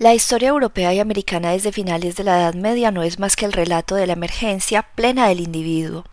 La 0.00 0.14
historia 0.14 0.48
europea 0.48 0.94
y 0.94 0.98
americana 0.98 1.50
desde 1.50 1.72
finales 1.72 2.16
de 2.16 2.24
la 2.24 2.40
Edad 2.40 2.54
Media 2.54 2.90
no 2.90 3.02
es 3.02 3.18
más 3.18 3.36
que 3.36 3.44
el 3.44 3.52
relato 3.52 3.96
de 3.96 4.06
la 4.06 4.14
emergencia 4.14 4.80
plena 4.94 5.28
del 5.28 5.40
individuo. 5.40 6.06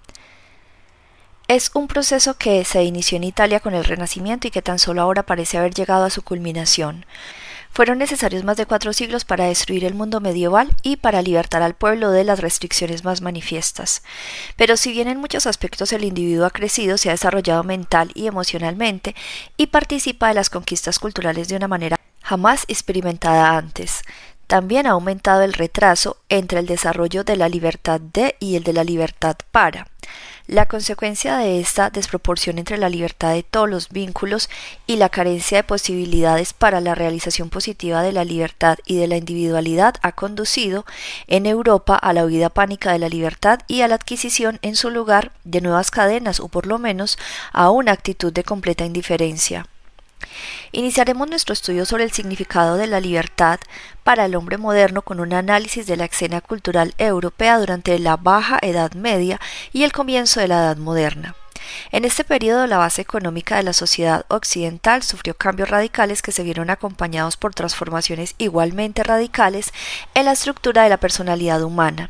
Es 1.48 1.72
un 1.74 1.88
proceso 1.88 2.34
que 2.34 2.66
se 2.66 2.84
inició 2.84 3.16
en 3.16 3.24
Italia 3.24 3.62
con 3.62 3.74
el 3.74 3.86
Renacimiento 3.86 4.46
y 4.46 4.52
que 4.52 4.62
tan 4.62 4.78
solo 4.78 5.02
ahora 5.02 5.24
parece 5.24 5.58
haber 5.58 5.74
llegado 5.74 6.04
a 6.04 6.10
su 6.10 6.22
culminación. 6.22 7.06
Fueron 7.72 7.98
necesarios 7.98 8.44
más 8.44 8.58
de 8.58 8.66
cuatro 8.66 8.92
siglos 8.92 9.24
para 9.24 9.46
destruir 9.46 9.86
el 9.86 9.94
mundo 9.94 10.20
medieval 10.20 10.68
y 10.84 10.98
para 10.98 11.22
libertar 11.22 11.62
al 11.62 11.74
pueblo 11.74 12.12
de 12.12 12.26
las 12.26 12.42
restricciones 12.42 13.06
más 13.06 13.22
manifiestas. 13.22 14.04
Pero 14.58 14.76
si 14.76 14.92
bien 14.92 15.08
en 15.08 15.22
muchos 15.22 15.48
aspectos 15.48 15.94
el 15.94 16.04
individuo 16.04 16.46
ha 16.46 16.52
crecido, 16.52 16.98
se 16.98 17.08
ha 17.08 17.14
desarrollado 17.14 17.64
mental 17.64 18.12
y 18.16 18.28
emocionalmente 18.28 19.16
y 19.56 19.68
participa 19.68 20.28
de 20.28 20.34
las 20.34 20.50
conquistas 20.50 21.00
culturales 21.00 21.48
de 21.48 21.56
una 21.56 21.70
manera 21.70 21.98
jamás 22.28 22.66
experimentada 22.68 23.58
antes. 23.58 24.02
También 24.48 24.86
ha 24.86 24.92
aumentado 24.92 25.44
el 25.44 25.54
retraso 25.54 26.18
entre 26.28 26.60
el 26.60 26.66
desarrollo 26.66 27.24
de 27.24 27.38
la 27.38 27.48
libertad 27.48 28.02
de 28.02 28.36
y 28.42 28.58
el 28.58 28.64
de 28.64 28.74
la 28.74 28.84
libertad 28.84 29.38
para. 29.52 29.88
La 30.46 30.66
consecuencia 30.66 31.38
de 31.38 31.62
esta 31.62 31.90
desproporción 31.90 32.58
entre 32.58 32.78
la 32.78 32.90
libertad 32.90 33.34
de 33.34 33.44
todos 33.44 33.70
los 33.70 33.90
vínculos 33.90 34.50
y 34.88 34.98
la 34.98 35.08
carencia 35.08 35.60
de 35.60 35.64
posibilidades 35.64 36.52
para 36.52 36.82
la 36.82 36.96
realización 36.96 37.50
positiva 37.50 38.02
de 38.02 38.12
la 38.12 38.26
libertad 38.26 38.78
y 38.86 38.98
de 38.98 39.08
la 39.08 39.16
individualidad 39.16 39.96
ha 40.02 40.12
conducido 40.12 40.86
en 41.28 41.46
Europa 41.46 41.96
a 41.96 42.12
la 42.12 42.26
huida 42.26 42.50
pánica 42.50 42.92
de 42.92 43.00
la 43.00 43.10
libertad 43.10 43.60
y 43.68 43.82
a 43.82 43.88
la 43.88 43.96
adquisición 43.96 44.60
en 44.62 44.76
su 44.76 44.90
lugar 44.90 45.32
de 45.46 45.62
nuevas 45.62 45.92
cadenas 45.92 46.42
o 46.42 46.50
por 46.50 46.68
lo 46.68 46.78
menos 46.78 47.18
a 47.54 47.70
una 47.70 47.94
actitud 47.94 48.34
de 48.34 48.44
completa 48.44 48.84
indiferencia. 48.86 49.66
Iniciaremos 50.72 51.30
nuestro 51.30 51.54
estudio 51.54 51.86
sobre 51.86 52.04
el 52.04 52.12
significado 52.12 52.76
de 52.78 52.88
la 52.88 53.00
libertad 53.00 53.60
para 54.04 54.26
el 54.26 54.36
hombre 54.36 54.58
moderno 54.58 55.02
con 55.02 55.20
un 55.20 55.34
análisis 55.34 55.88
de 55.88 55.98
la 55.98 56.06
escena 56.06 56.42
cultural 56.42 56.94
europea 56.98 57.58
durante 57.58 57.98
la 58.00 58.18
Baja 58.18 58.60
Edad 58.62 58.94
Media 58.94 59.40
y 59.72 59.84
el 59.84 59.92
comienzo 59.92 60.40
de 60.40 60.48
la 60.48 60.60
Edad 60.60 60.78
Moderna. 60.78 61.36
En 61.92 62.06
este 62.06 62.24
periodo 62.24 62.68
la 62.68 62.78
base 62.78 63.02
económica 63.02 63.58
de 63.58 63.64
la 63.64 63.74
sociedad 63.74 64.26
occidental 64.30 65.04
sufrió 65.04 65.36
cambios 65.36 65.70
radicales 65.70 66.22
que 66.22 66.32
se 66.32 66.44
vieron 66.44 66.70
acompañados 66.70 67.38
por 67.38 67.54
transformaciones 67.54 68.36
igualmente 68.38 69.04
radicales 69.04 69.74
en 70.14 70.26
la 70.26 70.34
estructura 70.34 70.84
de 70.84 70.90
la 70.90 70.98
personalidad 70.98 71.62
humana. 71.64 72.10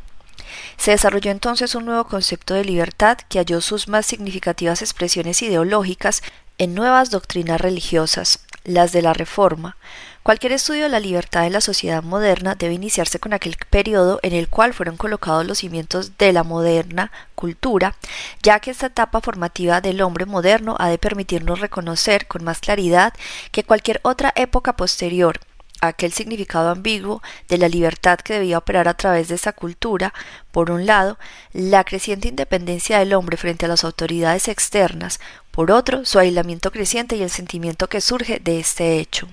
Se 0.77 0.91
desarrolló 0.91 1.31
entonces 1.31 1.75
un 1.75 1.85
nuevo 1.85 2.05
concepto 2.05 2.53
de 2.53 2.65
libertad 2.65 3.17
que 3.29 3.39
halló 3.39 3.61
sus 3.61 3.87
más 3.87 4.05
significativas 4.05 4.81
expresiones 4.81 5.41
ideológicas 5.41 6.23
en 6.57 6.73
nuevas 6.73 7.11
doctrinas 7.11 7.61
religiosas, 7.61 8.39
las 8.63 8.91
de 8.91 9.01
la 9.01 9.13
Reforma. 9.13 9.77
Cualquier 10.23 10.51
estudio 10.51 10.83
de 10.83 10.89
la 10.89 10.99
libertad 10.99 11.43
de 11.43 11.49
la 11.49 11.61
sociedad 11.61 12.03
moderna 12.03 12.55
debe 12.55 12.73
iniciarse 12.73 13.19
con 13.19 13.33
aquel 13.33 13.55
periodo 13.69 14.19
en 14.23 14.33
el 14.33 14.49
cual 14.49 14.73
fueron 14.73 14.97
colocados 14.97 15.45
los 15.45 15.59
cimientos 15.59 16.17
de 16.17 16.33
la 16.33 16.43
moderna 16.43 17.11
cultura, 17.35 17.95
ya 18.43 18.59
que 18.59 18.71
esta 18.71 18.87
etapa 18.87 19.21
formativa 19.21 19.79
del 19.79 20.01
hombre 20.01 20.25
moderno 20.25 20.75
ha 20.79 20.89
de 20.89 20.97
permitirnos 20.97 21.61
reconocer 21.61 22.27
con 22.27 22.43
más 22.43 22.59
claridad 22.59 23.13
que 23.51 23.63
cualquier 23.63 24.01
otra 24.03 24.33
época 24.35 24.75
posterior 24.75 25.39
aquel 25.81 26.11
significado 26.11 26.69
ambiguo 26.69 27.21
de 27.47 27.57
la 27.57 27.69
libertad 27.69 28.19
que 28.19 28.33
debía 28.33 28.57
operar 28.57 28.87
a 28.87 28.95
través 28.95 29.27
de 29.27 29.35
esa 29.35 29.53
cultura, 29.53 30.13
por 30.51 30.71
un 30.71 30.85
lado, 30.85 31.17
la 31.53 31.83
creciente 31.83 32.27
independencia 32.27 32.99
del 32.99 33.13
hombre 33.13 33.37
frente 33.37 33.65
a 33.65 33.69
las 33.69 33.83
autoridades 33.83 34.47
externas, 34.47 35.19
por 35.51 35.71
otro, 35.71 36.05
su 36.05 36.19
aislamiento 36.19 36.71
creciente 36.71 37.15
y 37.15 37.23
el 37.23 37.29
sentimiento 37.29 37.87
que 37.87 38.01
surge 38.01 38.39
de 38.39 38.59
este 38.59 38.99
hecho. 38.99 39.27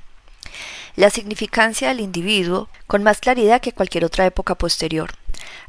La 0.97 1.11
significancia 1.11 1.89
del 1.89 2.01
individuo 2.01 2.69
con 2.87 3.03
más 3.03 3.19
claridad 3.19 3.61
que 3.61 3.73
cualquier 3.73 4.05
otra 4.05 4.27
época 4.27 4.55
posterior. 4.55 5.13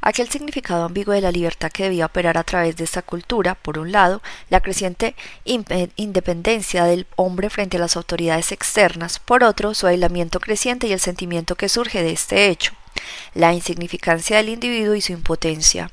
Aquel 0.02 0.30
significado 0.30 0.86
ambiguo 0.86 1.14
de 1.14 1.22
la 1.22 1.32
libertad 1.32 1.72
que 1.72 1.84
debía 1.84 2.06
operar 2.06 2.38
a 2.38 2.44
través 2.44 2.76
de 2.76 2.84
esta 2.84 3.02
cultura, 3.02 3.56
por 3.56 3.80
un 3.80 3.92
lado, 3.92 4.22
la 4.50 4.62
creciente 4.62 5.16
independencia 5.44 6.86
del 6.86 7.08
hombre 7.16 7.50
frente 7.50 7.78
a 7.78 7.80
las 7.80 7.96
autoridades 7.96 8.52
externas, 8.52 9.20
por 9.20 9.44
otro, 9.44 9.74
su 9.74 9.88
aislamiento 9.88 10.40
creciente 10.40 10.88
y 10.88 10.94
el 10.94 11.00
sentimiento 11.00 11.56
que 11.56 11.70
surge 11.70 12.04
de 12.04 12.12
este 12.12 12.50
hecho, 12.50 12.74
la 13.34 13.54
insignificancia 13.54 14.38
del 14.38 14.50
individuo 14.50 14.96
y 14.96 15.02
su 15.02 15.12
impotencia. 15.12 15.90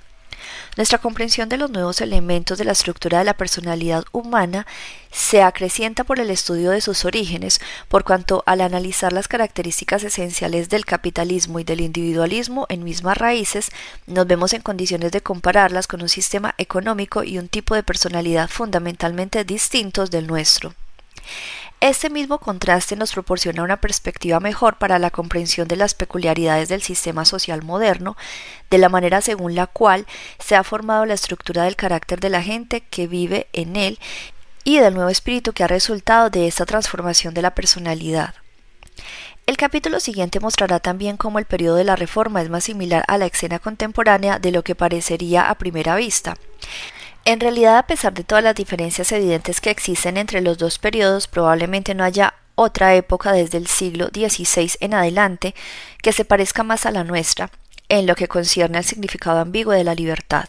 Nuestra 0.74 0.96
comprensión 0.96 1.50
de 1.50 1.58
los 1.58 1.70
nuevos 1.70 2.00
elementos 2.00 2.56
de 2.56 2.64
la 2.64 2.72
estructura 2.72 3.18
de 3.18 3.24
la 3.24 3.34
personalidad 3.34 4.04
humana 4.10 4.66
se 5.10 5.42
acrecienta 5.42 6.02
por 6.02 6.18
el 6.18 6.30
estudio 6.30 6.70
de 6.70 6.80
sus 6.80 7.04
orígenes, 7.04 7.60
por 7.88 8.04
cuanto 8.04 8.42
al 8.46 8.62
analizar 8.62 9.12
las 9.12 9.28
características 9.28 10.02
esenciales 10.02 10.70
del 10.70 10.86
capitalismo 10.86 11.60
y 11.60 11.64
del 11.64 11.82
individualismo 11.82 12.64
en 12.70 12.84
mismas 12.84 13.18
raíces, 13.18 13.70
nos 14.06 14.26
vemos 14.26 14.54
en 14.54 14.62
condiciones 14.62 15.12
de 15.12 15.20
compararlas 15.20 15.86
con 15.86 16.00
un 16.00 16.08
sistema 16.08 16.54
económico 16.56 17.22
y 17.22 17.36
un 17.36 17.48
tipo 17.48 17.74
de 17.74 17.82
personalidad 17.82 18.48
fundamentalmente 18.48 19.44
distintos 19.44 20.10
del 20.10 20.26
nuestro. 20.26 20.72
Este 21.80 22.10
mismo 22.10 22.38
contraste 22.38 22.94
nos 22.94 23.12
proporciona 23.12 23.64
una 23.64 23.80
perspectiva 23.80 24.38
mejor 24.38 24.78
para 24.78 25.00
la 25.00 25.10
comprensión 25.10 25.66
de 25.66 25.74
las 25.74 25.94
peculiaridades 25.94 26.68
del 26.68 26.80
sistema 26.80 27.24
social 27.24 27.62
moderno, 27.62 28.16
de 28.70 28.78
la 28.78 28.88
manera 28.88 29.20
según 29.20 29.56
la 29.56 29.66
cual 29.66 30.06
se 30.38 30.54
ha 30.54 30.62
formado 30.62 31.06
la 31.06 31.14
estructura 31.14 31.64
del 31.64 31.74
carácter 31.74 32.20
de 32.20 32.30
la 32.30 32.42
gente 32.42 32.82
que 32.82 33.08
vive 33.08 33.48
en 33.52 33.74
él 33.74 33.98
y 34.62 34.78
del 34.78 34.94
nuevo 34.94 35.10
espíritu 35.10 35.52
que 35.52 35.64
ha 35.64 35.68
resultado 35.68 36.30
de 36.30 36.46
esta 36.46 36.66
transformación 36.66 37.34
de 37.34 37.42
la 37.42 37.54
personalidad. 37.54 38.34
El 39.44 39.56
capítulo 39.56 39.98
siguiente 39.98 40.38
mostrará 40.38 40.78
también 40.78 41.16
cómo 41.16 41.40
el 41.40 41.46
periodo 41.46 41.74
de 41.74 41.84
la 41.84 41.96
Reforma 41.96 42.40
es 42.42 42.48
más 42.48 42.62
similar 42.62 43.04
a 43.08 43.18
la 43.18 43.26
escena 43.26 43.58
contemporánea 43.58 44.38
de 44.38 44.52
lo 44.52 44.62
que 44.62 44.76
parecería 44.76 45.50
a 45.50 45.56
primera 45.56 45.96
vista. 45.96 46.36
En 47.24 47.38
realidad, 47.38 47.78
a 47.78 47.86
pesar 47.86 48.14
de 48.14 48.24
todas 48.24 48.42
las 48.42 48.56
diferencias 48.56 49.12
evidentes 49.12 49.60
que 49.60 49.70
existen 49.70 50.16
entre 50.16 50.40
los 50.40 50.58
dos 50.58 50.80
periodos, 50.80 51.28
probablemente 51.28 51.94
no 51.94 52.02
haya 52.02 52.34
otra 52.56 52.96
época 52.96 53.32
desde 53.32 53.58
el 53.58 53.68
siglo 53.68 54.08
XVI 54.08 54.72
en 54.80 54.94
adelante 54.94 55.54
que 56.02 56.12
se 56.12 56.24
parezca 56.24 56.64
más 56.64 56.84
a 56.84 56.90
la 56.90 57.04
nuestra 57.04 57.50
en 57.88 58.06
lo 58.06 58.16
que 58.16 58.26
concierne 58.26 58.78
al 58.78 58.84
significado 58.84 59.38
ambiguo 59.38 59.72
de 59.72 59.84
la 59.84 59.94
libertad. 59.94 60.46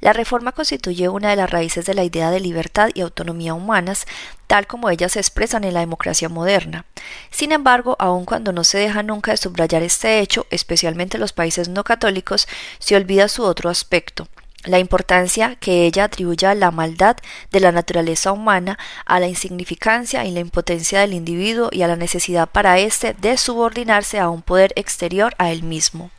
La 0.00 0.12
reforma 0.12 0.52
constituye 0.52 1.08
una 1.08 1.30
de 1.30 1.36
las 1.36 1.50
raíces 1.50 1.86
de 1.86 1.94
la 1.94 2.04
idea 2.04 2.30
de 2.30 2.38
libertad 2.38 2.90
y 2.94 3.00
autonomía 3.00 3.54
humanas, 3.54 4.06
tal 4.46 4.66
como 4.66 4.90
ellas 4.90 5.12
se 5.12 5.20
expresan 5.20 5.64
en 5.64 5.74
la 5.74 5.80
democracia 5.80 6.28
moderna. 6.28 6.84
Sin 7.30 7.50
embargo, 7.50 7.96
aun 7.98 8.26
cuando 8.26 8.52
no 8.52 8.62
se 8.62 8.78
deja 8.78 9.02
nunca 9.02 9.32
de 9.32 9.38
subrayar 9.38 9.82
este 9.82 10.20
hecho, 10.20 10.46
especialmente 10.50 11.16
en 11.16 11.22
los 11.22 11.32
países 11.32 11.68
no 11.68 11.82
católicos, 11.82 12.46
se 12.78 12.94
olvida 12.94 13.26
su 13.26 13.42
otro 13.42 13.70
aspecto, 13.70 14.28
la 14.64 14.78
importancia 14.78 15.56
que 15.56 15.86
ella 15.86 16.04
atribuye 16.04 16.46
a 16.46 16.54
la 16.54 16.70
maldad 16.70 17.16
de 17.52 17.60
la 17.60 17.72
naturaleza 17.72 18.32
humana, 18.32 18.78
a 19.06 19.20
la 19.20 19.28
insignificancia 19.28 20.24
y 20.24 20.32
la 20.32 20.40
impotencia 20.40 21.00
del 21.00 21.14
individuo 21.14 21.68
y 21.70 21.82
a 21.82 21.88
la 21.88 21.96
necesidad 21.96 22.48
para 22.48 22.78
éste 22.78 23.14
de 23.14 23.36
subordinarse 23.36 24.18
a 24.18 24.28
un 24.28 24.42
poder 24.42 24.72
exterior 24.76 25.34
a 25.38 25.52
él 25.52 25.62
mismo. 25.62 26.10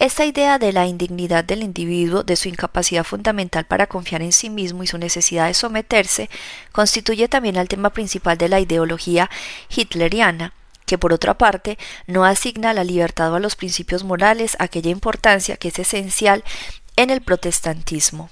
Esta 0.00 0.24
idea 0.24 0.58
de 0.58 0.72
la 0.72 0.86
indignidad 0.86 1.44
del 1.44 1.62
individuo, 1.62 2.24
de 2.24 2.34
su 2.34 2.48
incapacidad 2.48 3.04
fundamental 3.04 3.64
para 3.64 3.86
confiar 3.86 4.22
en 4.22 4.32
sí 4.32 4.50
mismo 4.50 4.82
y 4.82 4.88
su 4.88 4.98
necesidad 4.98 5.46
de 5.46 5.54
someterse, 5.54 6.28
constituye 6.72 7.28
también 7.28 7.56
el 7.56 7.68
tema 7.68 7.90
principal 7.90 8.36
de 8.36 8.48
la 8.48 8.58
ideología 8.58 9.30
hitleriana, 9.68 10.52
que 10.86 10.98
por 10.98 11.12
otra 11.12 11.38
parte 11.38 11.78
no 12.06 12.24
asigna 12.24 12.70
a 12.70 12.74
la 12.74 12.84
libertad 12.84 13.32
o 13.32 13.36
a 13.36 13.40
los 13.40 13.54
principios 13.54 14.02
morales 14.02 14.56
aquella 14.58 14.90
importancia 14.90 15.56
que 15.56 15.68
es 15.68 15.78
esencial 15.78 16.42
en 16.96 17.10
el 17.10 17.20
protestantismo. 17.20 18.30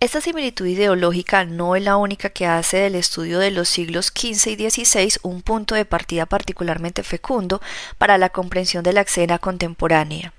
Esta 0.00 0.20
similitud 0.20 0.66
ideológica 0.66 1.44
no 1.44 1.76
es 1.76 1.82
la 1.82 1.96
única 1.96 2.30
que 2.30 2.46
hace 2.46 2.78
del 2.78 2.94
estudio 2.96 3.38
de 3.38 3.50
los 3.50 3.68
siglos 3.68 4.06
XV 4.06 4.50
y 4.50 4.70
XVI 4.70 5.14
un 5.22 5.42
punto 5.42 5.74
de 5.74 5.84
partida 5.84 6.26
particularmente 6.26 7.02
fecundo 7.02 7.62
para 7.96 8.18
la 8.18 8.28
comprensión 8.28 8.84
de 8.84 8.92
la 8.92 9.02
escena 9.02 9.38
contemporánea. 9.38 10.34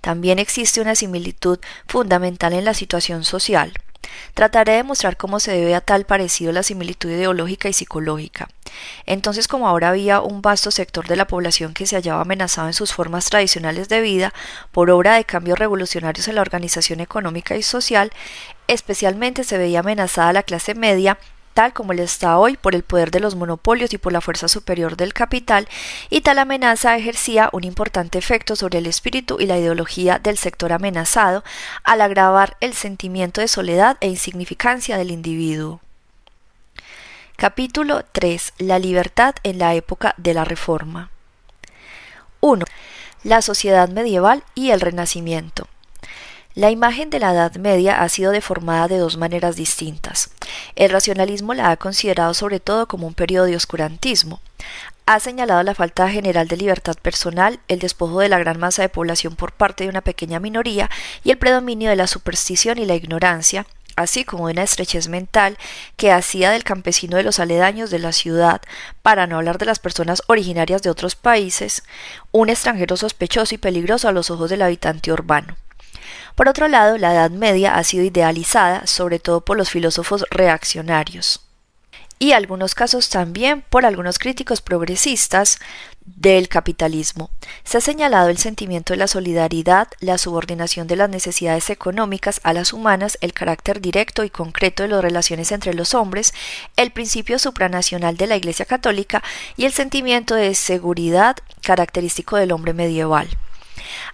También 0.00 0.38
existe 0.38 0.80
una 0.80 0.94
similitud 0.94 1.58
fundamental 1.86 2.52
en 2.52 2.64
la 2.64 2.74
situación 2.74 3.24
social. 3.24 3.72
Trataré 4.34 4.72
de 4.72 4.82
mostrar 4.82 5.16
cómo 5.16 5.40
se 5.40 5.52
debe 5.52 5.74
a 5.74 5.80
tal 5.80 6.04
parecido 6.04 6.52
la 6.52 6.62
similitud 6.62 7.10
ideológica 7.10 7.68
y 7.68 7.72
psicológica. 7.72 8.48
Entonces, 9.06 9.48
como 9.48 9.68
ahora 9.68 9.88
había 9.88 10.20
un 10.20 10.42
vasto 10.42 10.70
sector 10.70 11.06
de 11.06 11.16
la 11.16 11.26
población 11.26 11.74
que 11.74 11.86
se 11.86 11.96
hallaba 11.96 12.22
amenazado 12.22 12.68
en 12.68 12.74
sus 12.74 12.92
formas 12.92 13.26
tradicionales 13.26 13.88
de 13.88 14.00
vida 14.00 14.32
por 14.72 14.90
obra 14.90 15.14
de 15.14 15.24
cambios 15.24 15.58
revolucionarios 15.58 16.28
en 16.28 16.36
la 16.36 16.42
organización 16.42 17.00
económica 17.00 17.56
y 17.56 17.62
social, 17.62 18.12
especialmente 18.68 19.44
se 19.44 19.58
veía 19.58 19.80
amenazada 19.80 20.32
la 20.32 20.42
clase 20.42 20.74
media 20.74 21.18
tal 21.54 21.72
como 21.72 21.92
le 21.92 22.02
está 22.02 22.38
hoy 22.38 22.56
por 22.56 22.74
el 22.74 22.82
poder 22.82 23.10
de 23.10 23.20
los 23.20 23.34
monopolios 23.34 23.92
y 23.92 23.98
por 23.98 24.12
la 24.12 24.20
fuerza 24.20 24.48
superior 24.48 24.96
del 24.96 25.12
capital, 25.12 25.68
y 26.08 26.20
tal 26.20 26.38
amenaza 26.38 26.96
ejercía 26.96 27.50
un 27.52 27.64
importante 27.64 28.18
efecto 28.18 28.56
sobre 28.56 28.78
el 28.78 28.86
espíritu 28.86 29.38
y 29.40 29.46
la 29.46 29.58
ideología 29.58 30.18
del 30.18 30.38
sector 30.38 30.72
amenazado, 30.72 31.44
al 31.84 32.00
agravar 32.00 32.56
el 32.60 32.74
sentimiento 32.74 33.40
de 33.40 33.48
soledad 33.48 33.96
e 34.00 34.08
insignificancia 34.08 34.96
del 34.96 35.10
individuo. 35.10 35.80
Capítulo 37.36 38.04
3. 38.12 38.52
La 38.58 38.78
libertad 38.78 39.34
en 39.44 39.58
la 39.58 39.74
época 39.74 40.14
de 40.18 40.34
la 40.34 40.44
Reforma. 40.44 41.10
1. 42.40 42.66
La 43.24 43.40
sociedad 43.40 43.88
medieval 43.88 44.44
y 44.54 44.70
el 44.70 44.80
Renacimiento. 44.80 45.66
La 46.56 46.72
imagen 46.72 47.10
de 47.10 47.20
la 47.20 47.30
Edad 47.32 47.54
Media 47.58 48.02
ha 48.02 48.08
sido 48.08 48.32
deformada 48.32 48.88
de 48.88 48.98
dos 48.98 49.16
maneras 49.16 49.54
distintas. 49.54 50.30
El 50.74 50.90
racionalismo 50.90 51.54
la 51.54 51.70
ha 51.70 51.76
considerado 51.76 52.34
sobre 52.34 52.58
todo 52.58 52.88
como 52.88 53.06
un 53.06 53.14
periodo 53.14 53.46
de 53.46 53.54
oscurantismo. 53.54 54.40
Ha 55.06 55.20
señalado 55.20 55.62
la 55.62 55.76
falta 55.76 56.10
general 56.10 56.48
de 56.48 56.56
libertad 56.56 56.96
personal, 57.00 57.60
el 57.68 57.78
despojo 57.78 58.18
de 58.18 58.28
la 58.28 58.40
gran 58.40 58.58
masa 58.58 58.82
de 58.82 58.88
población 58.88 59.36
por 59.36 59.52
parte 59.52 59.84
de 59.84 59.90
una 59.90 60.00
pequeña 60.00 60.40
minoría 60.40 60.90
y 61.22 61.30
el 61.30 61.38
predominio 61.38 61.88
de 61.88 61.94
la 61.94 62.08
superstición 62.08 62.78
y 62.78 62.84
la 62.84 62.96
ignorancia, 62.96 63.64
así 63.94 64.24
como 64.24 64.44
una 64.44 64.64
estrechez 64.64 65.06
mental 65.06 65.56
que 65.96 66.10
hacía 66.10 66.50
del 66.50 66.64
campesino 66.64 67.16
de 67.16 67.22
los 67.22 67.38
aledaños 67.38 67.90
de 67.90 68.00
la 68.00 68.10
ciudad, 68.10 68.60
para 69.02 69.28
no 69.28 69.36
hablar 69.36 69.58
de 69.58 69.66
las 69.66 69.78
personas 69.78 70.20
originarias 70.26 70.82
de 70.82 70.90
otros 70.90 71.14
países, 71.14 71.84
un 72.32 72.50
extranjero 72.50 72.96
sospechoso 72.96 73.54
y 73.54 73.58
peligroso 73.58 74.08
a 74.08 74.12
los 74.12 74.32
ojos 74.32 74.50
del 74.50 74.62
habitante 74.62 75.12
urbano. 75.12 75.56
Por 76.34 76.48
otro 76.48 76.68
lado, 76.68 76.98
la 76.98 77.12
Edad 77.12 77.30
Media 77.30 77.76
ha 77.76 77.84
sido 77.84 78.04
idealizada 78.04 78.86
sobre 78.86 79.18
todo 79.18 79.42
por 79.42 79.56
los 79.56 79.70
filósofos 79.70 80.24
reaccionarios 80.30 81.40
y 82.22 82.32
algunos 82.32 82.74
casos 82.74 83.08
también 83.08 83.64
por 83.70 83.86
algunos 83.86 84.18
críticos 84.18 84.60
progresistas 84.60 85.58
del 86.04 86.48
capitalismo. 86.48 87.30
Se 87.64 87.78
ha 87.78 87.80
señalado 87.80 88.28
el 88.28 88.36
sentimiento 88.36 88.92
de 88.92 88.98
la 88.98 89.06
solidaridad, 89.06 89.88
la 90.00 90.18
subordinación 90.18 90.86
de 90.86 90.96
las 90.96 91.08
necesidades 91.08 91.70
económicas 91.70 92.40
a 92.44 92.52
las 92.52 92.74
humanas, 92.74 93.16
el 93.22 93.32
carácter 93.32 93.80
directo 93.80 94.22
y 94.22 94.28
concreto 94.28 94.82
de 94.82 94.90
las 94.90 95.02
relaciones 95.02 95.50
entre 95.50 95.72
los 95.72 95.94
hombres, 95.94 96.34
el 96.76 96.90
principio 96.90 97.38
supranacional 97.38 98.18
de 98.18 98.26
la 98.26 98.36
Iglesia 98.36 98.66
Católica 98.66 99.22
y 99.56 99.64
el 99.64 99.72
sentimiento 99.72 100.34
de 100.34 100.54
seguridad 100.54 101.36
característico 101.62 102.36
del 102.36 102.52
hombre 102.52 102.74
medieval. 102.74 103.28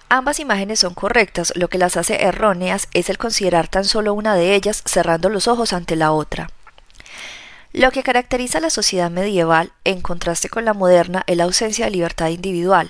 Ambas 0.08 0.40
imágenes 0.40 0.80
son 0.80 0.94
correctas, 0.94 1.52
lo 1.56 1.68
que 1.68 1.78
las 1.78 1.96
hace 1.96 2.22
erróneas 2.24 2.88
es 2.94 3.10
el 3.10 3.18
considerar 3.18 3.68
tan 3.68 3.84
solo 3.84 4.14
una 4.14 4.34
de 4.34 4.54
ellas 4.54 4.82
cerrando 4.84 5.28
los 5.28 5.48
ojos 5.48 5.72
ante 5.72 5.96
la 5.96 6.12
otra. 6.12 6.48
Lo 7.72 7.90
que 7.90 8.02
caracteriza 8.02 8.58
a 8.58 8.62
la 8.62 8.70
sociedad 8.70 9.10
medieval, 9.10 9.72
en 9.84 10.00
contraste 10.00 10.48
con 10.48 10.64
la 10.64 10.72
moderna, 10.72 11.24
es 11.26 11.36
la 11.36 11.44
ausencia 11.44 11.84
de 11.84 11.90
libertad 11.90 12.28
individual. 12.28 12.88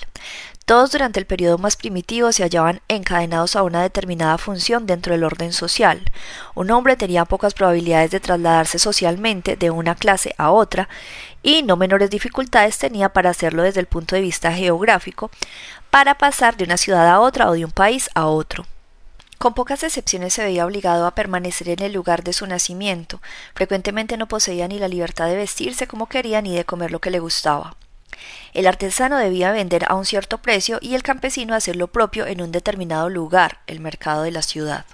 Todos 0.67 0.91
durante 0.91 1.21
el 1.21 1.27
periodo 1.27 1.59
más 1.59 1.77
primitivo 1.77 2.33
se 2.33 2.43
hallaban 2.43 2.81
encadenados 2.89 3.55
a 3.55 3.63
una 3.63 3.83
determinada 3.83 4.37
función 4.37 4.85
dentro 4.85 5.13
del 5.13 5.23
orden 5.23 5.53
social. 5.53 6.03
Un 6.57 6.73
hombre 6.73 6.97
tenía 6.97 7.25
pocas 7.25 7.55
probabilidades 7.55 8.11
de 8.11 8.19
trasladarse 8.19 8.81
socialmente 8.81 9.55
de 9.55 9.71
una 9.71 9.95
clase 9.95 10.35
a 10.39 10.51
otra 10.51 10.89
y 11.41 11.63
no 11.63 11.77
menores 11.77 12.11
dificultades 12.11 12.79
tenía 12.79 13.11
para 13.11 13.31
hacerlo 13.31 13.63
desde 13.63 13.79
el 13.79 13.87
punto 13.87 14.17
de 14.17 14.23
vista 14.23 14.53
geográfico, 14.53 15.31
para 15.91 16.19
pasar 16.19 16.57
de 16.57 16.65
una 16.65 16.77
ciudad 16.77 17.09
a 17.09 17.21
otra 17.21 17.49
o 17.49 17.53
de 17.55 17.65
un 17.65 17.71
país 17.71 18.11
a 18.15 18.27
otro. 18.27 18.67
Con 19.39 19.53
pocas 19.53 19.83
excepciones 19.83 20.33
se 20.33 20.45
veía 20.45 20.65
obligado 20.65 21.07
a 21.07 21.15
permanecer 21.15 21.69
en 21.69 21.83
el 21.83 21.93
lugar 21.93 22.25
de 22.25 22.33
su 22.33 22.47
nacimiento. 22.47 23.21
Frecuentemente 23.55 24.17
no 24.17 24.29
poseía 24.29 24.67
ni 24.67 24.79
la 24.79 24.89
libertad 24.89 25.27
de 25.27 25.37
vestirse 25.37 25.87
como 25.87 26.09
quería 26.09 26.41
ni 26.41 26.57
de 26.57 26.65
comer 26.65 26.91
lo 26.91 27.01
que 27.01 27.11
le 27.11 27.19
gustaba. 27.19 27.77
El 28.55 28.67
artesano 28.67 29.19
debía 29.19 29.53
vender 29.53 29.85
a 29.89 29.95
un 29.95 30.07
cierto 30.07 30.39
precio 30.39 30.79
y 30.81 30.95
el 30.95 31.03
campesino 31.03 31.55
hacer 31.55 31.77
lo 31.77 31.89
propio 31.89 32.27
en 32.27 32.41
un 32.41 32.51
determinado 32.51 33.11
lugar, 33.11 33.59
el 33.67 33.81
mercado 33.81 34.23
de 34.23 34.31
la 34.31 34.43
ciudad. 34.43 34.87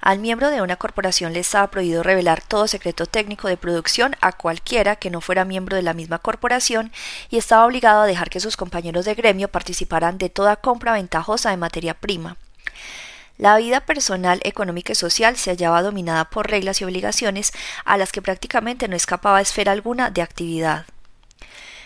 Al 0.00 0.18
miembro 0.18 0.50
de 0.50 0.62
una 0.62 0.76
corporación 0.76 1.32
le 1.32 1.40
estaba 1.40 1.70
prohibido 1.70 2.02
revelar 2.02 2.40
todo 2.42 2.68
secreto 2.68 3.06
técnico 3.06 3.48
de 3.48 3.56
producción 3.56 4.16
a 4.20 4.32
cualquiera 4.32 4.96
que 4.96 5.10
no 5.10 5.20
fuera 5.20 5.44
miembro 5.44 5.76
de 5.76 5.82
la 5.82 5.94
misma 5.94 6.18
corporación 6.18 6.92
y 7.30 7.38
estaba 7.38 7.66
obligado 7.66 8.02
a 8.02 8.06
dejar 8.06 8.30
que 8.30 8.40
sus 8.40 8.56
compañeros 8.56 9.04
de 9.04 9.14
gremio 9.14 9.48
participaran 9.48 10.18
de 10.18 10.28
toda 10.28 10.56
compra 10.56 10.92
ventajosa 10.92 11.50
de 11.50 11.56
materia 11.56 11.94
prima. 11.94 12.36
La 13.38 13.56
vida 13.56 13.80
personal, 13.80 14.40
económica 14.42 14.92
y 14.92 14.96
social 14.96 15.36
se 15.36 15.50
hallaba 15.50 15.82
dominada 15.82 16.24
por 16.24 16.50
reglas 16.50 16.80
y 16.80 16.84
obligaciones 16.84 17.52
a 17.84 17.96
las 17.96 18.10
que 18.10 18.20
prácticamente 18.20 18.88
no 18.88 18.96
escapaba 18.96 19.40
esfera 19.40 19.70
alguna 19.70 20.10
de 20.10 20.22
actividad. 20.22 20.86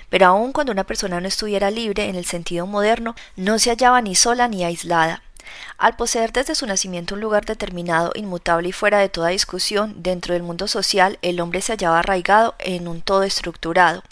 Pero 0.09 0.27
aun 0.27 0.53
cuando 0.53 0.73
una 0.73 0.85
persona 0.85 1.21
no 1.21 1.29
estuviera 1.29 1.71
libre 1.71 2.09
en 2.09 2.17
el 2.17 2.25
sentido 2.25 2.67
moderno, 2.67 3.15
no 3.37 3.59
se 3.59 3.71
hallaba 3.71 4.01
ni 4.01 4.15
sola 4.15 4.49
ni 4.49 4.65
aislada. 4.65 5.23
Al 5.79 5.97
poseer 5.97 6.33
desde 6.33 6.55
su 6.55 6.67
nacimiento 6.67 7.15
un 7.15 7.21
lugar 7.21 7.45
determinado, 7.45 8.13
inmutable 8.15 8.69
y 8.69 8.73
fuera 8.73 8.99
de 8.99 9.09
toda 9.09 9.29
discusión 9.29 9.95
dentro 10.03 10.35
del 10.35 10.43
mundo 10.43 10.69
social, 10.69 11.19
el 11.23 11.41
hombre 11.41 11.61
se 11.61 11.73
hallaba 11.73 11.99
arraigado 11.99 12.55
en 12.59 12.89
un 12.89 13.03
todo 13.03 13.23
estructurado, 13.23 14.03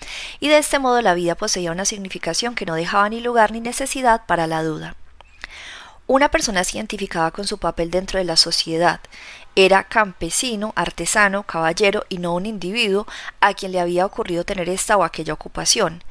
y 0.40 0.48
de 0.48 0.58
este 0.58 0.78
modo 0.78 1.00
la 1.02 1.14
vida 1.14 1.34
poseía 1.34 1.72
una 1.72 1.84
significación 1.84 2.54
que 2.54 2.66
no 2.66 2.74
dejaba 2.74 3.08
ni 3.08 3.20
lugar 3.20 3.52
ni 3.52 3.60
necesidad 3.60 4.26
para 4.26 4.46
la 4.46 4.62
duda. 4.62 4.96
Una 6.12 6.28
persona 6.28 6.64
se 6.64 6.76
identificaba 6.76 7.30
con 7.30 7.46
su 7.46 7.58
papel 7.58 7.92
dentro 7.92 8.18
de 8.18 8.24
la 8.24 8.34
sociedad. 8.34 8.98
Era 9.54 9.84
campesino, 9.84 10.72
artesano, 10.74 11.44
caballero 11.44 12.04
y 12.08 12.18
no 12.18 12.34
un 12.34 12.46
individuo 12.46 13.06
a 13.40 13.54
quien 13.54 13.70
le 13.70 13.78
había 13.78 14.06
ocurrido 14.06 14.42
tener 14.42 14.68
esta 14.68 14.96
o 14.96 15.04
aquella 15.04 15.34
ocupación. 15.34 16.02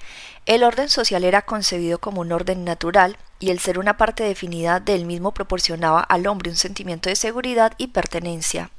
El 0.45 0.63
orden 0.63 0.87
social 0.87 1.25
era 1.25 1.41
concebido 1.41 1.97
como 1.99 2.21
un 2.21 2.31
orden 2.31 2.63
natural 2.63 3.17
y 3.39 3.49
el 3.49 3.59
ser 3.59 3.79
una 3.79 3.97
parte 3.97 4.23
definida 4.23 4.79
del 4.79 5.05
mismo 5.05 5.33
proporcionaba 5.33 6.01
al 6.01 6.27
hombre 6.27 6.49
un 6.49 6.57
sentimiento 6.57 7.09
de 7.09 7.15
seguridad 7.15 7.73
y 7.77 7.87
pertenencia 7.87 8.69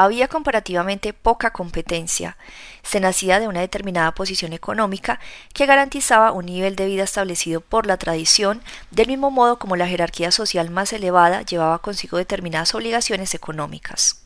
había 0.00 0.28
comparativamente 0.28 1.12
poca 1.12 1.52
competencia. 1.52 2.38
Se 2.82 3.00
nacía 3.00 3.38
de 3.38 3.48
una 3.48 3.60
determinada 3.60 4.12
posición 4.14 4.54
económica 4.54 5.20
que 5.52 5.66
garantizaba 5.66 6.32
un 6.32 6.46
nivel 6.46 6.74
de 6.74 6.86
vida 6.86 7.02
establecido 7.04 7.60
por 7.60 7.86
la 7.86 7.98
tradición, 7.98 8.62
del 8.90 9.08
mismo 9.08 9.30
modo 9.30 9.58
como 9.58 9.76
la 9.76 9.86
jerarquía 9.86 10.30
social 10.30 10.70
más 10.70 10.94
elevada 10.94 11.42
llevaba 11.42 11.80
consigo 11.80 12.16
determinadas 12.16 12.74
obligaciones 12.74 13.34
económicas. 13.34 14.19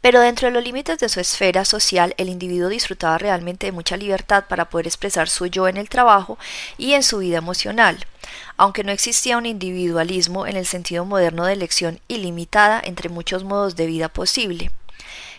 Pero 0.00 0.20
dentro 0.20 0.46
de 0.46 0.54
los 0.54 0.62
límites 0.62 0.98
de 0.98 1.08
su 1.08 1.20
esfera 1.20 1.64
social, 1.64 2.14
el 2.16 2.28
individuo 2.28 2.68
disfrutaba 2.68 3.18
realmente 3.18 3.66
de 3.66 3.72
mucha 3.72 3.96
libertad 3.96 4.44
para 4.48 4.68
poder 4.70 4.86
expresar 4.86 5.28
su 5.28 5.46
yo 5.46 5.66
en 5.68 5.76
el 5.76 5.88
trabajo 5.88 6.38
y 6.78 6.92
en 6.92 7.02
su 7.02 7.18
vida 7.18 7.38
emocional, 7.38 8.06
aunque 8.56 8.84
no 8.84 8.92
existía 8.92 9.36
un 9.36 9.46
individualismo 9.46 10.46
en 10.46 10.56
el 10.56 10.66
sentido 10.66 11.04
moderno 11.04 11.44
de 11.44 11.54
elección 11.54 12.00
ilimitada 12.08 12.80
entre 12.84 13.08
muchos 13.08 13.42
modos 13.42 13.74
de 13.74 13.86
vida 13.86 14.08
posible. 14.08 14.70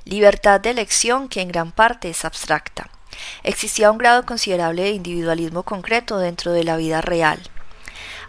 Libertad 0.04 0.60
de 0.60 0.72
elección 0.72 1.30
que 1.30 1.42
en 1.42 1.50
gran 1.50 1.72
parte 1.72 2.10
es 2.10 2.26
abstracta. 2.26 2.90
Existía 3.44 3.92
un 3.92 3.98
grado 3.98 4.26
considerable 4.26 4.84
de 4.84 4.92
individualismo 4.92 5.64
concreto 5.64 6.18
dentro 6.18 6.52
de 6.52 6.64
la 6.64 6.78
vida 6.78 7.02
real. 7.02 7.40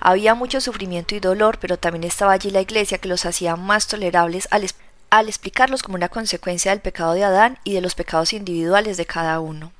Había 0.01 0.35
mucho 0.35 0.61
sufrimiento 0.61 1.15
y 1.15 1.21
dolor, 1.21 1.59
pero 1.61 1.77
también 1.77 2.05
estaba 2.05 2.33
allí 2.33 2.51
la 2.51 2.61
Iglesia 2.61 2.99
que 2.99 3.09
los 3.09 3.27
hacía 3.27 3.57
más 3.57 3.89
tolerables 3.89 4.49
al 4.51 4.65
al 5.11 5.29
explicarlos 5.29 5.83
como 5.83 5.97
una 5.97 6.09
consecuencia 6.09 6.71
del 6.71 6.81
pecado 6.81 7.15
de 7.15 7.25
Adán 7.25 7.59
y 7.65 7.73
de 7.73 7.81
los 7.81 7.95
pecados 7.95 8.33
individuales 8.33 8.97
de 8.97 9.07
cada 9.07 9.41
uno. 9.41 9.73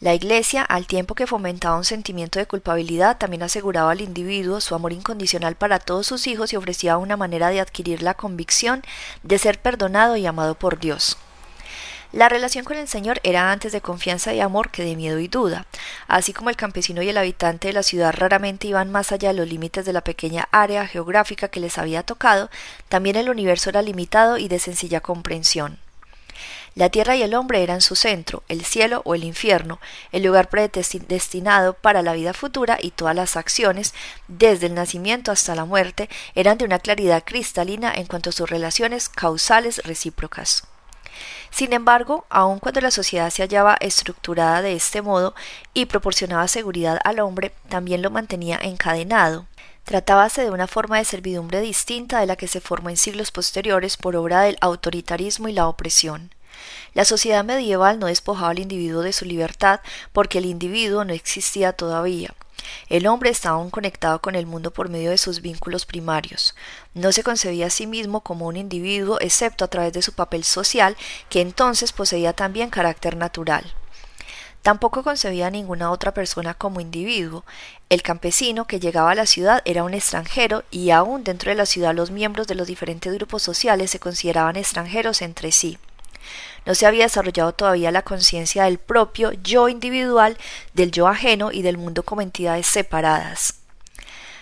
La 0.00 0.14
Iglesia, 0.14 0.62
al 0.62 0.86
tiempo 0.86 1.14
que 1.14 1.26
fomentaba 1.26 1.76
un 1.76 1.84
sentimiento 1.84 2.38
de 2.38 2.46
culpabilidad, 2.46 3.16
también 3.16 3.42
aseguraba 3.42 3.92
al 3.92 4.00
individuo 4.00 4.60
su 4.60 4.74
amor 4.74 4.92
incondicional 4.92 5.54
para 5.54 5.78
todos 5.78 6.06
sus 6.06 6.26
hijos 6.26 6.52
y 6.52 6.56
ofrecía 6.56 6.98
una 6.98 7.16
manera 7.16 7.48
de 7.48 7.60
adquirir 7.60 8.02
la 8.02 8.14
convicción 8.14 8.82
de 9.22 9.38
ser 9.38 9.60
perdonado 9.60 10.16
y 10.16 10.26
amado 10.26 10.56
por 10.56 10.78
Dios. 10.78 11.16
La 12.14 12.28
relación 12.28 12.64
con 12.64 12.76
el 12.76 12.86
Señor 12.86 13.18
era 13.24 13.50
antes 13.50 13.72
de 13.72 13.80
confianza 13.80 14.32
y 14.32 14.38
amor 14.40 14.70
que 14.70 14.84
de 14.84 14.94
miedo 14.94 15.18
y 15.18 15.26
duda. 15.26 15.66
Así 16.06 16.32
como 16.32 16.48
el 16.48 16.54
campesino 16.54 17.02
y 17.02 17.08
el 17.08 17.16
habitante 17.16 17.66
de 17.66 17.74
la 17.74 17.82
ciudad 17.82 18.14
raramente 18.16 18.68
iban 18.68 18.92
más 18.92 19.10
allá 19.10 19.30
de 19.30 19.34
los 19.34 19.48
límites 19.48 19.84
de 19.84 19.92
la 19.92 20.00
pequeña 20.00 20.48
área 20.52 20.86
geográfica 20.86 21.48
que 21.48 21.58
les 21.58 21.76
había 21.76 22.04
tocado, 22.04 22.50
también 22.88 23.16
el 23.16 23.30
universo 23.30 23.68
era 23.68 23.82
limitado 23.82 24.38
y 24.38 24.46
de 24.46 24.60
sencilla 24.60 25.00
comprensión. 25.00 25.80
La 26.76 26.88
tierra 26.88 27.16
y 27.16 27.22
el 27.24 27.34
hombre 27.34 27.64
eran 27.64 27.80
su 27.80 27.96
centro, 27.96 28.44
el 28.46 28.64
cielo 28.64 29.02
o 29.04 29.16
el 29.16 29.24
infierno, 29.24 29.80
el 30.12 30.22
lugar 30.22 30.48
predestinado 30.48 31.74
para 31.74 32.02
la 32.02 32.12
vida 32.12 32.32
futura 32.32 32.78
y 32.80 32.92
todas 32.92 33.16
las 33.16 33.36
acciones, 33.36 33.92
desde 34.28 34.66
el 34.66 34.74
nacimiento 34.74 35.32
hasta 35.32 35.56
la 35.56 35.64
muerte, 35.64 36.08
eran 36.36 36.58
de 36.58 36.64
una 36.64 36.78
claridad 36.78 37.24
cristalina 37.26 37.92
en 37.92 38.06
cuanto 38.06 38.30
a 38.30 38.32
sus 38.32 38.48
relaciones 38.48 39.08
causales 39.08 39.82
recíprocas. 39.84 40.68
Sin 41.50 41.72
embargo, 41.72 42.26
aun 42.28 42.58
cuando 42.58 42.80
la 42.80 42.90
sociedad 42.90 43.30
se 43.30 43.42
hallaba 43.42 43.76
estructurada 43.80 44.62
de 44.62 44.74
este 44.74 45.02
modo 45.02 45.34
y 45.72 45.86
proporcionaba 45.86 46.48
seguridad 46.48 46.98
al 47.04 47.20
hombre, 47.20 47.52
también 47.68 48.02
lo 48.02 48.10
mantenía 48.10 48.58
encadenado. 48.60 49.46
Tratábase 49.84 50.42
de 50.42 50.50
una 50.50 50.66
forma 50.66 50.98
de 50.98 51.04
servidumbre 51.04 51.60
distinta 51.60 52.20
de 52.20 52.26
la 52.26 52.36
que 52.36 52.48
se 52.48 52.60
formó 52.60 52.90
en 52.90 52.96
siglos 52.96 53.30
posteriores 53.30 53.96
por 53.96 54.16
obra 54.16 54.40
del 54.42 54.56
autoritarismo 54.60 55.48
y 55.48 55.52
la 55.52 55.68
opresión. 55.68 56.30
La 56.94 57.04
sociedad 57.04 57.44
medieval 57.44 57.98
no 57.98 58.06
despojaba 58.06 58.50
al 58.50 58.60
individuo 58.60 59.02
de 59.02 59.12
su 59.12 59.24
libertad 59.24 59.80
porque 60.12 60.38
el 60.38 60.46
individuo 60.46 61.04
no 61.04 61.12
existía 61.12 61.72
todavía. 61.72 62.34
El 62.88 63.06
hombre 63.06 63.30
estaba 63.30 63.56
aún 63.56 63.70
conectado 63.70 64.20
con 64.20 64.34
el 64.34 64.46
mundo 64.46 64.72
por 64.72 64.88
medio 64.88 65.10
de 65.10 65.18
sus 65.18 65.40
vínculos 65.40 65.86
primarios. 65.86 66.54
No 66.94 67.12
se 67.12 67.22
concebía 67.22 67.66
a 67.66 67.70
sí 67.70 67.86
mismo 67.86 68.20
como 68.20 68.46
un 68.46 68.56
individuo 68.56 69.18
excepto 69.20 69.64
a 69.64 69.68
través 69.68 69.92
de 69.92 70.02
su 70.02 70.12
papel 70.12 70.44
social, 70.44 70.96
que 71.28 71.40
entonces 71.40 71.92
poseía 71.92 72.32
también 72.32 72.70
carácter 72.70 73.16
natural. 73.16 73.74
Tampoco 74.64 75.02
concebía 75.02 75.48
a 75.48 75.50
ninguna 75.50 75.90
otra 75.90 76.14
persona 76.14 76.54
como 76.54 76.80
individuo. 76.80 77.44
El 77.90 78.00
campesino 78.00 78.66
que 78.66 78.80
llegaba 78.80 79.10
a 79.10 79.14
la 79.14 79.26
ciudad 79.26 79.60
era 79.66 79.84
un 79.84 79.92
extranjero 79.92 80.64
y 80.70 80.88
aún 80.88 81.22
dentro 81.22 81.50
de 81.50 81.54
la 81.54 81.66
ciudad 81.66 81.94
los 81.94 82.10
miembros 82.10 82.46
de 82.46 82.54
los 82.54 82.66
diferentes 82.66 83.12
grupos 83.12 83.42
sociales 83.42 83.90
se 83.90 83.98
consideraban 83.98 84.56
extranjeros 84.56 85.20
entre 85.20 85.52
sí. 85.52 85.78
No 86.66 86.74
se 86.74 86.86
había 86.86 87.04
desarrollado 87.04 87.52
todavía 87.52 87.90
la 87.90 88.02
conciencia 88.02 88.64
del 88.64 88.78
propio 88.78 89.32
yo 89.32 89.68
individual, 89.68 90.38
del 90.72 90.90
yo 90.90 91.08
ajeno 91.08 91.52
y 91.52 91.62
del 91.62 91.78
mundo 91.78 92.02
como 92.02 92.22
entidades 92.22 92.66
separadas. 92.66 93.54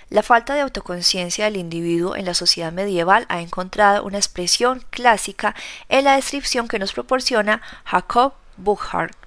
La 0.09 0.23
falta 0.23 0.55
de 0.55 0.61
autoconciencia 0.61 1.47
del 1.47 1.57
individuo 1.57 2.17
en 2.17 2.27
la 2.27 2.35
sociedad 2.35 2.71
medieval 2.71 3.25
ha 3.29 3.41
encontrado 3.41 4.05
una 4.05 4.19
expresión 4.19 4.85
clásica 4.91 5.55
en 5.89 6.05
la 6.05 6.17
descripción 6.17 6.69
que 6.69 6.79
nos 6.79 6.93
proporciona 6.93 7.63
Jacob 7.85 8.35
Burckhardt 8.57 9.23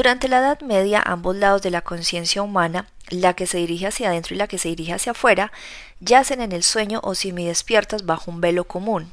durante 0.00 0.28
la 0.28 0.38
Edad 0.38 0.62
Media, 0.62 1.02
ambos 1.04 1.36
lados 1.36 1.60
de 1.60 1.70
la 1.70 1.82
conciencia 1.82 2.40
humana, 2.40 2.86
la 3.10 3.34
que 3.34 3.46
se 3.46 3.58
dirige 3.58 3.86
hacia 3.86 4.08
adentro 4.08 4.34
y 4.34 4.38
la 4.38 4.46
que 4.46 4.56
se 4.56 4.70
dirige 4.70 4.94
hacia 4.94 5.12
afuera, 5.12 5.52
yacen 6.00 6.40
en 6.40 6.52
el 6.52 6.62
sueño 6.62 7.00
o 7.02 7.12
despiertas 7.12 8.06
bajo 8.06 8.30
un 8.30 8.40
velo 8.40 8.64
común. 8.64 9.12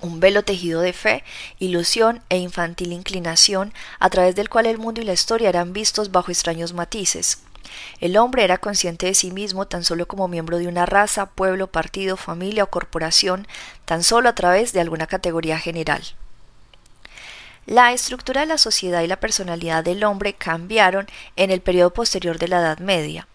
Un 0.00 0.20
velo 0.20 0.44
tejido 0.44 0.80
de 0.80 0.92
fe, 0.92 1.24
ilusión 1.58 2.22
e 2.28 2.38
infantil 2.38 2.92
inclinación, 2.92 3.72
a 3.98 4.10
través 4.10 4.36
del 4.36 4.48
cual 4.48 4.66
el 4.66 4.78
mundo 4.78 5.00
y 5.00 5.04
la 5.04 5.12
historia 5.12 5.48
eran 5.48 5.72
vistos 5.72 6.12
bajo 6.12 6.30
extraños 6.30 6.72
matices. 6.72 7.38
El 8.00 8.16
hombre 8.16 8.44
era 8.44 8.58
consciente 8.58 9.06
de 9.06 9.14
sí 9.14 9.30
mismo 9.30 9.66
tan 9.66 9.84
solo 9.84 10.06
como 10.06 10.28
miembro 10.28 10.58
de 10.58 10.68
una 10.68 10.86
raza, 10.86 11.26
pueblo, 11.26 11.66
partido, 11.66 12.16
familia 12.16 12.64
o 12.64 12.70
corporación, 12.70 13.46
tan 13.84 14.02
solo 14.02 14.28
a 14.28 14.34
través 14.34 14.72
de 14.72 14.80
alguna 14.80 15.06
categoría 15.06 15.58
general. 15.58 16.02
La 17.66 17.92
estructura 17.92 18.42
de 18.42 18.46
la 18.46 18.56
sociedad 18.56 19.02
y 19.02 19.08
la 19.08 19.20
personalidad 19.20 19.84
del 19.84 20.04
hombre 20.04 20.32
cambiaron 20.32 21.06
en 21.36 21.50
el 21.50 21.60
periodo 21.60 21.92
posterior 21.92 22.38
de 22.38 22.48
la 22.48 22.60
Edad 22.60 22.78
Media. 22.78 23.28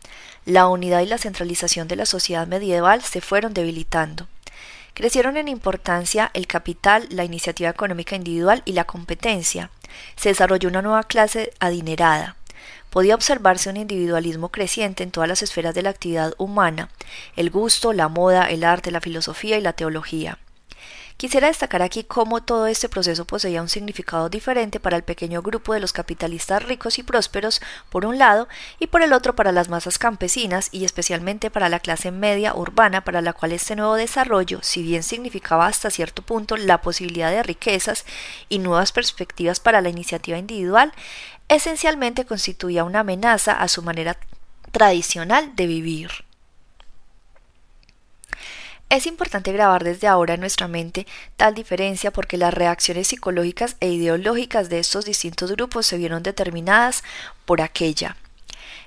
La 0.46 0.68
unidad 0.68 1.02
y 1.02 1.06
la 1.06 1.20
centralización 1.20 1.88
de 1.88 1.98
la 1.98 2.06
sociedad 2.06 2.48
medieval 2.48 3.04
se 3.04 3.22
fueron 3.22 3.54
debilitando. 3.54 4.28
Crecieron 4.94 5.38
en 5.38 5.48
importancia 5.48 6.30
el 6.36 6.46
capital, 6.46 7.08
la 7.10 7.24
iniciativa 7.24 7.70
económica 7.70 8.16
individual 8.16 8.62
y 8.66 8.74
la 8.74 8.86
competencia. 8.86 9.72
Se 10.16 10.30
desarrolló 10.30 10.70
una 10.70 10.84
nueva 10.84 11.04
clase 11.04 11.52
adinerada. 11.60 12.36
Podía 12.92 13.16
observarse 13.16 13.72
un 13.72 13.78
individualismo 13.78 14.50
creciente 14.50 15.02
en 15.02 15.10
todas 15.10 15.28
las 15.28 15.42
esferas 15.42 15.74
de 15.74 15.82
la 15.82 15.90
actividad 15.90 16.36
humana, 16.38 16.90
el 17.36 17.50
gusto, 17.50 17.92
la 17.92 18.08
moda, 18.08 18.46
el 18.46 18.64
arte, 18.64 18.92
la 18.92 19.02
filosofía 19.02 19.58
y 19.58 19.62
la 19.62 19.74
teología. 19.74 20.38
Quisiera 21.18 21.48
destacar 21.48 21.82
aquí 21.82 22.04
cómo 22.04 22.44
todo 22.44 22.68
este 22.68 22.90
proceso 22.90 23.26
poseía 23.26 23.62
un 23.62 23.70
significado 23.70 24.30
diferente 24.30 24.80
para 24.80 24.98
el 24.98 25.04
pequeño 25.04 25.42
grupo 25.42 25.74
de 25.74 25.80
los 25.80 25.94
capitalistas 25.94 26.64
ricos 26.64 27.00
y 27.00 27.04
prósperos, 27.04 27.62
por 27.90 28.06
un 28.06 28.18
lado, 28.18 28.48
y 28.80 28.88
por 28.88 29.02
el 29.04 29.14
otro 29.14 29.36
para 29.36 29.52
las 29.52 29.70
masas 29.70 29.98
campesinas 29.98 30.70
y 30.72 30.86
especialmente 30.86 31.50
para 31.50 31.70
la 31.70 31.80
clase 31.80 32.12
media 32.12 32.56
urbana 32.56 33.04
para 33.04 33.22
la 33.22 33.34
cual 33.34 33.52
este 33.52 33.76
nuevo 33.76 33.96
desarrollo, 33.96 34.60
si 34.64 34.84
bien 34.84 35.04
significaba 35.04 35.68
hasta 35.68 35.90
cierto 35.90 36.22
punto 36.22 36.58
la 36.58 36.82
posibilidad 36.82 37.32
de 37.32 37.44
riquezas 37.44 38.06
y 38.50 38.60
nuevas 38.60 38.92
perspectivas 38.92 39.60
para 39.60 39.82
la 39.82 39.90
iniciativa 39.90 40.38
individual, 40.38 40.94
esencialmente 41.48 42.26
constituía 42.26 42.84
una 42.84 43.02
amenaza 43.02 43.54
a 43.54 43.68
su 43.68 43.82
manera 43.82 44.18
tradicional 44.72 45.56
de 45.56 45.68
vivir. 45.68 46.12
Es 48.94 49.08
importante 49.08 49.52
grabar 49.52 49.84
desde 49.84 50.06
ahora 50.06 50.36
en 50.36 50.40
nuestra 50.40 50.68
mente 50.68 51.08
tal 51.36 51.56
diferencia 51.56 52.14
porque 52.14 52.38
las 52.38 52.54
reacciones 52.54 53.08
psicológicas 53.08 53.76
e 53.80 53.90
ideológicas 53.90 54.70
de 54.70 54.78
estos 54.78 55.04
distintos 55.04 55.52
grupos 55.54 55.88
se 55.88 55.98
vieron 55.98 56.22
determinadas 56.22 57.04
por 57.46 57.62
aquella. 57.62 58.18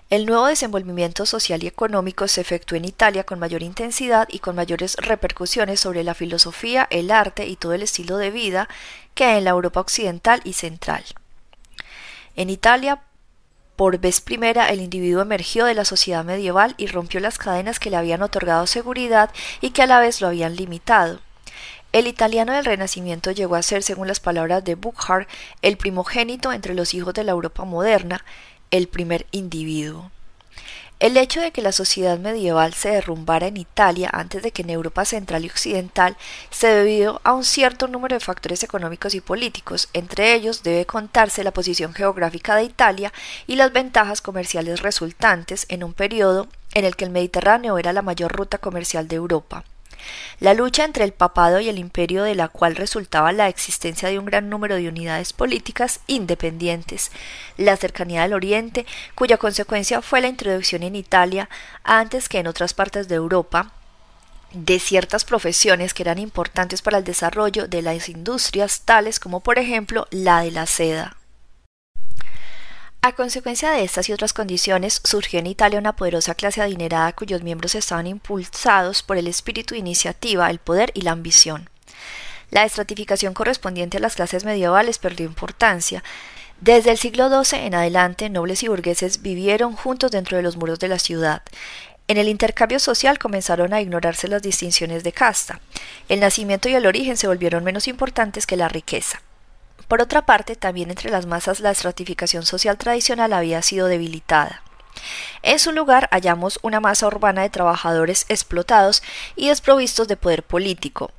El 0.09 0.25
nuevo 0.25 0.47
desenvolvimiento 0.47 1.27
social 1.27 1.65
y 1.65 1.67
económico 1.67 2.29
se 2.29 2.41
efectuó 2.41 2.79
en 2.79 2.85
Italia 2.85 3.25
con 3.25 3.41
mayor 3.41 3.65
intensidad 3.65 4.29
y 4.31 4.39
con 4.39 4.55
mayores 4.55 4.95
repercusiones 4.95 5.81
sobre 5.81 6.05
la 6.05 6.15
filosofía, 6.15 6.87
el 6.91 7.11
arte 7.11 7.49
y 7.49 7.57
todo 7.57 7.73
el 7.73 7.83
estilo 7.83 8.17
de 8.17 8.31
vida 8.31 8.69
que 9.15 9.37
en 9.37 9.43
la 9.43 9.51
Europa 9.51 9.81
occidental 9.81 10.41
y 10.45 10.53
central. 10.53 11.03
En 12.37 12.49
Italia, 12.49 13.03
por 13.77 13.99
vez 13.99 14.21
primera 14.21 14.71
el 14.71 14.81
individuo 14.81 15.23
emergió 15.23 15.67
de 15.67 15.75
la 15.75 15.85
sociedad 15.85 16.25
medieval 16.25 16.75
y 16.79 16.87
rompió 16.87 17.21
las 17.21 17.39
cadenas 17.39 17.79
que 17.79 17.91
le 17.91 17.97
habían 17.97 18.23
otorgado 18.23 18.67
seguridad 18.67 19.31
y 19.61 19.71
que 19.71 19.83
a 19.83 19.87
la 19.87 20.01
vez 20.01 20.21
lo 20.21 20.29
habían 20.29 20.57
limitado. 20.57 21.21
El 21.93 22.07
italiano 22.07 22.53
del 22.53 22.65
Renacimiento 22.65 23.31
llegó 23.31 23.55
a 23.55 23.63
ser, 23.63 23.83
según 23.83 24.09
las 24.09 24.21
palabras 24.21 24.65
de 24.65 24.75
Burckhardt, 24.75 25.29
el 25.63 25.77
primogénito 25.77 26.53
entre 26.53 26.75
los 26.75 26.93
hijos 26.95 27.15
de 27.15 27.25
la 27.25 27.33
Europa 27.33 27.65
moderna, 27.65 28.25
el 28.71 28.89
primer 28.89 29.27
individuo. 29.31 30.11
El 30.99 31.19
hecho 31.19 31.43
de 31.43 31.51
que 31.51 31.61
la 31.61 31.73
sociedad 31.73 32.19
medieval 32.19 32.73
se 32.73 32.89
derrumbara 32.89 33.49
en 33.49 33.59
Italia 33.59 34.09
antes 34.15 34.43
de 34.43 34.51
que 34.51 34.63
en 34.63 34.71
Europa 34.71 35.05
central 35.05 35.45
y 35.45 35.49
occidental 35.51 36.17
se 36.49 36.69
debió 36.69 37.21
a 37.23 37.35
un 37.35 37.45
cierto 37.45 37.87
número 37.87 38.17
de 38.17 38.21
factores 38.21 38.63
económicos 38.63 39.15
y 39.15 39.21
políticos, 39.21 39.91
entre 39.93 40.33
ellos 40.33 40.63
debe 40.63 40.87
contarse 40.87 41.45
la 41.45 41.53
posición 41.53 41.93
geográfica 41.93 42.57
de 42.57 42.65
Italia 42.65 43.13
y 43.47 43.57
las 43.57 43.75
ventajas 43.75 44.23
comerciales 44.23 44.81
resultantes 44.81 45.67
en 45.69 45.85
un 45.85 45.93
periodo 45.93 46.49
en 46.73 46.87
el 46.87 46.97
que 46.97 47.05
el 47.05 47.11
Mediterráneo 47.11 47.77
era 47.77 47.93
la 47.93 48.01
mayor 48.01 48.33
ruta 48.33 48.57
comercial 48.57 49.07
de 49.07 49.17
Europa. 49.17 49.65
La 50.41 50.55
lucha 50.55 50.85
entre 50.85 51.05
el 51.05 51.13
papado 51.13 51.61
y 51.61 51.69
el 51.69 51.79
imperio 51.79 52.23
de 52.23 52.35
la 52.35 52.49
cual 52.49 52.77
resultaba 52.77 53.33
la 53.33 53.49
existencia 53.49 54.09
de 54.09 54.19
un 54.19 54.27
gran 54.27 54.49
número 54.49 54.77
de 54.77 54.89
unidades 54.89 55.33
políticas 55.33 56.01
independientes, 56.07 57.11
la 57.57 57.77
cercanía 57.77 58.23
del 58.23 58.35
Oriente, 58.35 58.87
cuya 59.15 59.37
consecuencia 59.37 60.03
fue 60.03 60.21
la 60.21 60.29
introducción 60.29 60.83
en 60.83 60.97
Italia, 60.97 61.49
antes 61.85 62.29
que 62.29 62.39
en 62.39 62.47
otras 62.47 62.75
partes 62.75 63.09
de 63.09 63.15
Europa, 63.15 63.73
de 64.53 64.79
ciertas 64.79 65.25
profesiones 65.25 65.93
que 65.93 66.03
eran 66.03 66.19
importantes 66.19 66.83
para 66.83 66.99
el 66.99 67.05
desarrollo 67.05 67.69
de 67.69 67.83
las 67.83 68.09
industrias 68.09 68.83
tales 68.83 69.21
como 69.21 69.41
por 69.41 69.59
ejemplo 69.59 70.07
la 70.11 70.41
de 70.41 70.51
la 70.51 70.67
seda. 70.67 71.17
A 73.07 73.13
consecuencia 73.13 73.71
de 73.71 73.85
estas 73.85 74.09
y 74.09 74.13
otras 74.13 74.33
condiciones, 74.33 75.01
surgió 75.05 75.39
en 75.39 75.47
Italia 75.47 75.79
una 75.79 75.95
poderosa 75.95 76.35
clase 76.35 76.61
adinerada 76.61 77.13
cuyos 77.13 77.41
miembros 77.41 77.77
estaban 77.77 78.09
impulsados 78.09 79.05
por 79.05 79.17
el 79.17 79.29
espíritu 79.29 79.75
de 79.75 79.79
iniciativa, 79.79 80.51
el 80.51 80.59
poder 80.59 80.91
y 80.93 81.03
la 81.03 81.13
ambición. 81.13 81.71
La 82.51 82.65
estratificación 82.65 83.33
correspondiente 83.33 83.99
a 83.99 84.01
las 84.01 84.17
clases 84.17 84.45
medievales 84.45 84.99
perdió 84.99 85.25
importancia. 85.25 86.03
Desde 86.61 86.91
el 86.91 86.99
siglo 86.99 87.29
XII 87.29 87.61
en 87.61 87.77
adelante, 87.77 88.29
nobles 88.29 88.65
y 88.65 88.69
burgueses 88.69 89.23
vivieron 89.23 89.77
juntos 89.77 90.11
dentro 90.11 90.37
de 90.37 90.43
los 90.43 90.57
muros 90.57 90.81
de 90.81 90.89
la 90.89 90.99
ciudad. 90.99 91.43
En 92.09 92.17
el 92.17 92.27
intercambio 92.27 92.81
social 92.81 93.21
comenzaron 93.21 93.73
a 93.73 93.81
ignorarse 93.81 94.27
las 94.27 94.43
distinciones 94.43 95.05
de 95.05 95.13
casta. 95.13 95.61
El 96.09 96.19
nacimiento 96.19 96.69
y 96.69 96.75
el 96.75 96.87
origen 96.87 97.17
se 97.17 97.29
volvieron 97.29 97.63
menos 97.63 97.87
importantes 97.87 98.49
que 98.49 98.57
la 98.57 98.69
riqueza. 98.69 99.23
Por 99.89 100.03
otra 100.03 100.27
parte, 100.27 100.57
también 100.57 100.91
entre 100.91 101.11
las 101.11 101.27
masas 101.27 101.61
la 101.61 101.71
estratificación 101.71 102.45
social 102.45 102.77
tradicional 102.77 103.33
había 103.33 103.63
sido 103.63 103.87
debilitada. 103.87 104.63
En 105.43 105.59
su 105.59 105.73
lugar 105.73 106.09
hallamos 106.11 106.59
una 106.63 106.81
masa 106.81 107.07
urbana 107.07 107.43
de 107.43 107.51
trabajadores 107.51 108.27
explotados 108.29 109.03
y 109.37 109.49
desprovistos 109.49 110.09
de 110.09 110.17
poder 110.17 110.43
político. 110.43 111.13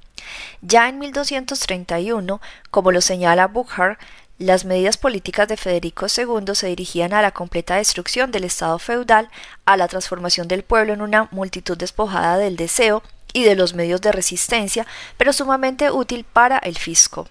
Ya 0.61 0.89
en 0.89 0.99
1231, 0.99 2.41
como 2.69 2.91
lo 2.91 3.01
señala 3.01 3.47
Burckhardt, 3.47 3.99
las 4.39 4.65
medidas 4.65 4.97
políticas 4.97 5.47
de 5.47 5.57
Federico 5.57 6.05
II 6.15 6.53
se 6.53 6.67
dirigían 6.67 7.13
a 7.13 7.23
la 7.23 7.31
completa 7.31 7.77
destrucción 7.77 8.31
del 8.31 8.43
Estado 8.43 8.77
feudal, 8.77 9.29
a 9.65 9.77
la 9.77 9.87
transformación 9.87 10.47
del 10.47 10.63
pueblo 10.63 10.93
en 10.93 11.01
una 11.01 11.27
multitud 11.31 11.77
despojada 11.77 12.37
del 12.37 12.55
deseo 12.55 13.01
y 13.33 13.45
de 13.45 13.55
los 13.55 13.73
medios 13.73 14.01
de 14.01 14.11
resistencia, 14.11 14.85
pero 15.17 15.33
sumamente 15.33 15.89
útil 15.89 16.23
para 16.23 16.59
el 16.59 16.77
fisco. 16.77 17.27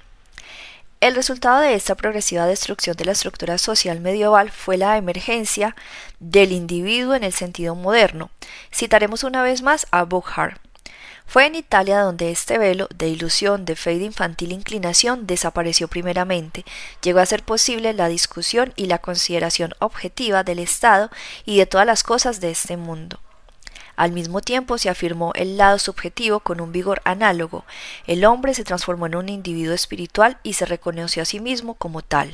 El 0.99 1.15
resultado 1.15 1.61
de 1.61 1.75
esta 1.75 1.95
progresiva 1.95 2.47
destrucción 2.47 2.97
de 2.97 3.05
la 3.05 3.13
estructura 3.13 3.59
social 3.59 4.01
medieval 4.01 4.51
fue 4.51 4.79
la 4.79 4.97
emergencia 4.97 5.77
del 6.21 6.53
individuo 6.53 7.15
en 7.15 7.23
el 7.23 7.35
sentido 7.35 7.75
moderno. 7.75 8.31
Citaremos 8.73 9.23
una 9.23 9.43
vez 9.43 9.61
más 9.61 9.87
a 9.91 10.05
Burckhardt. 10.05 10.59
Fue 11.27 11.45
en 11.45 11.55
Italia 11.55 12.01
donde 12.01 12.31
este 12.31 12.57
velo 12.57 12.89
de 12.95 13.09
ilusión, 13.09 13.67
de 13.67 13.77
fe 13.77 13.95
y 13.95 13.99
de 13.99 14.05
infantil 14.07 14.53
inclinación 14.53 15.27
desapareció 15.27 15.87
primeramente. 15.87 16.65
Llegó 17.03 17.19
a 17.19 17.27
ser 17.27 17.43
posible 17.43 17.93
la 17.93 18.09
discusión 18.09 18.73
y 18.75 18.87
la 18.87 18.99
consideración 18.99 19.75
objetiva 19.81 20.45
del 20.45 20.61
Estado 20.61 21.11
y 21.45 21.59
de 21.59 21.67
todas 21.67 21.87
las 21.87 22.05
cosas 22.05 22.41
de 22.41 22.53
este 22.53 22.79
mundo. 22.79 23.21
Al 23.97 24.13
mismo 24.13 24.43
tiempo 24.43 24.79
se 24.79 24.91
afirmó 24.91 25.33
el 25.35 25.57
lado 25.57 25.79
subjetivo 25.79 26.41
con 26.41 26.61
un 26.61 26.71
vigor 26.71 27.01
análogo. 27.05 27.65
El 28.07 28.25
hombre 28.27 28.55
se 28.55 28.65
transformó 28.65 29.07
en 29.07 29.17
un 29.17 29.29
individuo 29.31 29.75
espiritual 29.75 30.39
y 30.43 30.53
se 30.53 30.67
reconoció 30.67 31.23
a 31.23 31.27
sí 31.27 31.41
mismo 31.41 31.75
como 31.75 32.03
tal. 32.03 32.33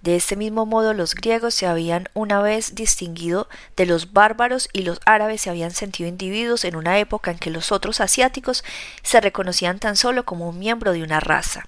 De 0.00 0.16
este 0.16 0.36
mismo 0.36 0.66
modo 0.66 0.92
los 0.92 1.14
griegos 1.14 1.54
se 1.54 1.66
habían 1.66 2.08
una 2.12 2.42
vez 2.42 2.74
distinguido 2.74 3.48
de 3.74 3.86
los 3.86 4.12
bárbaros 4.12 4.68
y 4.72 4.82
los 4.82 5.00
árabes 5.06 5.40
se 5.40 5.50
habían 5.50 5.70
sentido 5.70 6.08
individuos 6.08 6.64
en 6.66 6.76
una 6.76 6.98
época 6.98 7.30
en 7.30 7.38
que 7.38 7.50
los 7.50 7.72
otros 7.72 8.00
asiáticos 8.00 8.64
se 9.02 9.20
reconocían 9.22 9.78
tan 9.78 9.96
solo 9.96 10.24
como 10.24 10.48
un 10.48 10.58
miembro 10.58 10.92
de 10.92 11.02
una 11.02 11.20
raza. 11.20 11.66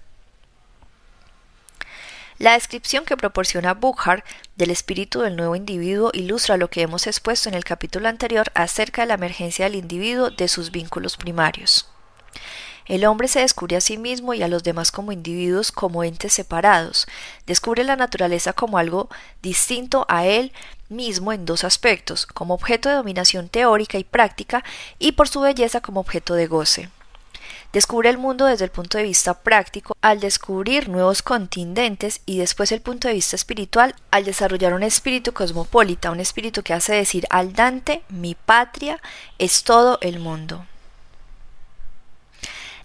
La 2.39 2.53
descripción 2.53 3.07
que 3.07 3.17
proporciona 3.17 3.73
Buchar 3.73 4.23
del 4.57 4.71
espíritu 4.71 5.21
del 5.21 5.37
nuevo 5.37 5.57
individuo 5.57 6.11
ilustra 6.13 6.59
lo 6.59 6.69
que 6.69 6.83
hemos 6.83 7.07
expuesto 7.07 7.49
en 7.49 7.55
el 7.55 7.65
capítulo 7.65 8.09
anterior 8.09 8.53
acerca 8.55 9.03
de 9.03 9.09
la 9.09 9.15
emergencia 9.15 9.65
del 9.65 9.77
individuo 9.77 10.29
de 10.31 10.47
sus 10.49 10.71
vínculos 10.71 11.17
primarios. 11.17 11.89
El 12.85 13.07
hombre 13.07 13.27
se 13.27 13.41
descubre 13.41 13.77
a 13.77 13.81
sí 13.81 13.97
mismo 13.97 14.35
y 14.35 14.43
a 14.43 14.49
los 14.49 14.63
demás 14.63 14.93
como 14.93 15.13
individuos, 15.13 15.73
como 15.73 16.05
entes 16.05 16.35
separados. 16.35 17.07
Descubre 17.47 17.85
la 17.85 17.97
naturaleza 17.97 18.53
como 18.53 18.77
algo 18.77 19.09
distinto 19.41 20.05
a 20.09 20.27
él 20.27 20.53
mismo 20.91 21.33
en 21.33 21.47
dos 21.47 21.65
aspectos, 21.65 22.27
como 22.27 22.53
objeto 22.53 22.91
de 22.91 22.97
dominación 22.97 23.49
teórica 23.49 23.97
y 23.97 24.05
práctica 24.05 24.63
y 24.99 25.13
por 25.13 25.27
su 25.27 25.41
belleza 25.41 25.81
como 25.81 26.01
objeto 26.01 26.35
de 26.35 26.47
goce. 26.47 26.91
Descubre 27.77 28.09
el 28.09 28.17
mundo 28.17 28.47
desde 28.47 28.65
el 28.65 28.71
punto 28.71 28.97
de 28.97 29.05
vista 29.05 29.35
práctico 29.35 29.99
al 30.01 30.19
descubrir 30.19 30.89
nuevos 30.89 31.21
contingentes 31.21 32.23
y 32.25 32.39
después 32.39 32.73
el 32.73 32.81
punto 32.81 33.07
de 33.07 33.13
vista 33.13 33.37
espiritual 33.37 33.95
al 34.11 34.25
desarrollar 34.25 34.73
un 34.73 34.83
espíritu 34.83 35.35
cosmopolita, 35.35 36.11
un 36.11 36.21
espíritu 36.21 36.63
que 36.63 36.73
hace 36.73 36.95
decir 36.95 37.27
al 37.29 37.53
Dante, 37.53 38.03
mi 38.09 38.35
patria 38.35 38.99
es 39.39 39.63
todo 39.63 39.99
el 40.01 40.21
mundo. 40.21 40.65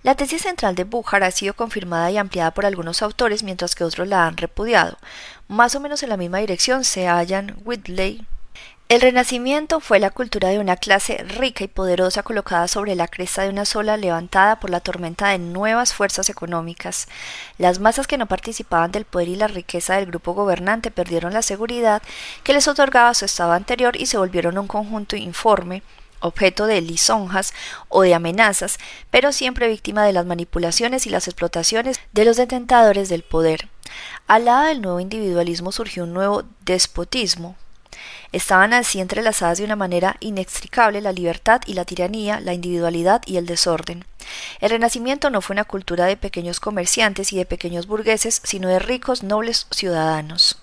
La 0.04 0.16
tesis 0.16 0.42
central 0.42 0.76
de 0.76 0.84
Bujar 0.84 1.24
ha 1.24 1.32
sido 1.32 1.54
confirmada 1.54 2.12
y 2.12 2.18
ampliada 2.18 2.52
por 2.52 2.66
algunos 2.66 3.02
autores, 3.02 3.44
mientras 3.44 3.76
que 3.76 3.86
otros 3.86 4.10
la 4.10 4.28
han 4.28 4.36
repudiado. 4.36 4.98
Más 5.48 5.74
o 5.74 5.80
menos 5.80 6.04
en 6.04 6.10
la 6.10 6.18
misma 6.18 6.40
dirección 6.40 6.84
se 6.84 7.08
hallan 7.08 7.56
Whitley. 7.64 8.28
El 8.92 9.00
Renacimiento 9.00 9.80
fue 9.80 10.02
la 10.02 10.10
cultura 10.10 10.50
de 10.50 10.60
una 10.60 10.76
clase 10.76 11.24
rica 11.24 11.64
y 11.64 11.70
poderosa 11.70 12.24
colocada 12.24 12.68
sobre 12.68 12.94
la 12.94 13.08
cresta 13.08 13.44
de 13.44 13.50
una 13.50 13.64
sola 13.64 13.96
levantada 13.96 14.60
por 14.60 14.70
la 14.70 14.82
tormenta 14.82 15.30
de 15.30 15.40
nuevas 15.40 15.94
fuerzas 15.94 16.28
económicas. 16.28 17.08
Las 17.58 17.80
masas 17.80 18.06
que 18.06 18.18
no 18.18 18.26
participaban 18.26 18.92
del 18.92 19.06
poder 19.06 19.30
y 19.30 19.38
la 19.38 19.48
riqueza 19.48 19.96
del 19.96 20.08
grupo 20.08 20.34
gobernante 20.34 20.92
perdieron 20.92 21.32
la 21.32 21.42
seguridad 21.42 22.02
que 22.44 22.52
les 22.52 22.68
otorgaba 22.68 23.14
su 23.14 23.24
estado 23.24 23.54
anterior 23.54 23.96
y 23.96 24.08
se 24.08 24.18
volvieron 24.18 24.58
un 24.58 24.68
conjunto 24.68 25.16
informe, 25.16 25.84
objeto 26.20 26.66
de 26.66 26.82
lisonjas 26.82 27.54
o 27.88 28.02
de 28.02 28.14
amenazas, 28.14 28.78
pero 29.10 29.32
siempre 29.32 29.70
víctima 29.70 30.04
de 30.04 30.12
las 30.12 30.26
manipulaciones 30.26 31.08
y 31.08 31.12
las 31.12 31.30
explotaciones 31.30 31.98
de 32.12 32.26
los 32.26 32.36
detentadores 32.36 33.08
del 33.08 33.24
poder. 33.24 33.70
Al 34.28 34.44
lado 34.44 34.64
del 34.64 34.82
nuevo 34.82 35.00
individualismo 35.00 35.72
surgió 35.72 36.04
un 36.04 36.12
nuevo 36.12 36.44
despotismo. 36.66 37.56
Estaban 38.32 38.74
así 38.74 39.02
entrelazadas 39.02 39.58
de 39.58 39.66
una 39.66 39.76
manera 39.76 40.16
inextricable 40.22 41.02
la 41.02 41.12
libertad 41.12 41.62
y 41.66 41.74
la 41.74 41.84
tiranía, 41.84 42.40
la 42.40 42.54
individualidad 42.54 43.22
y 43.26 43.36
el 43.38 43.46
desorden. 43.46 44.06
El 44.62 44.70
Renacimiento 44.70 45.30
no 45.30 45.42
fue 45.42 45.54
una 45.54 45.66
cultura 45.66 46.06
de 46.06 46.16
pequeños 46.16 46.62
comerciantes 46.62 47.34
y 47.34 47.38
de 47.38 47.46
pequeños 47.46 47.88
burgueses, 47.88 48.42
sino 48.44 48.70
de 48.70 48.80
ricos, 48.80 49.24
nobles 49.24 49.68
ciudadanos. 49.72 50.62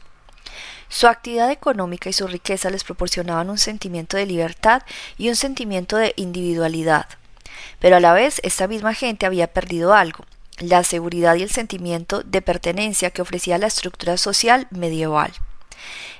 Su 0.88 1.06
actividad 1.06 1.50
económica 1.50 2.08
y 2.08 2.14
su 2.14 2.26
riqueza 2.26 2.70
les 2.70 2.84
proporcionaban 2.84 3.50
un 3.50 3.58
sentimiento 3.58 4.16
de 4.16 4.24
libertad 4.24 4.82
y 5.18 5.28
un 5.28 5.36
sentimiento 5.36 5.98
de 5.98 6.14
individualidad. 6.16 7.06
Pero 7.78 7.96
a 7.96 8.00
la 8.00 8.14
vez 8.14 8.40
esta 8.42 8.66
misma 8.66 8.94
gente 8.94 9.26
había 9.26 9.48
perdido 9.48 9.92
algo, 9.92 10.24
la 10.58 10.84
seguridad 10.84 11.34
y 11.34 11.42
el 11.42 11.50
sentimiento 11.50 12.22
de 12.22 12.40
pertenencia 12.40 13.10
que 13.10 13.20
ofrecía 13.20 13.58
la 13.58 13.66
estructura 13.66 14.16
social 14.16 14.66
medieval. 14.70 15.32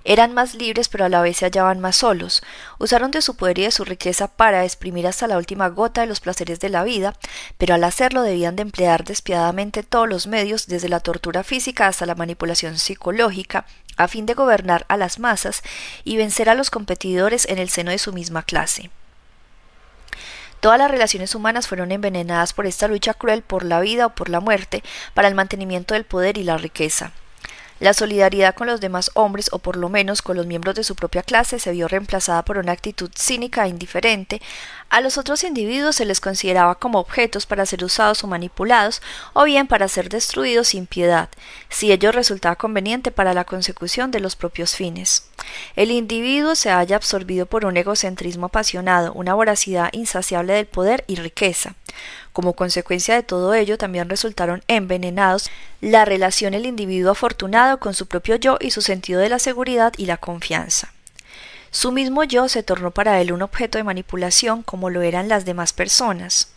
Eran 0.04 0.34
más 0.34 0.54
libres 0.54 0.88
pero 0.88 1.04
a 1.04 1.08
la 1.08 1.20
vez 1.20 1.38
se 1.38 1.46
hallaban 1.46 1.80
más 1.80 1.96
solos. 1.96 2.42
Usaron 2.78 3.10
de 3.10 3.22
su 3.22 3.36
poder 3.36 3.58
y 3.58 3.62
de 3.62 3.70
su 3.70 3.84
riqueza 3.84 4.28
para 4.28 4.64
exprimir 4.64 5.06
hasta 5.06 5.26
la 5.26 5.36
última 5.36 5.68
gota 5.68 6.02
de 6.02 6.06
los 6.06 6.20
placeres 6.20 6.60
de 6.60 6.68
la 6.68 6.84
vida, 6.84 7.14
pero 7.58 7.74
al 7.74 7.84
hacerlo 7.84 8.22
debían 8.22 8.56
de 8.56 8.62
emplear 8.62 9.04
despiadadamente 9.04 9.82
todos 9.82 10.08
los 10.08 10.26
medios, 10.26 10.66
desde 10.66 10.88
la 10.88 11.00
tortura 11.00 11.44
física 11.44 11.86
hasta 11.86 12.06
la 12.06 12.14
manipulación 12.14 12.78
psicológica, 12.78 13.66
a 13.96 14.08
fin 14.08 14.26
de 14.26 14.34
gobernar 14.34 14.86
a 14.88 14.96
las 14.96 15.18
masas 15.18 15.62
y 16.04 16.16
vencer 16.16 16.48
a 16.48 16.54
los 16.54 16.70
competidores 16.70 17.46
en 17.48 17.58
el 17.58 17.68
seno 17.68 17.90
de 17.90 17.98
su 17.98 18.12
misma 18.12 18.42
clase. 18.42 18.90
Todas 20.60 20.78
las 20.78 20.90
relaciones 20.90 21.34
humanas 21.34 21.68
fueron 21.68 21.92
envenenadas 21.92 22.52
por 22.52 22.66
esta 22.66 22.88
lucha 22.88 23.14
cruel 23.14 23.42
por 23.42 23.64
la 23.64 23.80
vida 23.80 24.06
o 24.06 24.14
por 24.14 24.28
la 24.28 24.40
muerte 24.40 24.82
para 25.14 25.28
el 25.28 25.34
mantenimiento 25.34 25.94
del 25.94 26.04
poder 26.04 26.36
y 26.36 26.44
la 26.44 26.58
riqueza. 26.58 27.12
La 27.80 27.94
solidaridad 27.94 28.54
con 28.56 28.66
los 28.66 28.80
demás 28.80 29.10
hombres, 29.14 29.50
o 29.52 29.58
por 29.58 29.76
lo 29.76 29.88
menos 29.88 30.20
con 30.20 30.36
los 30.36 30.46
miembros 30.46 30.74
de 30.74 30.82
su 30.82 30.96
propia 30.96 31.22
clase, 31.22 31.60
se 31.60 31.70
vio 31.70 31.86
reemplazada 31.86 32.44
por 32.44 32.58
una 32.58 32.72
actitud 32.72 33.10
cínica 33.14 33.64
e 33.64 33.68
indiferente. 33.68 34.42
A 34.90 35.02
los 35.02 35.18
otros 35.18 35.44
individuos 35.44 35.96
se 35.96 36.06
les 36.06 36.18
consideraba 36.18 36.74
como 36.76 36.98
objetos 36.98 37.44
para 37.44 37.66
ser 37.66 37.84
usados 37.84 38.24
o 38.24 38.26
manipulados, 38.26 39.02
o 39.34 39.44
bien 39.44 39.66
para 39.66 39.86
ser 39.86 40.08
destruidos 40.08 40.68
sin 40.68 40.86
piedad, 40.86 41.28
si 41.68 41.92
ello 41.92 42.10
resultaba 42.10 42.56
conveniente 42.56 43.10
para 43.10 43.34
la 43.34 43.44
consecución 43.44 44.10
de 44.10 44.20
los 44.20 44.34
propios 44.34 44.74
fines. 44.74 45.28
El 45.76 45.90
individuo 45.90 46.54
se 46.54 46.70
halla 46.70 46.96
absorbido 46.96 47.44
por 47.44 47.66
un 47.66 47.76
egocentrismo 47.76 48.46
apasionado, 48.46 49.12
una 49.12 49.34
voracidad 49.34 49.90
insaciable 49.92 50.54
del 50.54 50.66
poder 50.66 51.04
y 51.06 51.16
riqueza. 51.16 51.74
Como 52.32 52.54
consecuencia 52.54 53.14
de 53.14 53.22
todo 53.22 53.52
ello, 53.52 53.76
también 53.76 54.08
resultaron 54.08 54.62
envenenados 54.68 55.50
la 55.82 56.06
relación 56.06 56.54
el 56.54 56.64
individuo 56.64 57.12
afortunado 57.12 57.78
con 57.78 57.92
su 57.92 58.06
propio 58.06 58.36
yo 58.36 58.56
y 58.58 58.70
su 58.70 58.80
sentido 58.80 59.20
de 59.20 59.28
la 59.28 59.38
seguridad 59.38 59.92
y 59.98 60.06
la 60.06 60.16
confianza. 60.16 60.92
Su 61.70 61.92
mismo 61.92 62.24
yo 62.24 62.48
se 62.48 62.62
tornó 62.62 62.90
para 62.90 63.20
él 63.20 63.32
un 63.32 63.42
objeto 63.42 63.78
de 63.78 63.84
manipulación 63.84 64.62
como 64.62 64.90
lo 64.90 65.02
eran 65.02 65.28
las 65.28 65.44
demás 65.44 65.72
personas. 65.72 66.48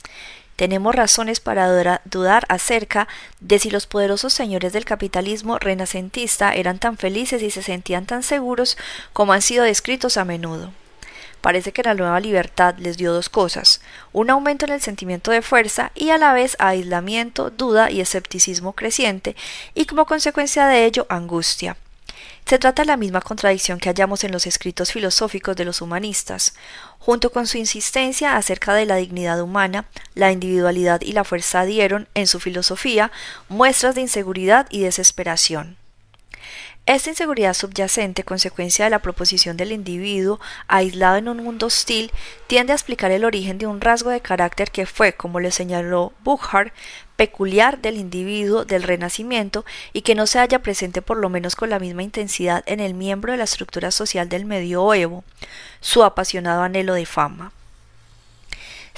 Tenemos 0.56 0.93
razones 0.93 1.39
para 1.39 2.02
dudar 2.06 2.45
acerca 2.47 3.08
de 3.39 3.58
si 3.58 3.71
los 3.71 3.88
poderosos 3.88 4.32
señores 4.34 4.74
del 4.74 4.86
capitalismo 4.86 5.58
renacentista 5.58 6.54
eran 6.54 6.78
tan 6.78 6.97
felices 6.97 7.41
y 7.41 7.50
se 7.50 7.63
sentían 7.63 8.06
tan 8.06 8.21
seguros 8.21 8.78
como 9.12 9.34
han 9.34 9.41
sido 9.41 9.63
descritos 9.63 10.17
a 10.17 10.26
menudo. 10.26 10.71
Parece 11.41 11.71
que 11.71 11.82
la 11.82 11.95
nueva 11.95 12.19
libertad 12.19 12.76
les 12.78 12.97
dio 12.97 13.12
dos 13.12 13.28
cosas, 13.28 13.82
un 14.13 14.30
aumento 14.30 14.65
en 14.65 14.74
el 14.74 14.82
sentimiento 14.82 15.32
de 15.32 15.41
fuerza 15.41 15.91
y 15.95 16.12
a 16.12 16.19
la 16.19 16.34
vez 16.34 16.56
aislamiento, 16.60 17.50
duda 17.50 17.89
y 17.89 18.00
escepticismo 18.00 18.74
creciente, 18.74 19.36
y 19.74 19.86
como 19.86 20.06
consecuencia 20.06 20.67
de 20.67 20.86
ello 20.86 21.08
angustia. 21.10 21.76
Se 22.46 22.60
trata 22.60 22.82
de 22.82 22.88
la 22.88 22.98
misma 22.98 23.22
contradicción 23.22 23.80
que 23.80 23.90
hallamos 23.90 24.24
en 24.24 24.32
los 24.32 24.46
escritos 24.46 24.92
filosóficos 24.92 25.56
de 25.56 25.66
los 25.66 25.82
humanistas. 25.82 26.54
Junto 27.00 27.32
con 27.32 27.48
su 27.48 27.58
insistencia 27.58 28.36
acerca 28.36 28.74
de 28.74 28.86
la 28.86 28.98
dignidad 28.98 29.42
humana, 29.42 29.86
la 30.16 30.32
individualidad 30.32 31.02
y 31.02 31.14
la 31.14 31.24
fuerza 31.24 31.64
dieron, 31.64 32.10
en 32.14 32.28
su 32.28 32.40
filosofía, 32.40 33.12
muestras 33.48 33.96
de 33.96 34.02
inseguridad 34.02 34.68
y 34.70 34.82
desesperación. 34.82 35.78
Esta 36.88 37.12
inseguridad 37.12 37.54
subyacente, 37.54 38.24
consecuencia 38.24 38.86
de 38.86 38.92
la 38.92 39.00
proposición 39.00 39.56
del 39.56 39.72
individuo 39.72 40.40
aislado 40.68 41.18
en 41.18 41.30
un 41.30 41.38
mundo 41.38 41.68
hostil, 41.68 42.12
tiende 42.48 42.74
a 42.74 42.76
explicar 42.76 43.12
el 43.12 43.24
origen 43.24 43.60
de 43.60 43.68
un 43.68 43.82
rasgo 43.82 44.10
de 44.10 44.20
carácter 44.20 44.72
que 44.72 44.88
fue, 44.88 45.14
como 45.14 45.40
le 45.40 45.52
señaló 45.52 46.12
Buchard, 46.24 46.72
peculiar 47.22 47.80
del 47.84 47.98
individuo 47.98 48.66
del 48.66 48.82
Renacimiento 48.82 49.64
y 49.94 50.02
que 50.02 50.16
no 50.16 50.26
se 50.26 50.40
halla 50.40 50.64
presente 50.64 51.04
por 51.04 51.18
lo 51.18 51.30
menos 51.30 51.56
con 51.56 51.70
la 51.70 51.78
misma 51.78 52.02
intensidad 52.02 52.64
en 52.66 52.80
el 52.80 52.96
miembro 52.96 53.32
de 53.32 53.38
la 53.38 53.44
estructura 53.44 53.92
social 53.92 54.28
del 54.28 54.46
medioevo, 54.46 55.24
su 55.82 56.04
apasionado 56.04 56.64
anhelo 56.64 56.96
de 56.96 57.06
fama. 57.06 57.52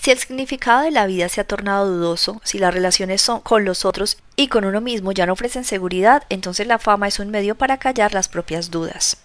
Si 0.02 0.12
el 0.12 0.20
significado 0.20 0.84
de 0.84 0.92
la 0.92 1.06
vida 1.06 1.28
se 1.28 1.42
ha 1.42 1.44
tornado 1.44 1.86
dudoso, 1.86 2.40
si 2.46 2.60
las 2.60 2.74
relaciones 2.74 3.22
son 3.22 3.42
con 3.42 3.66
los 3.66 3.84
otros 3.84 4.18
y 4.38 4.48
con 4.48 4.64
uno 4.64 4.80
mismo 4.80 5.12
ya 5.12 5.26
no 5.26 5.34
ofrecen 5.34 5.66
seguridad, 5.66 6.24
entonces 6.30 6.66
la 6.66 6.80
fama 6.80 7.10
es 7.10 7.20
un 7.20 7.30
medio 7.30 7.56
para 7.56 7.78
callar 7.78 8.14
las 8.14 8.30
propias 8.30 8.72
dudas. 8.72 9.18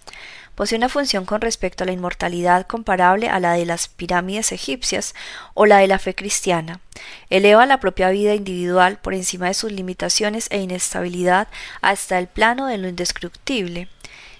Posee 0.59 0.77
una 0.77 0.89
función 0.89 1.23
con 1.23 1.39
respecto 1.39 1.85
a 1.85 1.87
la 1.87 1.93
inmortalidad 1.93 2.67
comparable 2.67 3.29
a 3.29 3.39
la 3.39 3.53
de 3.53 3.65
las 3.65 3.87
pirámides 3.87 4.51
egipcias 4.51 5.15
o 5.53 5.65
la 5.65 5.77
de 5.77 5.87
la 5.87 5.99
fe 5.99 6.13
cristiana. 6.13 6.81
Eleva 7.29 7.65
la 7.65 7.79
propia 7.79 8.09
vida 8.09 8.35
individual 8.35 8.97
por 8.97 9.13
encima 9.13 9.47
de 9.47 9.53
sus 9.53 9.71
limitaciones 9.71 10.47
e 10.51 10.59
inestabilidad 10.59 11.47
hasta 11.79 12.19
el 12.19 12.27
plano 12.27 12.67
de 12.67 12.77
lo 12.77 12.89
indestructible. 12.89 13.87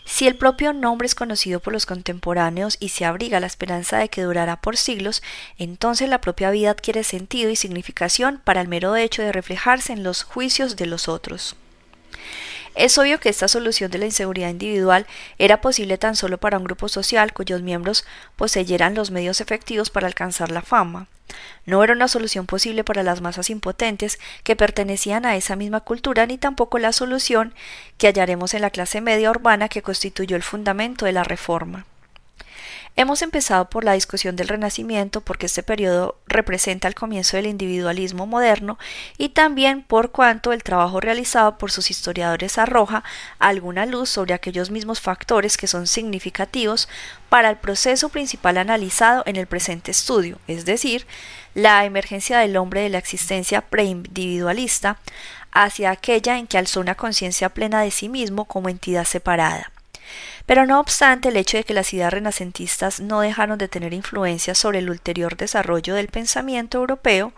Si 0.04 0.28
el 0.28 0.36
propio 0.36 0.74
nombre 0.74 1.06
es 1.06 1.16
conocido 1.16 1.62
por 1.62 1.72
los 1.72 1.86
contemporáneos 1.86 2.76
y 2.82 2.90
se 2.90 3.06
abriga 3.06 3.40
la 3.40 3.48
esperanza 3.48 3.98
de 3.98 4.10
que 4.10 4.24
durará 4.24 4.60
por 4.60 4.76
siglos, 4.76 5.24
entonces 5.58 6.10
la 6.10 6.20
propia 6.20 6.52
vida 6.52 6.72
adquiere 6.72 7.06
sentido 7.06 7.50
y 7.50 7.56
significación 7.56 8.42
para 8.44 8.60
el 8.60 8.68
mero 8.68 8.98
hecho 8.98 9.22
de 9.22 9.32
reflejarse 9.32 9.94
en 9.94 10.04
los 10.04 10.24
juicios 10.24 10.76
de 10.76 10.86
los 10.86 11.08
otros. 11.08 11.56
Es 12.80 12.98
obvio 12.98 13.20
que 13.20 13.28
esta 13.28 13.50
solución 13.50 13.92
de 13.92 13.98
la 13.98 14.06
inseguridad 14.06 14.48
individual 14.48 15.06
era 15.38 15.60
posible 15.60 15.98
tan 15.98 16.16
solo 16.16 16.38
para 16.38 16.58
un 16.58 16.64
grupo 16.64 16.88
social 16.88 17.34
cuyos 17.34 17.62
miembros 17.62 18.06
poseyeran 18.38 18.96
los 18.96 19.12
medios 19.12 19.42
efectivos 19.42 19.90
para 19.90 20.08
alcanzar 20.08 20.50
la 20.50 20.62
fama. 20.62 21.08
No 21.66 21.84
era 21.84 21.92
una 21.92 22.08
solución 22.08 22.46
posible 22.46 22.86
para 22.86 23.04
las 23.04 23.20
masas 23.20 23.50
impotentes 23.50 24.18
que 24.46 24.56
pertenecían 24.56 25.26
a 25.26 25.36
esa 25.36 25.58
misma 25.58 25.82
cultura, 25.82 26.26
ni 26.26 26.38
tampoco 26.38 26.80
la 26.80 26.94
solución 26.94 27.54
que 27.98 28.08
hallaremos 28.08 28.54
en 28.54 28.62
la 28.62 28.70
clase 28.70 29.02
media 29.02 29.30
urbana 29.30 29.68
que 29.68 29.82
constituyó 29.82 30.38
el 30.38 30.44
fundamento 30.44 31.04
de 31.04 31.12
la 31.12 31.26
reforma. 31.26 31.86
Hemos 32.96 33.22
empezado 33.22 33.70
por 33.70 33.86
la 33.86 33.94
discusión 33.94 34.36
del 34.36 34.50
Renacimiento 34.50 35.22
porque 35.22 35.46
este 35.46 35.64
periodo 35.64 36.18
representa 36.28 36.88
el 36.88 36.96
comienzo 36.96 37.38
del 37.38 37.46
individualismo 37.46 38.28
moderno 38.28 38.78
y 39.18 39.30
también 39.30 39.84
por 39.84 40.12
cuanto 40.12 40.52
el 40.52 40.64
trabajo 40.64 41.00
realizado 41.00 41.58
por 41.58 41.72
sus 41.72 41.92
historiadores 41.92 42.58
arroja 42.58 43.04
alguna 43.38 43.86
luz 43.86 44.10
sobre 44.10 44.34
aquellos 44.34 44.70
mismos 44.70 45.00
factores 45.00 45.56
que 45.56 45.68
son 45.68 45.88
significativos 45.88 46.90
para 47.30 47.50
el 47.50 47.56
proceso 47.56 48.10
principal 48.10 48.58
analizado 48.58 49.24
en 49.26 49.38
el 49.38 49.48
presente 49.48 49.92
estudio, 49.92 50.38
es 50.48 50.66
decir, 50.66 51.08
la 51.54 51.86
emergencia 51.86 52.40
del 52.40 52.58
hombre 52.58 52.82
de 52.82 52.90
la 52.90 52.98
existencia 52.98 53.62
preindividualista 53.62 54.98
hacia 55.52 55.92
aquella 55.92 56.38
en 56.38 56.48
que 56.48 56.58
alzó 56.58 56.82
una 56.82 56.96
conciencia 56.96 57.50
plena 57.50 57.82
de 57.82 57.92
sí 57.92 58.10
mismo 58.10 58.46
como 58.46 58.68
entidad 58.68 59.06
separada. 59.06 59.72
Pero 60.50 60.66
no 60.66 60.80
obstante, 60.80 61.30
el 61.30 61.38
hecho 61.38 61.58
de 61.58 61.64
que 61.64 61.76
las 61.76 61.94
ideas 61.94 62.12
renacentistas 62.12 63.02
no 63.02 63.22
dejaron 63.22 63.60
de 63.60 63.68
tener 63.68 63.94
influencia 63.94 64.56
sobre 64.56 64.80
el 64.80 64.90
ulterior 64.90 65.38
desarrollo 65.38 65.94
del 65.94 66.08
pensamiento 66.08 66.80
europeo, 66.80 67.34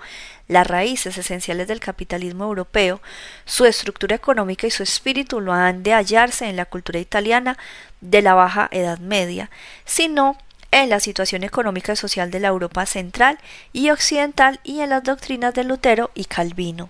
las 0.47 0.65
raíces 0.65 1.17
esenciales 1.17 1.67
del 1.67 1.82
capitalismo 1.82 2.45
europeo, 2.45 3.02
su 3.43 3.65
estructura 3.65 4.15
económica 4.15 4.65
y 4.65 4.71
su 4.71 4.82
espíritu 4.82 5.41
lo 5.41 5.52
han 5.52 5.84
de 5.84 5.91
hallarse 5.91 6.47
en 6.47 6.56
la 6.56 6.63
cultura 6.63 7.00
italiana 7.00 7.58
de 8.00 8.21
la 8.21 8.34
Baja 8.34 8.69
Edad 8.71 9.00
Media, 9.00 9.50
sino 9.84 10.38
en 10.71 10.89
la 10.89 11.02
situación 11.02 11.43
económica 11.43 11.91
y 11.91 11.97
social 11.97 12.32
de 12.32 12.39
la 12.39 12.47
Europa 12.47 12.86
central 12.86 13.39
y 13.74 13.89
occidental 13.89 14.62
y 14.63 14.80
en 14.80 14.89
las 14.89 15.04
doctrinas 15.04 15.54
de 15.54 15.65
Lutero 15.65 16.12
y 16.15 16.24
Calvino. 16.24 16.89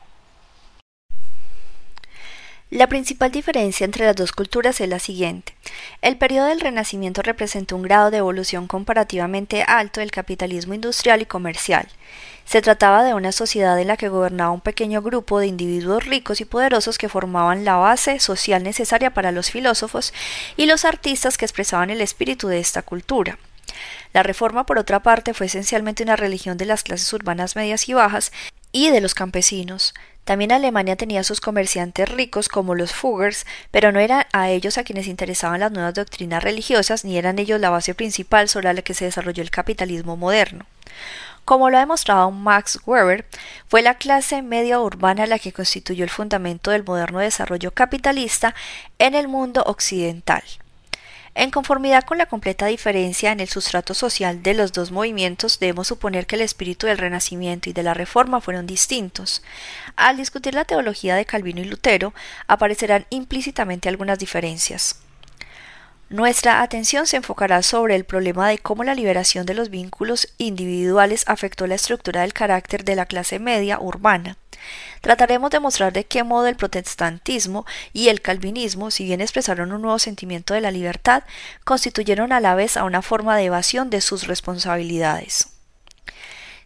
La 2.72 2.88
principal 2.88 3.32
diferencia 3.32 3.84
entre 3.84 4.06
las 4.06 4.16
dos 4.16 4.32
culturas 4.32 4.80
es 4.80 4.88
la 4.88 5.00
siguiente. 5.00 5.54
El 6.02 6.16
periodo 6.16 6.48
del 6.48 6.62
Renacimiento 6.62 7.22
representa 7.22 7.76
un 7.76 7.82
grado 7.82 8.12
de 8.12 8.20
evolución 8.20 8.66
comparativamente 8.66 9.64
alto 9.64 10.00
del 10.00 10.10
capitalismo 10.10 10.74
industrial 10.74 11.22
y 11.22 11.26
comercial. 11.26 11.90
Se 12.46 12.62
trataba 12.62 13.04
de 13.04 13.14
una 13.14 13.34
sociedad 13.34 13.78
en 13.78 13.90
la 13.90 13.98
que 13.98 14.08
gobernaba 14.08 14.52
un 14.52 14.62
pequeño 14.62 15.02
grupo 15.02 15.40
de 15.40 15.48
individuos 15.48 16.06
ricos 16.06 16.40
y 16.40 16.46
poderosos 16.46 16.98
que 16.98 17.10
formaban 17.10 17.66
la 17.66 17.76
base 17.76 18.22
social 18.22 18.64
necesaria 18.64 19.14
para 19.14 19.34
los 19.34 19.52
filósofos 19.52 20.14
y 20.56 20.66
los 20.66 20.86
artistas 20.86 21.38
que 21.38 21.44
expresaban 21.44 21.90
el 21.90 22.00
espíritu 22.00 22.48
de 22.48 22.60
esta 22.60 22.84
cultura. 22.84 23.38
La 24.14 24.24
reforma, 24.24 24.66
por 24.66 24.78
otra 24.78 25.02
parte, 25.02 25.34
fue 25.34 25.48
esencialmente 25.48 26.04
una 26.04 26.16
religión 26.16 26.58
de 26.58 26.66
las 26.66 26.84
clases 26.84 27.12
urbanas 27.12 27.58
medias 27.58 27.90
y 27.90 27.94
bajas 27.96 28.32
y 28.72 28.92
de 28.92 29.02
los 29.02 29.14
campesinos. 29.14 29.94
También 30.32 30.54
Alemania 30.54 30.96
tenía 30.96 31.26
sus 31.26 31.42
comerciantes 31.42 32.08
ricos 32.08 32.48
como 32.48 32.74
los 32.74 32.94
Fuggers, 32.94 33.46
pero 33.70 33.92
no 33.92 34.00
eran 34.00 34.24
a 34.32 34.50
ellos 34.50 34.78
a 34.78 34.86
quienes 34.86 35.08
interesaban 35.08 35.60
las 35.60 35.74
nuevas 35.74 35.94
doctrinas 35.94 36.42
religiosas, 36.42 37.04
ni 37.04 37.18
eran 37.18 37.38
ellos 37.38 37.60
la 37.60 37.70
base 37.70 37.94
principal 37.96 38.48
sobre 38.48 38.74
la 38.74 38.82
que 38.82 38.94
se 38.94 39.04
desarrolló 39.04 39.44
el 39.44 39.52
capitalismo 39.52 40.16
moderno. 40.16 40.66
Como 41.44 41.70
lo 41.70 41.76
ha 41.76 41.82
demostrado 41.82 42.32
Max 42.32 42.80
Weber, 42.86 43.26
fue 43.68 43.82
la 43.82 43.96
clase 43.96 44.42
media 44.42 44.80
urbana 44.80 45.28
la 45.28 45.38
que 45.38 45.52
constituyó 45.52 46.06
el 46.06 46.10
fundamento 46.10 46.72
del 46.72 46.86
moderno 46.86 47.20
desarrollo 47.20 47.72
capitalista 47.72 48.56
en 49.00 49.16
el 49.16 49.28
mundo 49.28 49.64
occidental. 49.64 50.44
En 51.34 51.50
conformidad 51.50 52.04
con 52.04 52.18
la 52.18 52.26
completa 52.26 52.66
diferencia 52.66 53.32
en 53.32 53.40
el 53.40 53.48
sustrato 53.48 53.94
social 53.94 54.44
de 54.44 54.54
los 54.54 54.74
dos 54.74 54.92
movimientos, 54.92 55.60
debemos 55.60 55.88
suponer 55.88 56.28
que 56.28 56.36
el 56.36 56.42
espíritu 56.42 56.88
del 56.88 56.98
Renacimiento 56.98 57.70
y 57.70 57.74
de 57.74 57.84
la 57.84 57.94
Reforma 57.94 58.42
fueron 58.42 58.68
distintos. 58.68 59.42
Al 59.96 60.18
discutir 60.18 60.54
la 60.54 60.66
teología 60.66 61.16
de 61.16 61.26
Calvino 61.26 61.62
y 61.62 61.66
Lutero, 61.66 62.14
aparecerán 62.48 63.06
implícitamente 63.10 63.88
algunas 63.88 64.20
diferencias. 64.20 65.00
Nuestra 66.10 66.62
atención 66.62 67.08
se 67.08 67.16
enfocará 67.16 67.62
sobre 67.62 67.96
el 67.96 68.04
problema 68.04 68.50
de 68.50 68.58
cómo 68.58 68.84
la 68.84 68.94
liberación 68.94 69.46
de 69.46 69.54
los 69.54 69.70
vínculos 69.70 70.28
individuales 70.38 71.24
afectó 71.28 71.66
la 71.66 71.76
estructura 71.76 72.22
del 72.22 72.34
carácter 72.34 72.84
de 72.84 72.98
la 72.98 73.06
clase 73.06 73.40
media 73.40 73.80
urbana. 73.80 74.36
Trataremos 75.02 75.52
de 75.52 75.60
mostrar 75.60 75.94
de 75.94 76.06
qué 76.06 76.24
modo 76.24 76.48
el 76.48 76.56
protestantismo 76.56 77.66
y 77.94 78.10
el 78.10 78.22
calvinismo, 78.22 78.92
si 78.92 79.06
bien 79.06 79.22
expresaron 79.22 79.72
un 79.72 79.82
nuevo 79.82 80.00
sentimiento 80.00 80.54
de 80.54 80.62
la 80.62 80.72
libertad, 80.72 81.24
constituyeron 81.64 82.32
a 82.34 82.40
la 82.40 82.56
vez 82.56 82.78
a 82.78 82.84
una 82.84 83.02
forma 83.02 83.38
de 83.38 83.46
evasión 83.46 83.90
de 83.90 84.02
sus 84.02 84.28
responsabilidades. 84.28 85.51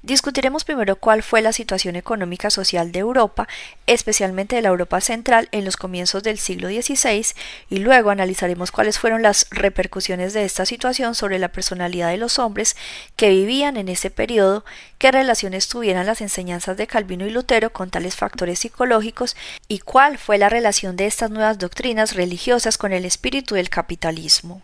Discutiremos 0.06 0.66
primero 0.66 0.98
cuál 0.98 1.24
fue 1.24 1.42
la 1.42 1.52
situación 1.52 1.96
económica 1.96 2.52
social 2.52 2.92
de 2.92 3.00
Europa, 3.00 3.48
especialmente 3.88 4.56
de 4.56 4.62
la 4.62 4.70
Europa 4.70 5.02
central 5.02 5.50
en 5.52 5.66
los 5.66 5.78
comienzos 5.78 6.22
del 6.22 6.38
siglo 6.38 6.68
XVI, 6.68 7.26
y 7.72 7.78
luego 7.80 8.12
analizaremos 8.12 8.70
cuáles 8.70 9.00
fueron 9.00 9.24
las 9.24 9.48
repercusiones 9.50 10.34
de 10.34 10.46
esta 10.46 10.68
situación 10.68 11.16
sobre 11.16 11.40
la 11.40 11.48
personalidad 11.48 12.10
de 12.10 12.18
los 12.18 12.38
hombres 12.38 12.76
que 13.16 13.30
vivían 13.30 13.78
en 13.78 13.90
ese 13.90 14.12
periodo, 14.12 14.64
qué 15.00 15.12
relaciones 15.12 15.70
tuvieran 15.70 16.06
las 16.06 16.22
enseñanzas 16.22 16.78
de 16.78 16.86
Calvino 16.86 17.26
y 17.26 17.32
Lutero 17.32 17.74
con 17.74 17.90
tales 17.90 18.16
factores 18.16 18.60
psicológicos 18.60 19.36
y 19.68 19.80
cuál 19.80 20.20
fue 20.20 20.38
la 20.38 20.50
relación 20.50 20.98
de 20.98 21.08
estas 21.08 21.32
nuevas 21.32 21.58
doctrinas 21.58 22.14
religiosas 22.14 22.78
con 22.78 22.94
el 22.94 23.06
espíritu 23.06 23.56
del 23.56 23.72
capitalismo. 23.72 24.62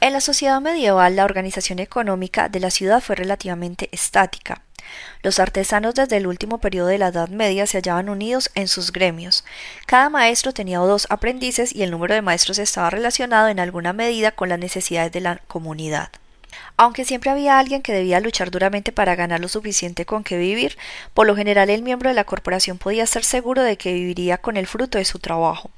En 0.00 0.12
la 0.12 0.20
sociedad 0.20 0.60
medieval, 0.60 1.16
la 1.16 1.24
organización 1.24 1.78
económica 1.78 2.48
de 2.50 2.60
la 2.60 2.70
ciudad 2.70 3.00
fue 3.00 3.16
relativamente 3.16 3.88
estática. 3.92 4.62
Los 5.22 5.38
artesanos 5.38 5.94
desde 5.94 6.18
el 6.18 6.26
último 6.26 6.58
periodo 6.58 6.88
de 6.88 6.98
la 6.98 7.08
Edad 7.08 7.28
Media 7.30 7.66
se 7.66 7.78
hallaban 7.78 8.10
unidos 8.10 8.50
en 8.54 8.68
sus 8.68 8.92
gremios. 8.92 9.44
Cada 9.86 10.10
maestro 10.10 10.52
tenía 10.52 10.78
dos 10.78 11.06
aprendices 11.08 11.74
y 11.74 11.82
el 11.82 11.90
número 11.90 12.14
de 12.14 12.22
maestros 12.22 12.58
estaba 12.58 12.90
relacionado 12.90 13.48
en 13.48 13.58
alguna 13.58 13.94
medida 13.94 14.32
con 14.32 14.50
las 14.50 14.58
necesidades 14.58 15.12
de 15.12 15.22
la 15.22 15.40
comunidad. 15.48 16.10
Aunque 16.76 17.04
siempre 17.06 17.30
había 17.30 17.58
alguien 17.58 17.82
que 17.82 17.92
debía 17.92 18.20
luchar 18.20 18.50
duramente 18.50 18.92
para 18.92 19.16
ganar 19.16 19.40
lo 19.40 19.48
suficiente 19.48 20.04
con 20.04 20.24
que 20.24 20.36
vivir, 20.36 20.76
por 21.14 21.26
lo 21.26 21.34
general 21.34 21.70
el 21.70 21.82
miembro 21.82 22.10
de 22.10 22.14
la 22.14 22.24
corporación 22.24 22.78
podía 22.78 23.04
estar 23.04 23.24
seguro 23.24 23.62
de 23.62 23.78
que 23.78 23.94
viviría 23.94 24.38
con 24.38 24.58
el 24.58 24.66
fruto 24.66 24.98
de 24.98 25.04
su 25.06 25.18
trabajo. 25.18 25.70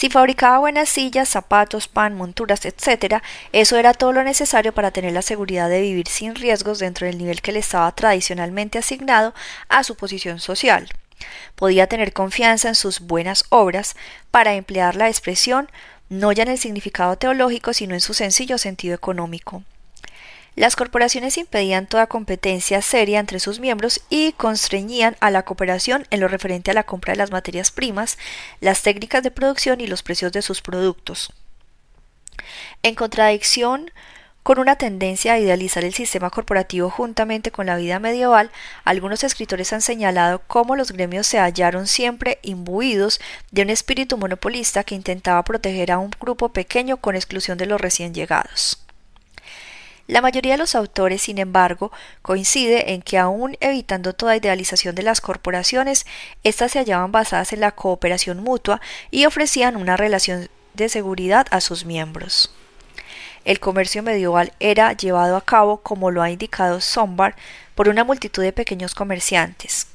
Si 0.00 0.08
fabricaba 0.08 0.60
buenas 0.60 0.88
sillas, 0.88 1.28
zapatos, 1.28 1.86
pan, 1.86 2.14
monturas, 2.14 2.64
etc., 2.64 3.22
eso 3.52 3.76
era 3.76 3.92
todo 3.92 4.12
lo 4.12 4.24
necesario 4.24 4.72
para 4.72 4.92
tener 4.92 5.12
la 5.12 5.20
seguridad 5.20 5.68
de 5.68 5.82
vivir 5.82 6.08
sin 6.08 6.34
riesgos 6.34 6.78
dentro 6.78 7.06
del 7.06 7.18
nivel 7.18 7.42
que 7.42 7.52
le 7.52 7.58
estaba 7.58 7.94
tradicionalmente 7.94 8.78
asignado 8.78 9.34
a 9.68 9.84
su 9.84 9.96
posición 9.96 10.40
social. 10.40 10.88
Podía 11.54 11.86
tener 11.86 12.14
confianza 12.14 12.68
en 12.68 12.76
sus 12.76 13.00
buenas 13.00 13.44
obras 13.50 13.94
para 14.30 14.54
emplear 14.54 14.96
la 14.96 15.08
expresión 15.08 15.70
no 16.08 16.32
ya 16.32 16.44
en 16.44 16.48
el 16.48 16.58
significado 16.58 17.16
teológico, 17.16 17.74
sino 17.74 17.92
en 17.92 18.00
su 18.00 18.14
sencillo 18.14 18.56
sentido 18.56 18.94
económico. 18.94 19.64
Las 20.60 20.76
corporaciones 20.76 21.38
impedían 21.38 21.86
toda 21.86 22.06
competencia 22.06 22.82
seria 22.82 23.18
entre 23.18 23.40
sus 23.40 23.60
miembros 23.60 24.02
y 24.10 24.32
constreñían 24.32 25.16
a 25.20 25.30
la 25.30 25.42
cooperación 25.42 26.06
en 26.10 26.20
lo 26.20 26.28
referente 26.28 26.70
a 26.70 26.74
la 26.74 26.82
compra 26.82 27.14
de 27.14 27.16
las 27.16 27.30
materias 27.30 27.70
primas, 27.70 28.18
las 28.60 28.82
técnicas 28.82 29.22
de 29.22 29.30
producción 29.30 29.80
y 29.80 29.86
los 29.86 30.02
precios 30.02 30.32
de 30.32 30.42
sus 30.42 30.60
productos. 30.60 31.32
En 32.82 32.94
contradicción 32.94 33.90
con 34.42 34.58
una 34.58 34.76
tendencia 34.76 35.32
a 35.32 35.38
idealizar 35.38 35.82
el 35.82 35.94
sistema 35.94 36.28
corporativo 36.28 36.90
juntamente 36.90 37.50
con 37.50 37.64
la 37.64 37.76
vida 37.76 37.98
medieval, 37.98 38.50
algunos 38.84 39.24
escritores 39.24 39.72
han 39.72 39.80
señalado 39.80 40.42
cómo 40.46 40.76
los 40.76 40.92
gremios 40.92 41.26
se 41.26 41.38
hallaron 41.38 41.86
siempre 41.86 42.38
imbuidos 42.42 43.18
de 43.50 43.62
un 43.62 43.70
espíritu 43.70 44.18
monopolista 44.18 44.84
que 44.84 44.94
intentaba 44.94 45.42
proteger 45.42 45.90
a 45.90 45.96
un 45.96 46.10
grupo 46.20 46.50
pequeño 46.50 46.98
con 46.98 47.16
exclusión 47.16 47.56
de 47.56 47.64
los 47.64 47.80
recién 47.80 48.12
llegados. 48.12 48.84
La 50.10 50.22
mayoría 50.22 50.54
de 50.54 50.58
los 50.58 50.74
autores, 50.74 51.22
sin 51.22 51.38
embargo, 51.38 51.92
coincide 52.20 52.94
en 52.94 53.00
que 53.00 53.16
aun 53.16 53.56
evitando 53.60 54.12
toda 54.12 54.36
idealización 54.36 54.96
de 54.96 55.04
las 55.04 55.20
corporaciones, 55.20 56.04
éstas 56.42 56.72
se 56.72 56.80
hallaban 56.80 57.12
basadas 57.12 57.52
en 57.52 57.60
la 57.60 57.70
cooperación 57.70 58.42
mutua 58.42 58.80
y 59.12 59.26
ofrecían 59.26 59.76
una 59.76 59.96
relación 59.96 60.48
de 60.74 60.88
seguridad 60.88 61.46
a 61.52 61.60
sus 61.60 61.84
miembros. 61.84 62.52
El 63.44 63.60
comercio 63.60 64.02
medieval 64.02 64.52
era 64.58 64.94
llevado 64.94 65.36
a 65.36 65.44
cabo, 65.44 65.76
como 65.76 66.10
lo 66.10 66.22
ha 66.22 66.30
indicado 66.32 66.80
Sombar, 66.80 67.36
por 67.76 67.88
una 67.88 68.02
multitud 68.02 68.42
de 68.42 68.52
pequeños 68.52 68.96
comerciantes. 68.96 69.86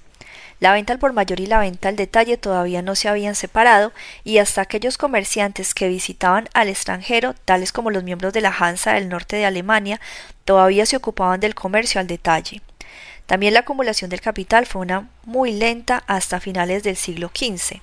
La 0.59 0.71
venta 0.71 0.93
al 0.93 0.99
por 0.99 1.13
mayor 1.13 1.39
y 1.39 1.47
la 1.47 1.59
venta 1.59 1.89
al 1.89 1.95
detalle 1.95 2.37
todavía 2.37 2.81
no 2.81 2.95
se 2.95 3.09
habían 3.09 3.35
separado 3.35 3.91
y 4.23 4.37
hasta 4.37 4.61
aquellos 4.61 4.97
comerciantes 4.97 5.73
que 5.73 5.89
visitaban 5.89 6.47
al 6.53 6.69
extranjero, 6.69 7.33
tales 7.45 7.71
como 7.71 7.91
los 7.91 8.03
miembros 8.03 8.31
de 8.33 8.41
la 8.41 8.55
Hansa 8.57 8.93
del 8.93 9.09
norte 9.09 9.35
de 9.35 9.45
Alemania, 9.45 9.99
todavía 10.45 10.85
se 10.85 10.95
ocupaban 10.95 11.39
del 11.39 11.55
comercio 11.55 11.99
al 11.99 12.07
detalle. 12.07 12.61
También 13.25 13.53
la 13.53 13.61
acumulación 13.61 14.09
del 14.09 14.21
capital 14.21 14.65
fue 14.65 14.81
una 14.81 15.09
muy 15.25 15.51
lenta 15.51 16.03
hasta 16.07 16.39
finales 16.39 16.83
del 16.83 16.95
siglo 16.95 17.31
XV. 17.35 17.81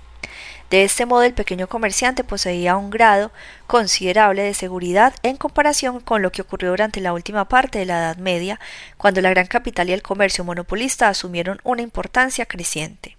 De 0.72 0.84
este 0.84 1.04
modo, 1.04 1.22
el 1.22 1.34
pequeño 1.34 1.66
comerciante 1.66 2.24
poseía 2.24 2.78
un 2.78 2.88
grado 2.88 3.30
considerable 3.66 4.42
de 4.42 4.54
seguridad 4.54 5.12
en 5.22 5.36
comparación 5.36 6.00
con 6.00 6.22
lo 6.22 6.32
que 6.32 6.40
ocurrió 6.40 6.70
durante 6.70 7.02
la 7.02 7.12
última 7.12 7.46
parte 7.46 7.78
de 7.78 7.84
la 7.84 7.98
Edad 7.98 8.16
Media, 8.16 8.58
cuando 8.96 9.20
la 9.20 9.28
gran 9.28 9.48
capital 9.48 9.90
y 9.90 9.92
el 9.92 10.00
comercio 10.00 10.44
monopolista 10.44 11.10
asumieron 11.10 11.60
una 11.62 11.82
importancia 11.82 12.46
creciente. 12.46 13.18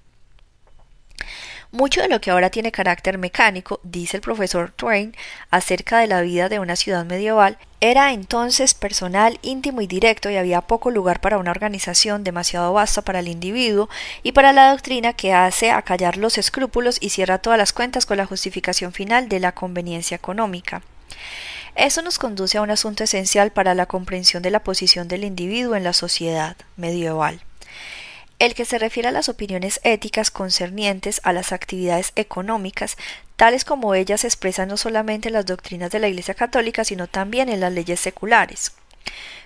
Mucho 1.74 2.04
de 2.04 2.08
lo 2.08 2.22
que 2.22 2.30
ahora 2.30 2.52
tiene 2.52 2.72
carácter 2.72 3.18
mecánico, 3.18 3.80
dice 3.82 4.18
el 4.18 4.22
profesor 4.22 4.72
Twain, 4.76 5.16
acerca 5.50 5.98
de 5.98 6.06
la 6.06 6.22
vida 6.22 6.48
de 6.48 6.60
una 6.60 6.76
ciudad 6.76 7.04
medieval, 7.04 7.58
era 7.82 8.14
entonces 8.14 8.76
personal, 8.76 9.40
íntimo 9.42 9.82
y 9.82 9.88
directo 9.88 10.30
y 10.30 10.36
había 10.36 10.62
poco 10.62 10.92
lugar 10.92 11.20
para 11.20 11.40
una 11.40 11.50
organización 11.50 12.24
demasiado 12.24 12.72
vasta 12.74 13.02
para 13.02 13.22
el 13.22 13.28
individuo 13.28 13.90
y 14.22 14.34
para 14.34 14.54
la 14.54 14.70
doctrina 14.70 15.14
que 15.14 15.34
hace 15.34 15.72
acallar 15.72 16.18
los 16.18 16.38
escrúpulos 16.38 17.00
y 17.02 17.10
cierra 17.10 17.40
todas 17.40 17.58
las 17.58 17.74
cuentas 17.74 18.06
con 18.06 18.18
la 18.18 18.28
justificación 18.28 18.94
final 18.94 19.28
de 19.28 19.40
la 19.40 19.54
conveniencia 19.54 20.14
económica. 20.14 20.84
Eso 21.74 22.04
nos 22.04 22.20
conduce 22.20 22.60
a 22.60 22.62
un 22.62 22.70
asunto 22.70 23.04
esencial 23.04 23.52
para 23.52 23.74
la 23.74 23.88
comprensión 23.88 24.44
de 24.44 24.52
la 24.52 24.64
posición 24.64 25.08
del 25.08 25.24
individuo 25.24 25.76
en 25.76 25.84
la 25.84 25.94
sociedad 25.94 26.56
medieval 26.78 27.42
el 28.43 28.56
que 28.56 28.65
se 28.65 28.77
refiere 28.77 29.08
a 29.08 29.13
las 29.13 29.29
opiniones 29.29 29.79
éticas 29.84 30.29
concernientes 30.29 31.21
a 31.23 31.32
las 31.32 31.53
actividades 31.53 32.12
económicas, 32.17 32.97
tales 33.38 33.63
como 33.63 33.95
ellas 33.95 34.19
se 34.21 34.27
expresan 34.27 34.67
no 34.67 34.75
solamente 34.75 35.29
en 35.29 35.34
las 35.34 35.45
doctrinas 35.45 35.91
de 35.91 35.99
la 35.99 36.10
Iglesia 36.10 36.34
Católica, 36.34 36.84
sino 36.84 37.08
también 37.08 37.47
en 37.47 37.62
las 37.62 37.71
leyes 37.71 38.01
seculares. 38.01 38.73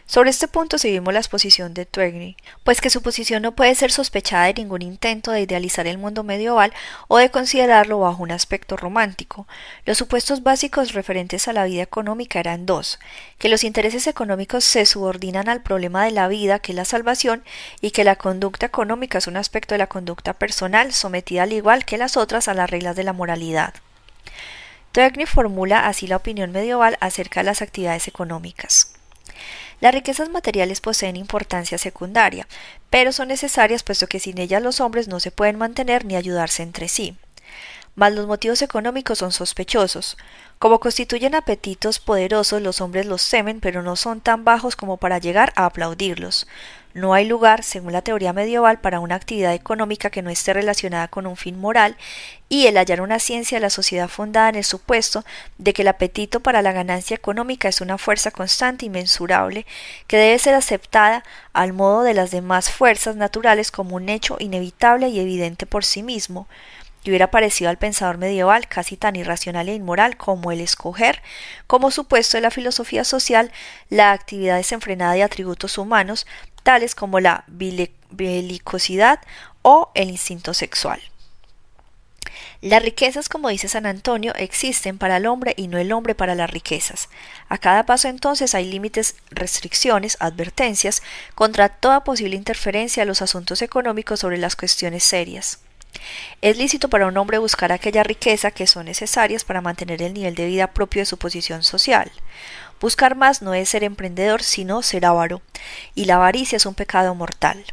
Sobre 0.10 0.30
este 0.30 0.48
punto 0.48 0.78
seguimos 0.78 1.13
la 1.13 1.20
exposición 1.20 1.74
de 1.74 1.86
Twegny, 1.86 2.38
pues 2.63 2.80
que 2.80 2.89
su 2.89 3.02
posición 3.02 3.41
no 3.41 3.52
puede 3.52 3.76
ser 3.76 3.91
sospechada 3.91 4.46
de 4.46 4.54
ningún 4.54 4.82
intento 4.82 5.32
de 5.32 5.41
idealizar 5.41 5.86
el 5.86 5.98
mundo 5.98 6.24
medieval 6.24 6.74
o 7.10 7.17
de 7.17 7.30
considerarlo 7.30 8.00
bajo 8.00 8.24
un 8.24 8.32
aspecto 8.32 8.78
romántico. 8.78 9.48
Los 9.86 9.98
supuestos 9.98 10.43
básicos 10.43 10.93
referentes 10.93 11.50
a 11.50 11.54
la 11.54 11.65
vida 11.65 11.84
económica 11.84 12.39
eran 12.39 12.65
dos, 12.65 13.00
que 13.38 13.50
los 13.50 13.65
intereses 13.65 14.08
económicos 14.08 14.63
se 14.63 14.86
subordinan 14.86 15.50
al 15.50 15.62
problema 15.62 16.06
de 16.06 16.12
la 16.12 16.30
vida, 16.30 16.60
que 16.60 16.72
es 16.72 16.78
la 16.78 16.86
salvación, 16.86 17.43
y 17.82 17.91
que 17.91 18.06
la 18.06 18.15
conducta 18.15 18.65
económica 18.65 19.17
es 19.17 19.28
un 19.28 19.36
aspecto 19.36 19.76
de 19.76 19.80
la 19.80 19.88
conducta 19.88 20.32
personal 20.34 20.93
sometida 20.93 21.43
al 21.43 21.52
igual 21.52 21.84
que 21.84 21.98
las 21.98 22.15
otras 22.15 22.48
a 22.48 22.54
las 22.54 22.70
reglas 22.70 22.96
de 22.96 23.04
la 23.04 23.12
moralidad. 23.12 23.74
Twegny 24.93 25.26
formula 25.26 25.86
así 25.86 26.08
la 26.08 26.15
opinión 26.15 26.54
medieval 26.54 26.98
acerca 27.02 27.41
de 27.41 27.48
las 27.48 27.62
actividades 27.62 28.08
económicas. 28.08 28.96
Las 29.80 29.94
riquezas 29.94 30.30
materiales 30.30 30.82
poseen 30.82 31.16
importancia 31.16 31.78
secundaria, 31.78 32.48
pero 32.90 33.12
son 33.12 33.28
necesarias 33.28 33.84
puesto 33.84 34.08
que 34.08 34.20
sin 34.20 34.40
ellas 34.40 34.62
los 34.62 34.80
hombres 34.80 35.08
no 35.08 35.20
se 35.20 35.32
pueden 35.32 35.58
mantener 35.58 36.04
ni 36.04 36.16
ayudarse 36.16 36.63
entre 36.63 36.88
sí. 36.88 37.16
Mas 37.96 38.13
los 38.13 38.28
motivos 38.28 38.62
económicos 38.62 39.20
son 39.20 39.32
sospechosos. 39.32 40.18
Como 40.60 40.80
constituyen 40.80 41.34
apetitos 41.34 42.00
poderosos, 42.00 42.62
los 42.62 42.80
hombres 42.82 43.06
los 43.08 43.28
temen, 43.28 43.60
pero 43.60 43.82
no 43.82 43.96
son 43.96 44.22
tan 44.22 44.44
bajos 44.44 44.76
como 44.76 44.98
para 44.98 45.18
llegar 45.18 45.52
a 45.56 45.66
aplaudirlos. 45.66 46.48
No 46.93 47.13
hay 47.13 47.26
lugar, 47.28 47.63
según 47.63 47.93
la 47.93 48.02
teoría 48.02 48.34
medieval, 48.34 48.80
para 48.80 49.00
una 49.00 49.15
actividad 49.15 49.54
económica 49.54 50.10
que 50.10 50.21
no 50.21 50.30
esté 50.30 50.54
relacionada 50.54 51.08
con 51.08 51.28
un 51.28 51.38
fin 51.38 51.60
moral, 51.60 51.95
y 52.50 52.65
el 52.67 52.78
hallar 52.78 53.02
una 53.02 53.19
ciencia 53.19 53.58
de 53.58 53.62
la 53.62 53.69
sociedad 53.69 54.08
fundada 54.08 54.50
en 54.50 54.56
el 54.56 54.63
supuesto 54.63 55.23
de 55.58 55.73
que 55.73 55.84
el 55.84 55.89
apetito 55.89 56.39
para 56.39 56.62
la 56.62 56.71
ganancia 56.71 57.15
económica 57.15 57.67
es 57.67 57.82
una 57.82 57.97
fuerza 57.97 58.32
constante 58.32 58.86
y 58.86 58.89
mensurable, 58.89 59.65
que 60.08 60.17
debe 60.17 60.39
ser 60.39 60.56
aceptada 60.56 61.23
al 61.54 61.73
modo 61.73 62.04
de 62.04 62.13
las 62.13 62.32
demás 62.32 62.71
fuerzas 62.71 63.15
naturales 63.15 63.69
como 63.69 63.95
un 63.95 64.10
hecho 64.10 64.38
inevitable 64.39 65.10
y 65.10 65.19
evidente 65.19 65.65
por 65.65 65.86
sí 65.86 66.02
mismo, 66.02 66.47
y 67.04 67.10
hubiera 67.10 67.32
parecido 67.32 67.69
al 67.69 67.78
pensador 67.78 68.17
medieval 68.17 68.67
casi 68.67 68.97
tan 68.97 69.15
irracional 69.15 69.69
e 69.69 69.76
inmoral 69.76 70.17
como 70.17 70.52
el 70.52 70.60
escoger, 70.62 71.21
como 71.65 71.91
supuesto 71.91 72.38
de 72.38 72.41
la 72.41 72.52
filosofía 72.52 73.04
social, 73.04 73.52
la 73.89 74.12
actividad 74.12 74.58
desenfrenada 74.58 75.13
de 75.13 75.23
atributos 75.23 75.78
humanos, 75.78 76.26
tales 76.67 76.95
como 76.95 77.21
la 77.21 77.45
belicosidad 77.47 79.21
o 79.62 79.89
el 79.95 80.10
instinto 80.10 80.53
sexual. 80.53 81.01
Las 82.60 82.84
riquezas, 82.84 83.30
como 83.30 83.47
dice 83.47 83.69
San 83.69 83.86
Antonio, 83.86 84.34
existen 84.36 84.97
para 84.97 85.15
el 85.15 85.27
hombre 85.27 85.53
y 85.56 85.69
no 85.69 85.77
el 85.77 85.93
hombre 85.93 86.13
para 86.13 86.36
las 86.36 86.49
riquezas. 86.49 87.08
A 87.47 87.58
cada 87.58 87.86
paso 87.86 88.10
entonces 88.10 88.53
hay 88.53 88.65
límites, 88.65 89.15
restricciones, 89.30 90.17
advertencias 90.19 91.03
contra 91.36 91.69
toda 91.69 92.03
posible 92.03 92.36
interferencia 92.36 93.03
a 93.03 93.06
los 93.06 93.21
asuntos 93.21 93.62
económicos 93.62 94.19
sobre 94.19 94.38
las 94.38 94.58
cuestiones 94.58 95.06
serias. 95.06 95.60
Es 96.41 96.58
lícito 96.58 96.89
para 96.89 97.08
un 97.08 97.15
hombre 97.15 97.38
buscar 97.38 97.71
aquella 97.71 98.03
riqueza 98.03 98.51
que 98.51 98.67
son 98.67 98.88
necesarias 98.88 99.45
para 99.45 99.62
mantener 99.62 100.01
el 100.01 100.13
nivel 100.13 100.36
de 100.36 100.47
vida 100.47 100.67
propio 100.67 101.01
de 101.01 101.06
su 101.06 101.17
posición 101.17 101.63
social. 101.63 102.12
Buscar 102.80 103.16
más 103.16 103.42
no 103.42 103.54
es 103.54 103.70
ser 103.70 103.84
emprendedor, 103.84 104.44
sino 104.44 104.84
ser 104.84 105.06
avaro, 105.06 105.42
y 105.96 106.06
la 106.06 106.16
avaricia 106.16 106.58
es 106.58 106.66
un 106.66 106.76
pecado 106.76 107.16
mortal. 107.16 107.66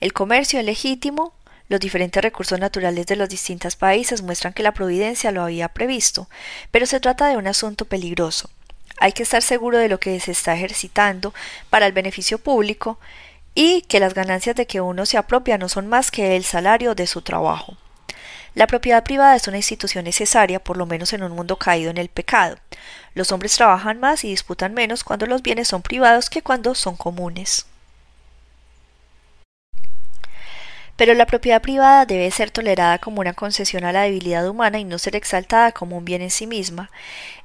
El 0.00 0.12
comercio 0.12 0.58
es 0.58 0.66
legítimo, 0.66 1.32
los 1.68 1.80
diferentes 1.80 2.22
recursos 2.22 2.60
naturales 2.60 3.06
de 3.06 3.16
los 3.16 3.28
distintos 3.28 3.76
países 3.76 4.22
muestran 4.22 4.52
que 4.52 4.62
la 4.62 4.72
providencia 4.72 5.32
lo 5.32 5.42
había 5.42 5.68
previsto, 5.68 6.28
pero 6.70 6.86
se 6.86 7.00
trata 7.00 7.28
de 7.28 7.36
un 7.36 7.46
asunto 7.46 7.86
peligroso. 7.86 8.50
Hay 8.98 9.12
que 9.12 9.24
estar 9.24 9.42
seguro 9.42 9.78
de 9.78 9.88
lo 9.88 9.98
que 9.98 10.20
se 10.20 10.32
está 10.32 10.54
ejercitando 10.54 11.34
para 11.70 11.86
el 11.86 11.92
beneficio 11.92 12.38
público 12.38 12.98
y 13.54 13.82
que 13.82 14.00
las 14.00 14.14
ganancias 14.14 14.54
de 14.54 14.66
que 14.66 14.80
uno 14.80 15.06
se 15.06 15.18
apropia 15.18 15.58
no 15.58 15.68
son 15.68 15.86
más 15.86 16.10
que 16.10 16.36
el 16.36 16.44
salario 16.44 16.94
de 16.94 17.06
su 17.06 17.22
trabajo. 17.22 17.76
La 18.56 18.66
propiedad 18.66 19.04
privada 19.04 19.36
es 19.36 19.46
una 19.48 19.58
institución 19.58 20.06
necesaria, 20.06 20.64
por 20.64 20.78
lo 20.78 20.86
menos 20.86 21.12
en 21.12 21.22
un 21.22 21.32
mundo 21.32 21.58
caído 21.58 21.90
en 21.90 21.98
el 21.98 22.08
pecado. 22.08 22.56
Los 23.12 23.30
hombres 23.30 23.54
trabajan 23.54 24.00
más 24.00 24.24
y 24.24 24.30
disputan 24.30 24.72
menos 24.72 25.04
cuando 25.04 25.26
los 25.26 25.42
bienes 25.42 25.68
son 25.68 25.82
privados 25.82 26.30
que 26.30 26.40
cuando 26.40 26.74
son 26.74 26.96
comunes. 26.96 27.66
Pero 30.96 31.12
la 31.12 31.26
propiedad 31.26 31.60
privada 31.60 32.06
debe 32.06 32.30
ser 32.30 32.50
tolerada 32.50 32.96
como 32.98 33.20
una 33.20 33.34
concesión 33.34 33.84
a 33.84 33.92
la 33.92 34.04
debilidad 34.04 34.48
humana 34.48 34.78
y 34.78 34.84
no 34.84 34.98
ser 34.98 35.16
exaltada 35.16 35.72
como 35.72 35.98
un 35.98 36.06
bien 36.06 36.22
en 36.22 36.30
sí 36.30 36.46
misma. 36.46 36.90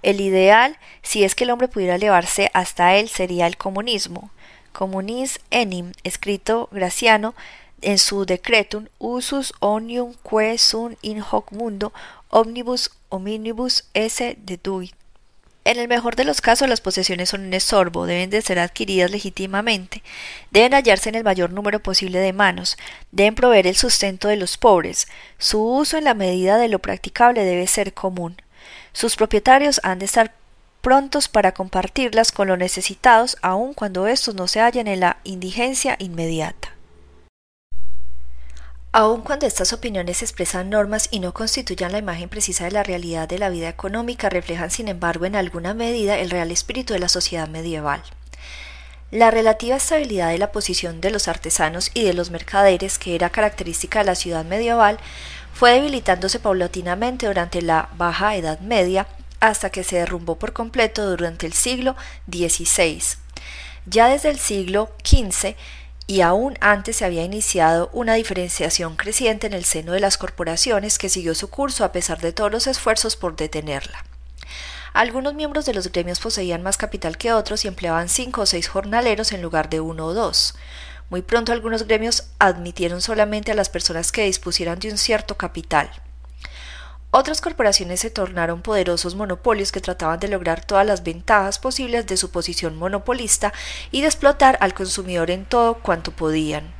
El 0.03 0.21
ideal, 0.21 0.77
si 1.01 1.25
es 1.25 1.35
que 1.35 1.43
el 1.43 1.49
hombre 1.49 1.67
pudiera 1.67 1.95
elevarse 1.95 2.49
hasta 2.53 2.95
él, 2.95 3.09
sería 3.09 3.47
el 3.47 3.57
comunismo. 3.57 4.31
Comunis 4.71 5.41
enim, 5.49 5.91
escrito 6.05 6.69
Graciano, 6.71 7.35
en 7.81 7.97
su 7.97 8.25
decretum 8.25 8.87
usus 8.99 9.53
onium 9.59 10.13
que 10.29 10.57
sunt 10.57 10.97
in 11.01 11.21
hoc 11.21 11.51
mundo 11.51 11.93
omnibus 12.29 12.91
omnibus 13.09 13.85
esse 13.93 14.37
deduit. 14.39 14.93
En 15.63 15.77
el 15.77 15.87
mejor 15.87 16.15
de 16.15 16.23
los 16.23 16.41
casos 16.41 16.67
las 16.67 16.81
posesiones 16.81 17.29
son 17.29 17.45
un 17.45 17.53
estorbo, 17.53 18.07
deben 18.07 18.31
de 18.31 18.41
ser 18.41 18.57
adquiridas 18.57 19.11
legítimamente, 19.11 20.01
deben 20.49 20.73
hallarse 20.73 21.09
en 21.09 21.15
el 21.15 21.23
mayor 21.23 21.51
número 21.51 21.79
posible 21.83 22.17
de 22.17 22.33
manos, 22.33 22.77
deben 23.11 23.35
proveer 23.35 23.67
el 23.67 23.75
sustento 23.75 24.27
de 24.27 24.37
los 24.37 24.57
pobres, 24.57 25.07
su 25.37 25.63
uso 25.63 25.97
en 25.97 26.05
la 26.05 26.15
medida 26.15 26.57
de 26.57 26.67
lo 26.67 26.79
practicable 26.79 27.43
debe 27.43 27.67
ser 27.67 27.93
común. 27.93 28.41
Sus 28.91 29.15
propietarios 29.15 29.79
han 29.83 29.99
de 29.99 30.05
estar 30.05 30.33
prontos 30.81 31.27
para 31.27 31.51
compartirlas 31.51 32.31
con 32.31 32.47
los 32.47 32.57
necesitados 32.57 33.37
aun 33.43 33.75
cuando 33.75 34.07
éstos 34.07 34.33
no 34.33 34.47
se 34.47 34.61
hallen 34.61 34.87
en 34.87 34.99
la 34.99 35.17
indigencia 35.23 35.95
inmediata. 35.99 36.75
Aun 38.93 39.21
cuando 39.21 39.45
estas 39.45 39.71
opiniones 39.71 40.21
expresan 40.21 40.69
normas 40.69 41.07
y 41.11 41.19
no 41.19 41.33
constituyan 41.33 41.93
la 41.93 41.99
imagen 41.99 42.27
precisa 42.27 42.65
de 42.65 42.71
la 42.71 42.83
realidad 42.83 43.29
de 43.29 43.39
la 43.39 43.49
vida 43.49 43.69
económica, 43.69 44.29
reflejan 44.29 44.69
sin 44.69 44.89
embargo 44.89 45.23
en 45.23 45.37
alguna 45.37 45.73
medida 45.73 46.19
el 46.19 46.29
real 46.29 46.51
espíritu 46.51 46.91
de 46.91 46.99
la 46.99 47.07
sociedad 47.07 47.47
medieval. 47.47 48.03
La 49.09 49.31
relativa 49.31 49.77
estabilidad 49.77 50.29
de 50.29 50.39
la 50.39 50.51
posición 50.51 50.99
de 50.99 51.09
los 51.09 51.29
artesanos 51.29 51.91
y 51.93 52.03
de 52.03 52.13
los 52.13 52.31
mercaderes, 52.31 52.99
que 52.99 53.15
era 53.15 53.29
característica 53.29 53.99
de 53.99 54.05
la 54.05 54.15
ciudad 54.15 54.43
medieval, 54.43 54.97
fue 55.53 55.71
debilitándose 55.71 56.39
paulatinamente 56.39 57.27
durante 57.27 57.61
la 57.61 57.87
Baja 57.97 58.35
Edad 58.35 58.59
Media 58.59 59.07
hasta 59.39 59.69
que 59.69 59.85
se 59.85 59.97
derrumbó 59.97 60.35
por 60.37 60.51
completo 60.51 61.09
durante 61.09 61.45
el 61.45 61.53
siglo 61.53 61.95
XVI. 62.29 63.01
Ya 63.85 64.07
desde 64.09 64.29
el 64.29 64.37
siglo 64.37 64.91
XV 65.03 65.55
y 66.11 66.19
aún 66.19 66.57
antes 66.59 66.97
se 66.97 67.05
había 67.05 67.23
iniciado 67.23 67.89
una 67.93 68.15
diferenciación 68.15 68.97
creciente 68.97 69.47
en 69.47 69.53
el 69.53 69.63
seno 69.63 69.93
de 69.93 70.01
las 70.01 70.17
corporaciones 70.17 70.97
que 70.97 71.07
siguió 71.07 71.33
su 71.35 71.49
curso 71.49 71.85
a 71.85 71.93
pesar 71.93 72.19
de 72.19 72.33
todos 72.33 72.51
los 72.51 72.67
esfuerzos 72.67 73.15
por 73.15 73.37
detenerla. 73.37 74.03
Algunos 74.91 75.35
miembros 75.35 75.65
de 75.65 75.73
los 75.73 75.89
gremios 75.89 76.19
poseían 76.19 76.63
más 76.63 76.75
capital 76.75 77.17
que 77.17 77.31
otros 77.31 77.63
y 77.63 77.69
empleaban 77.69 78.09
cinco 78.09 78.41
o 78.41 78.45
seis 78.45 78.67
jornaleros 78.67 79.31
en 79.31 79.41
lugar 79.41 79.69
de 79.69 79.79
uno 79.79 80.07
o 80.07 80.13
dos. 80.13 80.55
Muy 81.09 81.21
pronto 81.21 81.53
algunos 81.53 81.87
gremios 81.87 82.25
admitieron 82.39 82.99
solamente 82.99 83.53
a 83.53 83.55
las 83.55 83.69
personas 83.69 84.11
que 84.11 84.25
dispusieran 84.25 84.79
de 84.79 84.91
un 84.91 84.97
cierto 84.97 85.37
capital. 85.37 85.89
Otras 87.13 87.41
corporaciones 87.41 87.99
se 87.99 88.09
tornaron 88.09 88.61
poderosos 88.61 89.15
monopolios 89.15 89.73
que 89.73 89.81
trataban 89.81 90.17
de 90.21 90.29
lograr 90.29 90.63
todas 90.63 90.85
las 90.85 91.03
ventajas 91.03 91.59
posibles 91.59 92.07
de 92.07 92.15
su 92.15 92.31
posición 92.31 92.77
monopolista 92.77 93.51
y 93.91 93.99
de 93.99 94.07
explotar 94.07 94.57
al 94.61 94.73
consumidor 94.73 95.29
en 95.29 95.43
todo 95.43 95.75
cuanto 95.75 96.11
podían. 96.11 96.73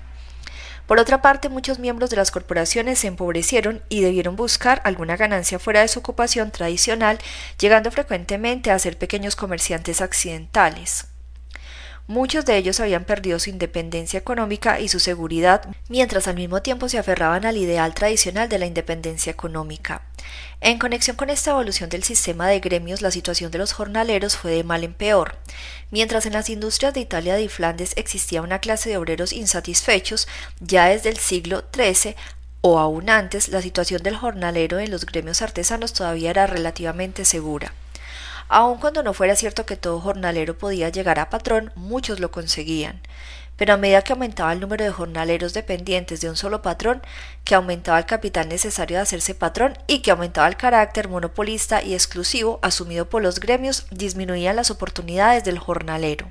Por 0.88 1.00
otra 1.00 1.22
parte, 1.22 1.50
muchos 1.50 1.80
miembros 1.80 2.10
de 2.10 2.16
las 2.16 2.32
corporaciones 2.32 3.00
se 3.00 3.08
empobrecieron 3.08 3.82
y 3.90 4.02
debieron 4.02 4.38
buscar 4.38 4.82
alguna 4.86 5.18
ganancia 5.18 5.60
fuera 5.60 5.82
de 5.82 5.90
su 5.90 6.00
ocupación 6.00 6.52
tradicional, 6.52 7.20
llegando 7.60 7.92
frecuentemente 7.92 8.72
a 8.72 8.80
ser 8.80 8.98
pequeños 8.98 9.36
comerciantes 9.36 10.00
accidentales. 10.00 11.11
Muchos 12.12 12.44
de 12.44 12.58
ellos 12.58 12.82
habían 12.82 13.06
perdido 13.06 13.40
su 13.40 13.50
independencia 13.50 14.20
económica 14.20 14.82
y 14.82 14.90
su 14.90 15.00
seguridad, 15.00 15.62
mientras 15.88 16.28
al 16.28 16.36
mismo 16.36 16.62
tiempo 16.62 16.90
se 16.90 16.98
aferraban 16.98 17.46
al 17.46 17.56
ideal 17.56 17.94
tradicional 17.94 18.50
de 18.50 18.60
la 18.60 18.66
independencia 18.66 19.32
económica. 19.32 20.02
En 20.60 20.78
conexión 20.78 21.16
con 21.16 21.30
esta 21.30 21.52
evolución 21.52 21.90
del 21.90 22.04
sistema 22.04 22.50
de 22.50 22.60
gremios, 22.60 23.02
la 23.02 23.12
situación 23.12 23.50
de 23.50 23.60
los 23.60 23.72
jornaleros 23.72 24.36
fue 24.36 24.52
de 24.52 24.66
mal 24.66 24.84
en 24.84 24.94
peor. 24.94 25.38
Mientras 25.90 26.26
en 26.26 26.34
las 26.34 26.50
industrias 26.50 26.94
de 26.94 27.00
Italia 27.00 27.40
y 27.40 27.48
Flandes 27.48 27.94
existía 27.96 28.42
una 28.42 28.60
clase 28.60 28.90
de 28.90 28.98
obreros 28.98 29.32
insatisfechos, 29.32 30.28
ya 30.60 30.88
desde 30.88 31.12
el 31.12 31.18
siglo 31.18 31.64
XIII 31.74 32.18
o 32.60 32.78
aún 32.78 33.10
antes, 33.10 33.48
la 33.48 33.62
situación 33.62 34.04
del 34.04 34.18
jornalero 34.18 34.80
en 34.80 34.92
los 34.92 35.06
gremios 35.06 35.42
artesanos 35.42 35.94
todavía 35.94 36.32
era 36.32 36.46
relativamente 36.46 37.24
segura. 37.24 37.72
Aun 38.54 38.80
cuando 38.80 39.02
no 39.02 39.14
fuera 39.14 39.38
cierto 39.38 39.66
que 39.66 39.78
todo 39.78 40.02
jornalero 40.02 40.58
podía 40.58 40.90
llegar 40.90 41.20
a 41.20 41.30
patrón, 41.30 41.72
muchos 41.76 42.20
lo 42.20 42.32
conseguían. 42.32 43.00
Pero 43.56 43.74
a 43.74 43.78
medida 43.78 44.02
que 44.02 44.12
aumentaba 44.12 44.52
el 44.52 44.60
número 44.60 44.84
de 44.84 44.92
jornaleros 44.92 45.54
dependientes 45.54 46.20
de 46.20 46.30
un 46.30 46.36
solo 46.36 46.62
patrón, 46.62 47.02
que 47.46 47.56
aumentaba 47.56 47.98
el 47.98 48.06
capital 48.06 48.50
necesario 48.50 48.98
de 48.98 49.04
hacerse 49.04 49.36
patrón 49.36 49.78
y 49.88 50.00
que 50.00 50.12
aumentaba 50.12 50.50
el 50.50 50.58
carácter 50.58 51.08
monopolista 51.08 51.82
y 51.82 51.94
exclusivo 51.94 52.60
asumido 52.62 53.10
por 53.10 53.22
los 53.22 53.40
gremios, 53.40 53.86
disminuían 53.90 54.58
las 54.58 54.70
oportunidades 54.70 55.46
del 55.46 55.58
jornalero. 55.58 56.30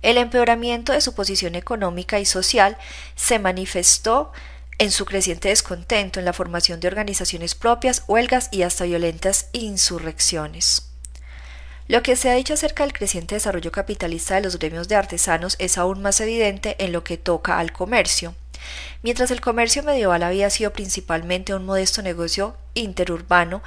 El 0.00 0.16
empeoramiento 0.16 0.92
de 0.92 1.00
su 1.00 1.12
posición 1.12 1.56
económica 1.56 2.20
y 2.20 2.24
social 2.24 2.76
se 3.16 3.40
manifestó 3.40 4.30
en 4.78 4.90
su 4.90 5.04
creciente 5.04 5.48
descontento, 5.48 6.18
en 6.18 6.24
la 6.24 6.32
formación 6.32 6.80
de 6.80 6.88
organizaciones 6.88 7.54
propias, 7.54 8.04
huelgas 8.08 8.48
y 8.50 8.62
hasta 8.62 8.84
violentas 8.84 9.48
insurrecciones. 9.52 10.90
Lo 11.86 12.02
que 12.02 12.16
se 12.16 12.30
ha 12.30 12.34
dicho 12.34 12.54
acerca 12.54 12.82
del 12.82 12.94
creciente 12.94 13.34
desarrollo 13.34 13.70
capitalista 13.70 14.36
de 14.36 14.40
los 14.40 14.58
gremios 14.58 14.88
de 14.88 14.96
artesanos 14.96 15.56
es 15.58 15.76
aún 15.76 16.00
más 16.00 16.20
evidente 16.20 16.76
en 16.78 16.92
lo 16.92 17.04
que 17.04 17.18
toca 17.18 17.58
al 17.58 17.72
comercio. 17.72 18.34
Mientras 19.02 19.30
el 19.30 19.42
comercio 19.42 19.82
medieval 19.82 20.22
había 20.22 20.48
sido 20.48 20.72
principalmente 20.72 21.54
un 21.54 21.66
modesto 21.66 22.00
negocio 22.00 22.56
interurbano, 22.72 23.62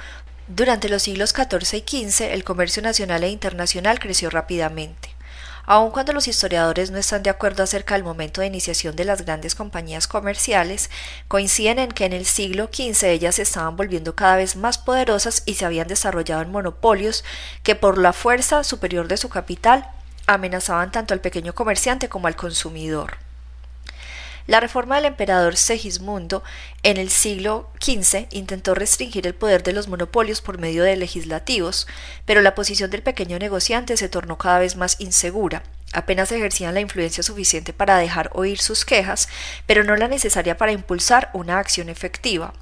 durante 0.48 0.88
los 0.88 1.02
siglos 1.02 1.30
XIV 1.30 1.84
y 1.92 2.10
XV 2.10 2.32
el 2.32 2.42
comercio 2.42 2.82
nacional 2.82 3.22
e 3.22 3.28
internacional 3.28 4.00
creció 4.00 4.30
rápidamente. 4.30 5.10
Aun 5.70 5.90
cuando 5.90 6.14
los 6.14 6.28
historiadores 6.28 6.90
no 6.90 6.96
están 6.96 7.22
de 7.22 7.28
acuerdo 7.28 7.62
acerca 7.62 7.94
del 7.94 8.02
momento 8.02 8.40
de 8.40 8.46
iniciación 8.46 8.96
de 8.96 9.04
las 9.04 9.26
grandes 9.26 9.54
compañías 9.54 10.08
comerciales, 10.08 10.88
coinciden 11.28 11.78
en 11.78 11.90
que 11.92 12.06
en 12.06 12.14
el 12.14 12.24
siglo 12.24 12.70
XV 12.72 13.04
ellas 13.04 13.34
se 13.34 13.42
estaban 13.42 13.76
volviendo 13.76 14.14
cada 14.14 14.36
vez 14.36 14.56
más 14.56 14.78
poderosas 14.78 15.42
y 15.44 15.56
se 15.56 15.66
habían 15.66 15.86
desarrollado 15.86 16.40
en 16.40 16.52
monopolios 16.52 17.22
que 17.62 17.74
por 17.74 17.98
la 17.98 18.14
fuerza 18.14 18.64
superior 18.64 19.08
de 19.08 19.18
su 19.18 19.28
capital 19.28 19.90
amenazaban 20.26 20.90
tanto 20.90 21.12
al 21.12 21.20
pequeño 21.20 21.54
comerciante 21.54 22.08
como 22.08 22.28
al 22.28 22.36
consumidor. 22.36 23.27
La 24.48 24.60
reforma 24.60 24.96
del 24.96 25.04
emperador 25.04 25.58
Segismundo 25.58 26.42
en 26.82 26.96
el 26.96 27.10
siglo 27.10 27.68
XV 27.82 28.28
intentó 28.30 28.74
restringir 28.74 29.26
el 29.26 29.34
poder 29.34 29.62
de 29.62 29.74
los 29.74 29.88
monopolios 29.88 30.40
por 30.40 30.56
medio 30.56 30.84
de 30.84 30.96
legislativos, 30.96 31.86
pero 32.24 32.40
la 32.40 32.54
posición 32.54 32.90
del 32.90 33.02
pequeño 33.02 33.38
negociante 33.38 33.98
se 33.98 34.08
tornó 34.08 34.38
cada 34.38 34.60
vez 34.60 34.74
más 34.74 34.98
insegura. 35.00 35.64
Apenas 35.92 36.32
ejercían 36.32 36.72
la 36.72 36.80
influencia 36.80 37.22
suficiente 37.22 37.74
para 37.74 37.98
dejar 37.98 38.30
oír 38.32 38.58
sus 38.58 38.86
quejas, 38.86 39.28
pero 39.66 39.84
no 39.84 39.96
la 39.96 40.08
necesaria 40.08 40.56
para 40.56 40.72
impulsar 40.72 41.28
una 41.34 41.58
acción 41.58 41.90
efectiva. 41.90 42.54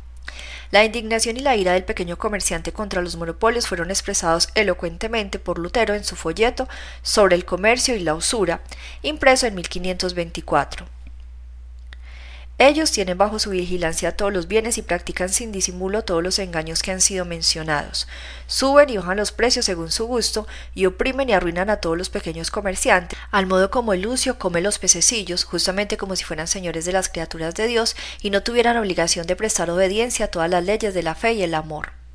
La 0.73 0.85
indignación 0.85 1.37
y 1.37 1.41
la 1.41 1.55
ira 1.55 1.75
del 1.75 1.85
pequeño 1.85 2.19
comerciante 2.19 2.73
contra 2.73 3.01
los 3.01 3.15
monopolios 3.15 3.69
fueron 3.69 3.91
expresados 3.91 4.49
elocuentemente 4.57 5.39
por 5.39 5.61
Lutero 5.61 5.95
en 5.95 6.03
su 6.03 6.17
folleto 6.17 6.69
sobre 7.03 7.37
el 7.37 7.45
comercio 7.45 7.95
y 7.95 8.01
la 8.01 8.17
usura, 8.17 8.61
impreso 9.03 9.47
en 9.47 9.55
1524. 9.55 10.96
Ellos 12.59 12.91
tienen 12.91 13.19
bajo 13.19 13.39
su 13.39 13.51
vigilancia 13.51 14.17
todos 14.17 14.33
los 14.33 14.49
bienes 14.49 14.79
y 14.79 14.83
practican 14.83 15.29
sin 15.29 15.53
disimulo 15.53 16.05
todos 16.05 16.23
los 16.23 16.39
engaños 16.39 16.83
que 16.83 16.91
han 16.91 17.03
sido 17.03 17.27
mencionados. 17.27 18.09
Suben 18.47 18.89
y 18.89 18.97
bajan 18.97 19.19
los 19.19 19.31
precios 19.31 19.67
según 19.67 19.91
su 19.91 20.07
gusto 20.07 20.47
y 20.75 20.87
oprimen 20.87 21.29
y 21.29 21.35
arruinan 21.35 21.69
a 21.69 21.77
todos 21.77 21.99
los 21.99 22.09
pequeños 22.09 22.51
comerciantes, 22.51 23.19
al 23.31 23.45
modo 23.45 23.71
como 23.71 23.93
el 23.93 24.01
lucio 24.01 24.39
come 24.39 24.63
los 24.63 24.79
pececillos, 24.79 25.45
justamente 25.45 25.99
como 25.99 26.17
si 26.17 26.25
fueran 26.25 26.49
señores 26.49 26.87
de 26.87 26.93
las 26.93 27.11
criaturas 27.11 27.55
de 27.55 27.67
Dios 27.67 27.95
y 28.23 28.31
no 28.31 28.43
tuvieran 28.43 28.79
obligación 28.79 29.27
de 29.27 29.37
prestar 29.37 29.69
obediencia 29.69 30.25
a 30.25 30.29
todas 30.29 30.49
las 30.49 30.65
leyes 30.65 30.95
de 30.95 31.03
la 31.03 31.15
fe 31.15 31.35
y 31.35 31.43
el 31.43 31.53
amor. 31.53 32.06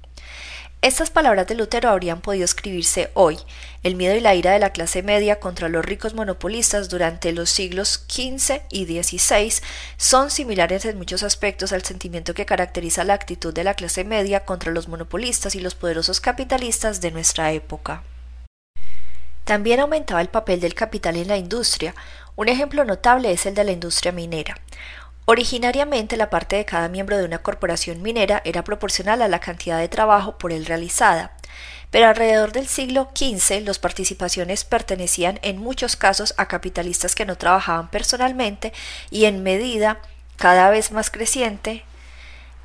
Estas 0.83 1.11
palabras 1.11 1.45
de 1.45 1.53
Lutero 1.53 1.89
habrían 1.89 2.21
podido 2.21 2.43
escribirse 2.43 3.11
hoy, 3.13 3.37
el 3.83 3.95
miedo 3.95 4.15
y 4.15 4.19
la 4.19 4.33
ira 4.33 4.51
de 4.51 4.57
la 4.57 4.71
clase 4.71 5.03
media 5.03 5.39
contra 5.39 5.69
los 5.69 5.85
ricos 5.85 6.15
monopolistas 6.15 6.89
durante 6.89 7.33
los 7.33 7.51
siglos 7.51 8.03
XV 8.09 8.63
y 8.71 8.87
XVI 8.87 9.61
son 9.97 10.31
similares 10.31 10.85
en 10.85 10.97
muchos 10.97 11.21
aspectos 11.21 11.71
al 11.71 11.83
sentimiento 11.83 12.33
que 12.33 12.47
caracteriza 12.47 13.03
la 13.03 13.13
actitud 13.13 13.53
de 13.53 13.63
la 13.63 13.75
clase 13.75 14.03
media 14.05 14.43
contra 14.43 14.71
los 14.71 14.87
monopolistas 14.87 15.53
y 15.53 15.59
los 15.59 15.75
poderosos 15.75 16.19
capitalistas 16.19 16.99
de 16.99 17.11
nuestra 17.11 17.51
época. 17.51 18.01
También 19.43 19.81
aumentaba 19.81 20.21
el 20.21 20.29
papel 20.29 20.61
del 20.61 20.73
capital 20.73 21.15
en 21.15 21.27
la 21.27 21.37
industria. 21.37 21.93
Un 22.35 22.49
ejemplo 22.49 22.85
notable 22.85 23.31
es 23.31 23.45
el 23.45 23.53
de 23.53 23.65
la 23.65 23.71
industria 23.71 24.11
minera. 24.11 24.55
Originariamente 25.25 26.17
la 26.17 26.29
parte 26.29 26.55
de 26.55 26.65
cada 26.65 26.87
miembro 26.87 27.17
de 27.17 27.25
una 27.25 27.39
corporación 27.39 28.01
minera 28.01 28.41
era 28.43 28.63
proporcional 28.63 29.21
a 29.21 29.27
la 29.27 29.39
cantidad 29.39 29.77
de 29.77 29.87
trabajo 29.87 30.37
por 30.37 30.51
él 30.51 30.65
realizada, 30.65 31.31
pero 31.91 32.07
alrededor 32.07 32.51
del 32.51 32.67
siglo 32.67 33.11
XV 33.15 33.61
las 33.61 33.77
participaciones 33.77 34.63
pertenecían 34.63 35.39
en 35.43 35.57
muchos 35.57 35.95
casos 35.95 36.33
a 36.37 36.47
capitalistas 36.47 37.13
que 37.13 37.25
no 37.25 37.37
trabajaban 37.37 37.89
personalmente 37.89 38.73
y 39.11 39.25
en 39.25 39.43
medida 39.43 39.99
cada 40.37 40.69
vez 40.69 40.91
más 40.91 41.11
creciente 41.11 41.83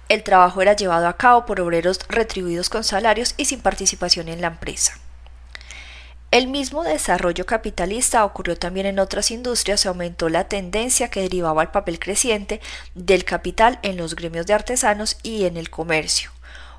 el 0.09 0.23
trabajo 0.23 0.63
era 0.63 0.75
llevado 0.75 1.09
a 1.09 1.17
cabo 1.17 1.45
por 1.47 1.61
obreros 1.61 1.99
retribuidos 2.09 2.71
con 2.71 2.85
salarios 2.85 3.35
y 3.37 3.47
sin 3.47 3.61
participación 3.61 4.29
en 4.29 4.41
la 4.41 4.47
empresa. 4.47 4.99
El 6.33 6.49
mismo 6.49 6.83
desarrollo 6.83 7.47
capitalista 7.47 8.25
ocurrió 8.25 8.57
también 8.57 8.87
en 8.87 8.99
otras 8.99 9.31
industrias 9.31 9.85
y 9.85 9.89
aumentó 9.89 10.29
la 10.29 10.49
tendencia 10.49 11.09
que 11.09 11.21
derivaba 11.21 11.63
al 11.63 11.71
papel 11.71 12.01
creciente 12.01 12.61
del 12.95 13.25
capital 13.25 13.79
en 13.83 13.97
los 13.97 14.17
gremios 14.17 14.45
de 14.47 14.55
artesanos 14.55 15.19
y 15.23 15.45
en 15.45 15.57
el 15.57 15.71
comercio, 15.71 16.33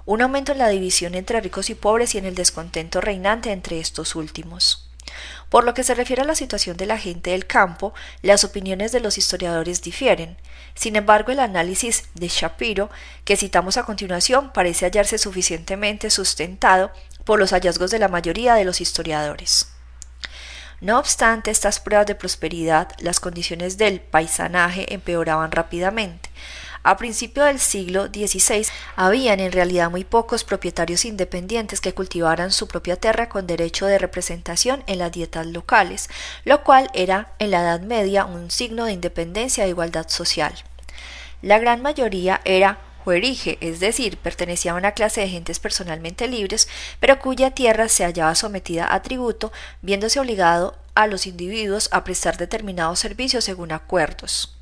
un 0.05 0.21
aumento 0.21 0.51
en 0.51 0.57
la 0.57 0.67
división 0.67 1.15
entre 1.15 1.39
ricos 1.39 1.69
y 1.69 1.75
pobres 1.75 2.13
y 2.13 2.17
en 2.17 2.25
el 2.25 2.35
descontento 2.35 2.99
reinante 2.99 3.51
entre 3.51 3.79
estos 3.79 4.15
últimos. 4.15 4.83
Por 5.49 5.63
lo 5.63 5.73
que 5.73 5.83
se 5.83 5.95
refiere 5.95 6.23
a 6.23 6.25
la 6.25 6.35
situación 6.35 6.75
de 6.75 6.85
la 6.85 6.97
gente 6.97 7.31
del 7.31 7.47
campo, 7.47 7.93
las 8.21 8.43
opiniones 8.43 8.91
de 8.91 8.99
los 8.99 9.17
historiadores 9.17 9.81
difieren. 9.81 10.37
Sin 10.75 10.97
embargo, 10.97 11.31
el 11.31 11.39
análisis 11.39 12.09
de 12.15 12.27
Shapiro, 12.27 12.89
que 13.23 13.37
citamos 13.37 13.77
a 13.77 13.83
continuación, 13.83 14.51
parece 14.51 14.85
hallarse 14.85 15.17
suficientemente 15.17 16.09
sustentado 16.09 16.91
por 17.27 17.39
los 17.39 17.51
hallazgos 17.51 17.91
de 17.91 17.99
la 17.99 18.07
mayoría 18.07 18.55
de 18.55 18.63
los 18.63 18.79
historiadores. 18.79 19.67
No 20.79 20.97
obstante 20.97 21.51
estas 21.51 21.81
pruebas 21.81 22.07
de 22.07 22.15
prosperidad, 22.15 22.93
las 22.99 23.19
condiciones 23.19 23.77
del 23.77 23.99
paisanaje 23.99 24.93
empeoraban 24.93 25.51
rápidamente. 25.51 26.29
A 26.83 26.95
principios 26.95 27.47
del 27.47 27.59
siglo 27.59 28.05
XVI 28.05 28.65
habían 28.95 29.41
en 29.41 29.51
realidad 29.51 29.91
muy 29.91 30.05
pocos 30.05 30.45
propietarios 30.45 31.03
independientes 31.03 31.81
que 31.81 31.93
cultivaran 31.93 32.53
su 32.53 32.69
propia 32.69 32.95
tierra 32.95 33.27
con 33.27 33.45
derecho 33.45 33.87
de 33.87 33.97
representación 33.97 34.85
en 34.87 34.99
las 34.99 35.11
dietas 35.11 35.47
locales, 35.47 36.09
lo 36.45 36.63
cual 36.63 36.89
era 36.93 37.33
en 37.39 37.51
la 37.51 37.61
Edad 37.61 37.81
Media 37.81 38.23
un 38.23 38.51
signo 38.51 38.85
de 38.85 38.93
independencia 38.93 39.65
e 39.65 39.69
igualdad 39.69 40.07
social. 40.07 40.53
La 41.41 41.59
gran 41.59 41.81
mayoría 41.81 42.39
era 42.45 42.79
es 43.09 43.79
decir, 43.79 44.17
pertenecía 44.17 44.73
a 44.73 44.75
una 44.75 44.91
clase 44.91 45.21
de 45.21 45.29
gentes 45.29 45.59
personalmente 45.59 46.27
libres, 46.27 46.67
pero 46.99 47.19
cuya 47.19 47.51
tierra 47.51 47.87
se 47.87 48.03
hallaba 48.03 48.35
sometida 48.35 48.93
a 48.93 49.01
tributo, 49.01 49.53
viéndose 49.81 50.19
obligado 50.19 50.77
a 50.93 51.07
los 51.07 51.25
individuos 51.25 51.87
a 51.93 52.03
prestar 52.03 52.37
determinados 52.37 52.99
servicios 52.99 53.45
según 53.45 53.71
acuerdos. 53.71 54.57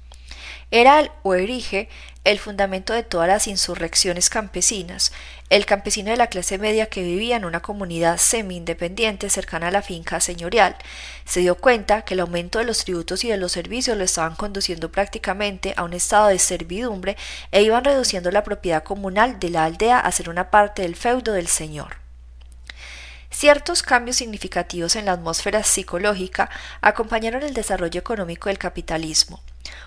Era 0.70 1.00
el 1.00 1.12
oerige 1.24 1.90
el 2.26 2.40
fundamento 2.40 2.92
de 2.92 3.04
todas 3.04 3.28
las 3.28 3.48
insurrecciones 3.48 4.32
campesinas, 4.32 5.14
el 5.52 5.68
campesino 5.68 6.10
de 6.10 6.18
la 6.18 6.26
clase 6.28 6.58
media 6.58 6.88
que 6.88 7.04
vivía 7.04 7.38
en 7.38 7.46
una 7.46 7.62
comunidad 7.62 8.18
semi-independiente 8.18 9.30
cercana 9.30 9.68
a 9.68 9.72
la 9.72 9.84
finca 9.84 10.20
señorial, 10.20 10.76
se 11.24 11.42
dio 11.42 11.56
cuenta 11.56 12.02
que 12.02 12.16
el 12.16 12.22
aumento 12.22 12.58
de 12.58 12.66
los 12.66 12.84
tributos 12.84 13.24
y 13.24 13.30
de 13.30 13.38
los 13.38 13.52
servicios 13.52 13.96
lo 13.96 14.04
estaban 14.04 14.36
conduciendo 14.36 14.92
prácticamente 14.92 15.76
a 15.78 15.84
un 15.84 15.94
estado 15.94 16.28
de 16.30 16.40
servidumbre 16.40 17.16
e 17.52 17.62
iban 17.62 17.86
reduciendo 17.86 18.32
la 18.32 18.44
propiedad 18.44 18.84
comunal 18.84 19.40
de 19.40 19.52
la 19.52 19.64
aldea 19.64 20.00
a 20.00 20.12
ser 20.12 20.28
una 20.28 20.50
parte 20.50 20.82
del 20.82 20.96
feudo 20.96 21.32
del 21.32 21.48
señor. 21.48 21.98
Ciertos 23.30 23.84
cambios 23.84 24.16
significativos 24.16 24.96
en 24.96 25.06
la 25.06 25.12
atmósfera 25.12 25.62
psicológica 25.62 26.50
acompañaron 26.82 27.44
el 27.44 27.54
desarrollo 27.54 28.00
económico 28.00 28.50
del 28.50 28.58
capitalismo. 28.58 29.44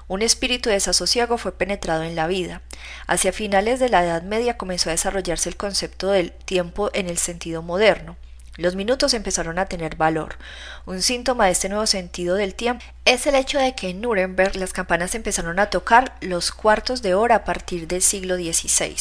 Un 0.07 0.23
espíritu 0.23 0.69
de 0.69 0.77
desasosiego 0.77 1.39
fue 1.39 1.53
penetrado 1.53 2.03
en 2.03 2.17
la 2.17 2.27
vida. 2.27 2.63
Hacia 3.07 3.33
finales 3.33 3.81
de 3.81 3.89
la 3.89 4.05
Edad 4.05 4.23
Media 4.23 4.57
comenzó 4.57 4.91
a 4.91 4.93
desarrollarse 4.93 5.49
el 5.49 5.57
concepto 5.57 6.11
del 6.11 6.33
tiempo 6.33 6.91
en 6.95 7.09
el 7.09 7.19
sentido 7.19 7.63
moderno. 7.63 8.17
Los 8.59 8.75
minutos 8.75 9.15
empezaron 9.15 9.61
a 9.61 9.67
tener 9.67 9.95
valor. 9.95 10.37
Un 10.85 11.01
síntoma 11.01 11.47
de 11.47 11.53
este 11.53 11.69
nuevo 11.69 11.87
sentido 11.87 12.35
del 12.35 12.57
tiempo 12.57 12.85
es 13.05 13.27
el 13.29 13.37
hecho 13.37 13.59
de 13.61 13.77
que 13.77 13.91
en 13.91 14.01
Nuremberg 14.01 14.57
las 14.57 14.73
campanas 14.73 15.15
empezaron 15.15 15.61
a 15.61 15.71
tocar 15.71 16.17
los 16.21 16.51
cuartos 16.51 17.01
de 17.01 17.15
hora 17.15 17.37
a 17.37 17.45
partir 17.45 17.87
del 17.87 18.03
siglo 18.03 18.35
XVI. 18.35 18.97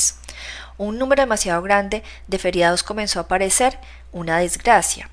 Un 0.78 1.00
número 1.00 1.24
demasiado 1.24 1.64
grande 1.64 2.04
de 2.28 2.38
feriados 2.38 2.84
comenzó 2.84 3.18
a 3.18 3.24
aparecer, 3.24 3.80
una 4.12 4.38
desgracia. 4.38 5.10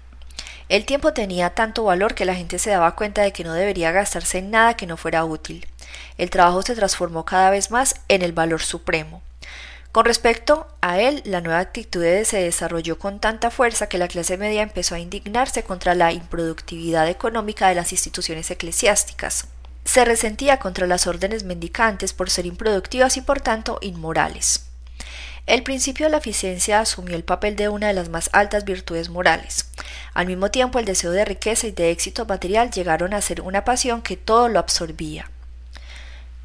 El 0.69 0.87
tiempo 0.87 1.12
tenía 1.12 1.51
tanto 1.51 1.85
valor 1.85 2.15
que 2.15 2.25
la 2.25 2.35
gente 2.35 2.59
se 2.59 2.71
daba 2.71 2.97
cuenta 2.97 3.23
de 3.23 3.33
que 3.33 3.45
no 3.45 3.53
debería 3.53 3.93
gastarse 3.93 4.39
en 4.39 4.51
nada 4.51 4.75
que 4.75 4.87
no 4.87 4.97
fuera 4.97 5.25
útil. 5.25 5.67
El 6.17 6.31
trabajo 6.31 6.62
se 6.62 6.75
transformó 6.75 7.25
cada 7.25 7.51
vez 7.51 7.71
más 7.71 7.97
en 8.09 8.23
el 8.23 8.33
valor 8.33 8.62
supremo. 8.62 9.23
Con 9.93 10.07
respecto 10.07 10.67
a 10.81 10.99
él, 10.99 11.23
la 11.25 11.41
nueva 11.41 11.61
actitud 11.61 12.03
se 12.25 12.39
desarrolló 12.39 12.99
con 12.99 13.21
tanta 13.21 13.51
fuerza 13.51 13.89
que 13.89 13.99
la 13.99 14.09
clase 14.09 14.37
media 14.37 14.62
empezó 14.62 14.95
a 14.97 14.99
indignarse 14.99 15.62
contra 15.62 15.95
la 15.95 16.12
improductividad 16.12 17.09
económica 17.09 17.69
de 17.69 17.77
las 17.77 17.93
instituciones 17.93 18.51
eclesiásticas. 18.51 19.47
Se 19.85 20.05
resentía 20.05 20.59
contra 20.59 20.87
las 20.87 21.07
órdenes 21.07 21.45
mendicantes 21.45 22.12
por 22.12 22.31
ser 22.31 22.47
improductivas 22.47 23.17
y 23.19 23.21
por 23.21 23.41
tanto 23.41 23.79
inmorales. 23.83 24.67
El 25.47 25.63
principio 25.63 26.07
de 26.07 26.11
la 26.11 26.19
eficiencia 26.19 26.81
asumió 26.81 27.15
el 27.15 27.23
papel 27.23 27.55
de 27.55 27.69
una 27.69 27.89
de 27.89 27.93
las 27.93 28.09
más 28.09 28.31
altas 28.33 28.65
virtudes 28.65 29.11
morales. 29.11 29.69
Al 30.15 30.27
mismo 30.27 30.51
tiempo, 30.51 30.79
el 30.79 30.87
deseo 30.87 31.11
de 31.11 31.27
riqueza 31.27 31.67
y 31.67 31.73
de 31.73 31.91
éxito 31.91 32.25
material 32.25 32.71
llegaron 32.71 33.13
a 33.13 33.21
ser 33.21 33.43
una 33.43 33.63
pasión 33.63 34.01
que 34.01 34.17
todo 34.17 34.49
lo 34.49 34.59
absorbía. 34.59 35.31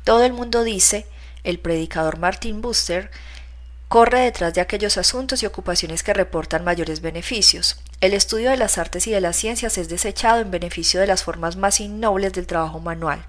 Todo 0.03 0.25
el 0.25 0.33
mundo 0.33 0.65
dice, 0.65 1.05
el 1.45 1.59
predicador 1.59 2.19
Martin 2.19 2.61
Buster, 2.61 3.09
corre 3.87 4.19
detrás 4.19 4.53
de 4.53 4.61
aquellos 4.61 4.97
asuntos 4.97 5.41
y 5.43 5.45
ocupaciones 5.45 6.03
que 6.03 6.13
reportan 6.13 6.65
mayores 6.65 6.99
beneficios. 6.99 7.81
El 8.01 8.13
estudio 8.13 8.49
de 8.49 8.57
las 8.57 8.77
artes 8.77 9.07
y 9.07 9.11
de 9.11 9.21
las 9.21 9.37
ciencias 9.37 9.77
es 9.77 9.87
desechado 9.87 10.41
en 10.41 10.51
beneficio 10.51 10.99
de 10.99 11.07
las 11.07 11.23
formas 11.23 11.55
más 11.55 11.79
innobles 11.79 12.33
del 12.33 12.47
trabajo 12.47 12.79
manual. 12.79 13.25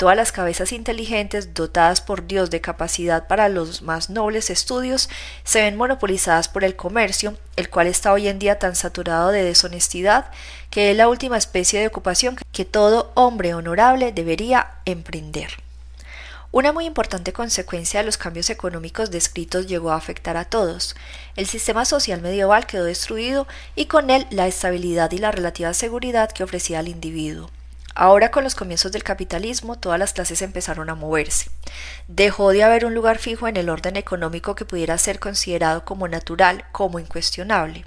Todas 0.00 0.16
las 0.16 0.32
cabezas 0.32 0.72
inteligentes, 0.72 1.52
dotadas 1.52 2.00
por 2.00 2.26
Dios 2.26 2.48
de 2.48 2.62
capacidad 2.62 3.26
para 3.26 3.50
los 3.50 3.82
más 3.82 4.08
nobles 4.08 4.48
estudios, 4.48 5.10
se 5.44 5.60
ven 5.60 5.76
monopolizadas 5.76 6.48
por 6.48 6.64
el 6.64 6.74
comercio, 6.74 7.36
el 7.56 7.68
cual 7.68 7.86
está 7.86 8.14
hoy 8.14 8.26
en 8.26 8.38
día 8.38 8.58
tan 8.58 8.76
saturado 8.76 9.28
de 9.28 9.44
deshonestidad 9.44 10.30
que 10.70 10.90
es 10.90 10.96
la 10.96 11.06
última 11.06 11.36
especie 11.36 11.80
de 11.80 11.88
ocupación 11.88 12.38
que 12.50 12.64
todo 12.64 13.12
hombre 13.14 13.52
honorable 13.52 14.10
debería 14.10 14.70
emprender. 14.86 15.50
Una 16.50 16.72
muy 16.72 16.86
importante 16.86 17.34
consecuencia 17.34 18.00
de 18.00 18.06
los 18.06 18.16
cambios 18.16 18.48
económicos 18.48 19.10
descritos 19.10 19.66
llegó 19.66 19.90
a 19.90 19.96
afectar 19.96 20.38
a 20.38 20.46
todos. 20.46 20.96
El 21.36 21.44
sistema 21.44 21.84
social 21.84 22.22
medieval 22.22 22.64
quedó 22.64 22.84
destruido 22.84 23.46
y 23.76 23.84
con 23.84 24.08
él 24.08 24.26
la 24.30 24.46
estabilidad 24.46 25.12
y 25.12 25.18
la 25.18 25.30
relativa 25.30 25.74
seguridad 25.74 26.32
que 26.32 26.42
ofrecía 26.42 26.78
al 26.78 26.88
individuo. 26.88 27.50
Ahora 28.00 28.30
con 28.30 28.44
los 28.44 28.54
comienzos 28.54 28.92
del 28.92 29.04
capitalismo 29.04 29.78
todas 29.78 29.98
las 29.98 30.14
clases 30.14 30.40
empezaron 30.40 30.88
a 30.88 30.94
moverse. 30.94 31.50
Dejó 32.08 32.50
de 32.50 32.62
haber 32.62 32.86
un 32.86 32.94
lugar 32.94 33.18
fijo 33.18 33.46
en 33.46 33.58
el 33.58 33.68
orden 33.68 33.96
económico 33.96 34.54
que 34.54 34.64
pudiera 34.64 34.96
ser 34.96 35.18
considerado 35.20 35.84
como 35.84 36.08
natural, 36.08 36.64
como 36.72 36.98
incuestionable. 36.98 37.84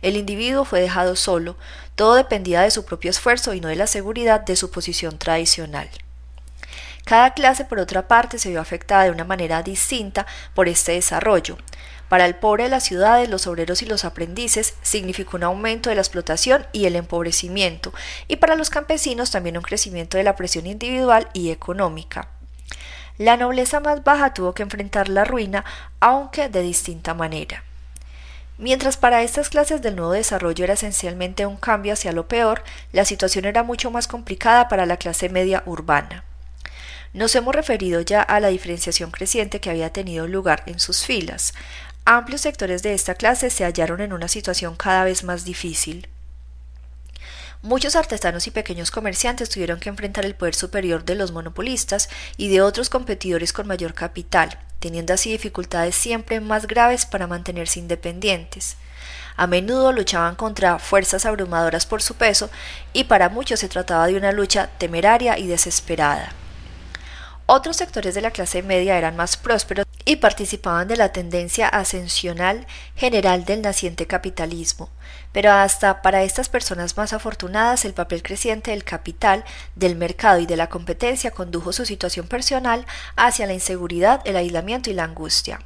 El 0.00 0.16
individuo 0.16 0.64
fue 0.64 0.80
dejado 0.80 1.14
solo, 1.14 1.58
todo 1.94 2.14
dependía 2.14 2.62
de 2.62 2.70
su 2.70 2.86
propio 2.86 3.10
esfuerzo 3.10 3.52
y 3.52 3.60
no 3.60 3.68
de 3.68 3.76
la 3.76 3.86
seguridad 3.86 4.40
de 4.40 4.56
su 4.56 4.70
posición 4.70 5.18
tradicional. 5.18 5.90
Cada 7.04 7.34
clase, 7.34 7.66
por 7.66 7.80
otra 7.80 8.08
parte, 8.08 8.38
se 8.38 8.48
vio 8.48 8.62
afectada 8.62 9.04
de 9.04 9.10
una 9.10 9.24
manera 9.24 9.62
distinta 9.62 10.26
por 10.54 10.70
este 10.70 10.92
desarrollo. 10.92 11.58
Para 12.08 12.26
el 12.26 12.36
pobre 12.36 12.64
de 12.64 12.70
las 12.70 12.84
ciudades, 12.84 13.28
los 13.28 13.46
obreros 13.46 13.82
y 13.82 13.86
los 13.86 14.04
aprendices 14.04 14.74
significó 14.82 15.36
un 15.36 15.44
aumento 15.44 15.88
de 15.88 15.96
la 15.96 16.02
explotación 16.02 16.66
y 16.72 16.86
el 16.86 16.96
empobrecimiento, 16.96 17.92
y 18.28 18.36
para 18.36 18.56
los 18.56 18.70
campesinos 18.70 19.30
también 19.30 19.56
un 19.56 19.62
crecimiento 19.62 20.16
de 20.16 20.24
la 20.24 20.36
presión 20.36 20.66
individual 20.66 21.28
y 21.32 21.50
económica. 21.50 22.28
La 23.16 23.36
nobleza 23.36 23.80
más 23.80 24.02
baja 24.02 24.34
tuvo 24.34 24.54
que 24.54 24.64
enfrentar 24.64 25.08
la 25.08 25.24
ruina, 25.24 25.64
aunque 26.00 26.48
de 26.48 26.62
distinta 26.62 27.14
manera. 27.14 27.64
Mientras 28.58 28.96
para 28.96 29.22
estas 29.22 29.48
clases 29.48 29.82
del 29.82 29.96
nuevo 29.96 30.12
desarrollo 30.12 30.62
era 30.62 30.74
esencialmente 30.74 31.46
un 31.46 31.56
cambio 31.56 31.92
hacia 31.92 32.12
lo 32.12 32.28
peor, 32.28 32.62
la 32.92 33.04
situación 33.04 33.46
era 33.46 33.64
mucho 33.64 33.90
más 33.90 34.06
complicada 34.06 34.68
para 34.68 34.86
la 34.86 34.96
clase 34.96 35.28
media 35.28 35.62
urbana. 35.66 36.24
Nos 37.12 37.34
hemos 37.36 37.54
referido 37.54 38.00
ya 38.00 38.22
a 38.22 38.40
la 38.40 38.48
diferenciación 38.48 39.12
creciente 39.12 39.60
que 39.60 39.70
había 39.70 39.92
tenido 39.92 40.26
lugar 40.26 40.64
en 40.66 40.80
sus 40.80 41.04
filas. 41.04 41.54
Amplios 42.06 42.42
sectores 42.42 42.82
de 42.82 42.92
esta 42.92 43.14
clase 43.14 43.48
se 43.48 43.64
hallaron 43.64 44.02
en 44.02 44.12
una 44.12 44.28
situación 44.28 44.76
cada 44.76 45.04
vez 45.04 45.24
más 45.24 45.46
difícil. 45.46 46.06
Muchos 47.62 47.96
artesanos 47.96 48.46
y 48.46 48.50
pequeños 48.50 48.90
comerciantes 48.90 49.48
tuvieron 49.48 49.80
que 49.80 49.88
enfrentar 49.88 50.26
el 50.26 50.34
poder 50.34 50.54
superior 50.54 51.06
de 51.06 51.14
los 51.14 51.32
monopolistas 51.32 52.10
y 52.36 52.48
de 52.48 52.60
otros 52.60 52.90
competidores 52.90 53.54
con 53.54 53.66
mayor 53.66 53.94
capital, 53.94 54.58
teniendo 54.80 55.14
así 55.14 55.32
dificultades 55.32 55.94
siempre 55.94 56.40
más 56.40 56.66
graves 56.66 57.06
para 57.06 57.26
mantenerse 57.26 57.78
independientes. 57.78 58.76
A 59.36 59.46
menudo 59.46 59.90
luchaban 59.90 60.34
contra 60.34 60.78
fuerzas 60.78 61.24
abrumadoras 61.24 61.86
por 61.86 62.02
su 62.02 62.16
peso 62.16 62.50
y 62.92 63.04
para 63.04 63.30
muchos 63.30 63.60
se 63.60 63.70
trataba 63.70 64.08
de 64.08 64.16
una 64.18 64.30
lucha 64.30 64.68
temeraria 64.76 65.38
y 65.38 65.46
desesperada. 65.46 66.34
Otros 67.46 67.78
sectores 67.78 68.14
de 68.14 68.20
la 68.20 68.30
clase 68.30 68.62
media 68.62 68.98
eran 68.98 69.16
más 69.16 69.38
prósperos 69.38 69.86
y 70.04 70.16
participaban 70.16 70.88
de 70.88 70.96
la 70.96 71.12
tendencia 71.12 71.68
ascensional 71.68 72.66
general 72.94 73.44
del 73.44 73.62
naciente 73.62 74.06
capitalismo, 74.06 74.90
pero 75.32 75.52
hasta 75.52 76.02
para 76.02 76.22
estas 76.22 76.48
personas 76.48 76.96
más 76.96 77.12
afortunadas 77.12 77.84
el 77.84 77.94
papel 77.94 78.22
creciente 78.22 78.70
del 78.70 78.84
capital, 78.84 79.44
del 79.74 79.96
mercado 79.96 80.40
y 80.40 80.46
de 80.46 80.56
la 80.56 80.68
competencia 80.68 81.30
condujo 81.30 81.72
su 81.72 81.86
situación 81.86 82.28
personal 82.28 82.86
hacia 83.16 83.46
la 83.46 83.54
inseguridad, 83.54 84.20
el 84.24 84.36
aislamiento 84.36 84.90
y 84.90 84.94
la 84.94 85.04
angustia. 85.04 85.60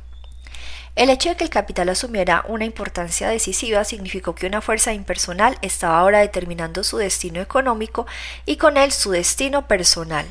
El 0.99 1.11
hecho 1.11 1.29
de 1.29 1.37
que 1.37 1.45
el 1.45 1.51
capital 1.51 1.89
asumiera 1.91 2.45
una 2.49 2.65
importancia 2.65 3.29
decisiva 3.29 3.85
significó 3.85 4.35
que 4.35 4.49
una 4.49 4.61
fuerza 4.61 4.93
impersonal 4.93 5.57
estaba 5.63 6.01
ahora 6.01 6.19
determinando 6.19 6.83
su 6.83 6.97
destino 6.97 7.41
económico 7.41 8.05
y 8.47 8.57
con 8.57 8.77
él 8.77 8.91
su 8.91 9.13
destino 9.13 9.69
personal. 9.69 10.27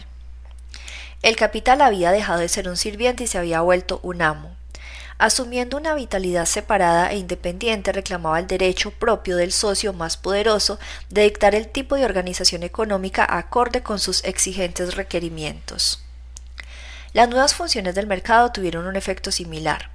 El 1.24 1.36
capital 1.36 1.82
había 1.82 2.12
dejado 2.12 2.40
de 2.40 2.48
ser 2.48 2.70
un 2.70 2.78
sirviente 2.78 3.24
y 3.24 3.28
se 3.28 3.38
había 3.38 3.62
vuelto 3.62 4.00
un 4.04 4.22
amo. 4.22 4.56
Asumiendo 5.18 5.78
una 5.78 5.96
vitalidad 5.96 6.46
separada 6.46 7.12
e 7.12 7.18
independiente, 7.18 7.92
reclamaba 7.92 8.40
el 8.40 8.46
derecho 8.46 8.92
propio 8.92 9.36
del 9.36 9.52
socio 9.52 9.92
más 9.92 10.16
poderoso 10.16 10.80
de 11.10 11.24
dictar 11.24 11.56
el 11.56 11.70
tipo 11.70 11.96
de 11.96 12.06
organización 12.06 12.62
económica 12.62 13.26
acorde 13.28 13.82
con 13.82 13.98
sus 13.98 14.24
exigentes 14.26 14.94
requerimientos. 14.94 16.04
Las 17.14 17.30
nuevas 17.30 17.56
funciones 17.56 17.96
del 17.96 18.06
mercado 18.06 18.52
tuvieron 18.52 18.86
un 18.86 18.96
efecto 18.96 19.32
similar. 19.32 19.90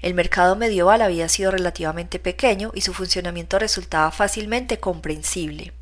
El 0.00 0.14
mercado 0.14 0.56
medieval 0.56 1.02
había 1.02 1.28
sido 1.28 1.50
relativamente 1.50 2.18
pequeño 2.18 2.72
y 2.74 2.80
su 2.80 2.94
funcionamiento 2.94 3.58
resultaba 3.58 4.10
fácilmente 4.10 4.80
comprensible. 4.80 5.74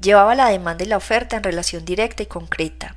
Llevaba 0.00 0.34
la 0.34 0.48
demanda 0.48 0.82
y 0.82 0.88
la 0.88 0.96
oferta 0.96 1.36
en 1.36 1.44
relación 1.44 1.84
directa 1.84 2.24
y 2.24 2.26
concreta. 2.26 2.96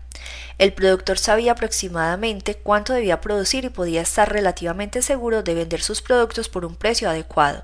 El 0.57 0.73
productor 0.73 1.17
sabía 1.17 1.51
aproximadamente 1.53 2.55
cuánto 2.55 2.93
debía 2.93 3.21
producir 3.21 3.65
y 3.65 3.69
podía 3.69 4.01
estar 4.01 4.31
relativamente 4.31 5.01
seguro 5.01 5.43
de 5.43 5.53
vender 5.53 5.81
sus 5.81 6.01
productos 6.01 6.49
por 6.49 6.65
un 6.65 6.75
precio 6.75 7.09
adecuado. 7.09 7.63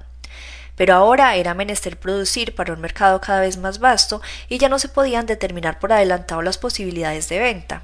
Pero 0.76 0.95
ahora 0.95 1.36
era 1.36 1.53
menester 1.53 1.99
producir 1.99 2.55
para 2.55 2.74
un 2.74 2.82
mercado 2.82 3.22
cada 3.22 3.41
vez 3.41 3.57
más 3.57 3.80
vasto 3.80 4.22
y 4.49 4.57
ya 4.57 4.70
no 4.70 4.80
se 4.80 4.89
podían 4.89 5.26
determinar 5.26 5.80
por 5.80 5.93
adelantado 5.93 6.41
las 6.41 6.57
posibilidades 6.57 7.30
de 7.30 7.39
venta. 7.39 7.84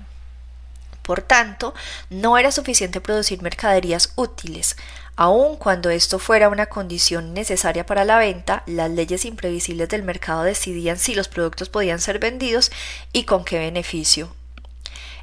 Por 1.07 1.21
tanto, 1.21 1.73
no 2.09 2.37
era 2.37 2.51
suficiente 2.51 2.99
producir 2.99 3.41
mercaderías 3.41 4.11
útiles. 4.17 4.75
Aun 5.15 5.55
cuando 5.55 5.89
esto 5.89 6.19
fuera 6.19 6.49
una 6.49 6.65
condición 6.65 7.33
necesaria 7.33 7.85
para 7.85 8.03
la 8.03 8.17
venta, 8.17 8.63
las 8.65 8.91
leyes 8.91 9.23
imprevisibles 9.23 9.87
del 9.87 10.03
mercado 10.03 10.43
decidían 10.43 10.99
si 10.99 11.15
los 11.15 11.29
productos 11.29 11.69
podían 11.69 12.01
ser 12.01 12.19
vendidos 12.19 12.71
y 13.13 13.23
con 13.23 13.45
qué 13.45 13.57
beneficio. 13.57 14.36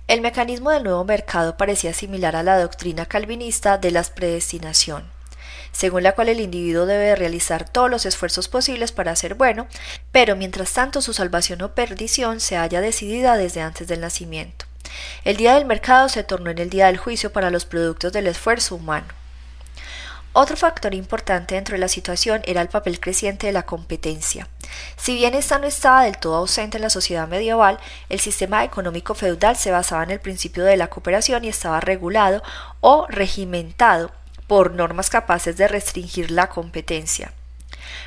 El 0.07 0.20
mecanismo 0.20 0.70
del 0.70 0.84
nuevo 0.84 1.02
mercado 1.05 1.57
parecía 1.57 1.94
similar 1.94 2.36
a 2.36 2.42
la 2.42 2.61
doctrina 2.61 3.07
calvinista 3.07 3.78
de 3.78 3.90
la 3.90 4.02
predestinación, 4.02 5.05
según 5.72 6.02
la 6.02 6.12
cual 6.12 6.28
el 6.28 6.40
individuo 6.40 6.84
debe 6.84 7.16
realizar 7.16 7.66
todos 7.66 7.90
los 7.90 8.05
esfuerzos 8.05 8.48
posibles 8.48 8.92
para 8.92 9.16
ser 9.16 9.34
bueno, 9.34 9.66
pero 10.12 10.36
mientras 10.36 10.74
tanto 10.74 11.00
su 11.00 11.14
salvación 11.14 11.62
o 11.62 11.74
perdición 11.74 12.40
se 12.40 12.59
haya 12.59 12.82
decidida 12.82 13.38
desde 13.38 13.62
antes 13.62 13.88
del 13.88 14.02
nacimiento. 14.02 14.66
El 15.24 15.38
día 15.38 15.55
del 15.55 15.64
mercado 15.64 16.11
se 16.11 16.22
tornó 16.22 16.50
en 16.50 16.59
el 16.59 16.68
día 16.68 16.88
del 16.88 16.98
juicio 16.98 17.32
para 17.32 17.48
los 17.48 17.64
productos 17.64 18.12
del 18.12 18.26
esfuerzo 18.26 18.74
humano. 18.76 19.07
Otro 20.37 20.57
factor 20.57 20.95
importante 20.95 21.55
dentro 21.55 21.74
de 21.74 21.78
la 21.78 21.87
situación 21.87 22.43
era 22.45 22.61
el 22.61 22.68
papel 22.68 22.99
creciente 22.99 23.47
de 23.47 23.53
la 23.53 23.62
competencia. 23.62 24.49
Si 24.97 25.14
bien 25.14 25.32
esta 25.32 25.61
no 25.61 25.68
estaba 25.68 26.03
del 26.03 26.18
todo 26.18 26.35
ausente 26.35 26.76
en 26.76 26.82
la 26.82 26.91
sociedad 26.91 27.28
medieval, 27.28 27.78
el 28.09 28.18
sistema 28.18 28.64
económico 28.64 29.14
feudal 29.14 29.55
se 29.55 29.70
basaba 29.70 30.03
en 30.03 30.11
el 30.11 30.18
principio 30.18 30.64
de 30.64 30.76
la 30.76 30.89
cooperación 30.89 31.45
y 31.45 31.51
estaba 31.51 31.78
regulado 31.78 32.43
o 32.80 33.07
regimentado 33.09 34.11
por 34.49 34.72
normas 34.72 35.09
capaces 35.09 35.57
de 35.57 35.68
restringir 35.68 36.32
la 36.32 36.49
competencia. 36.49 37.32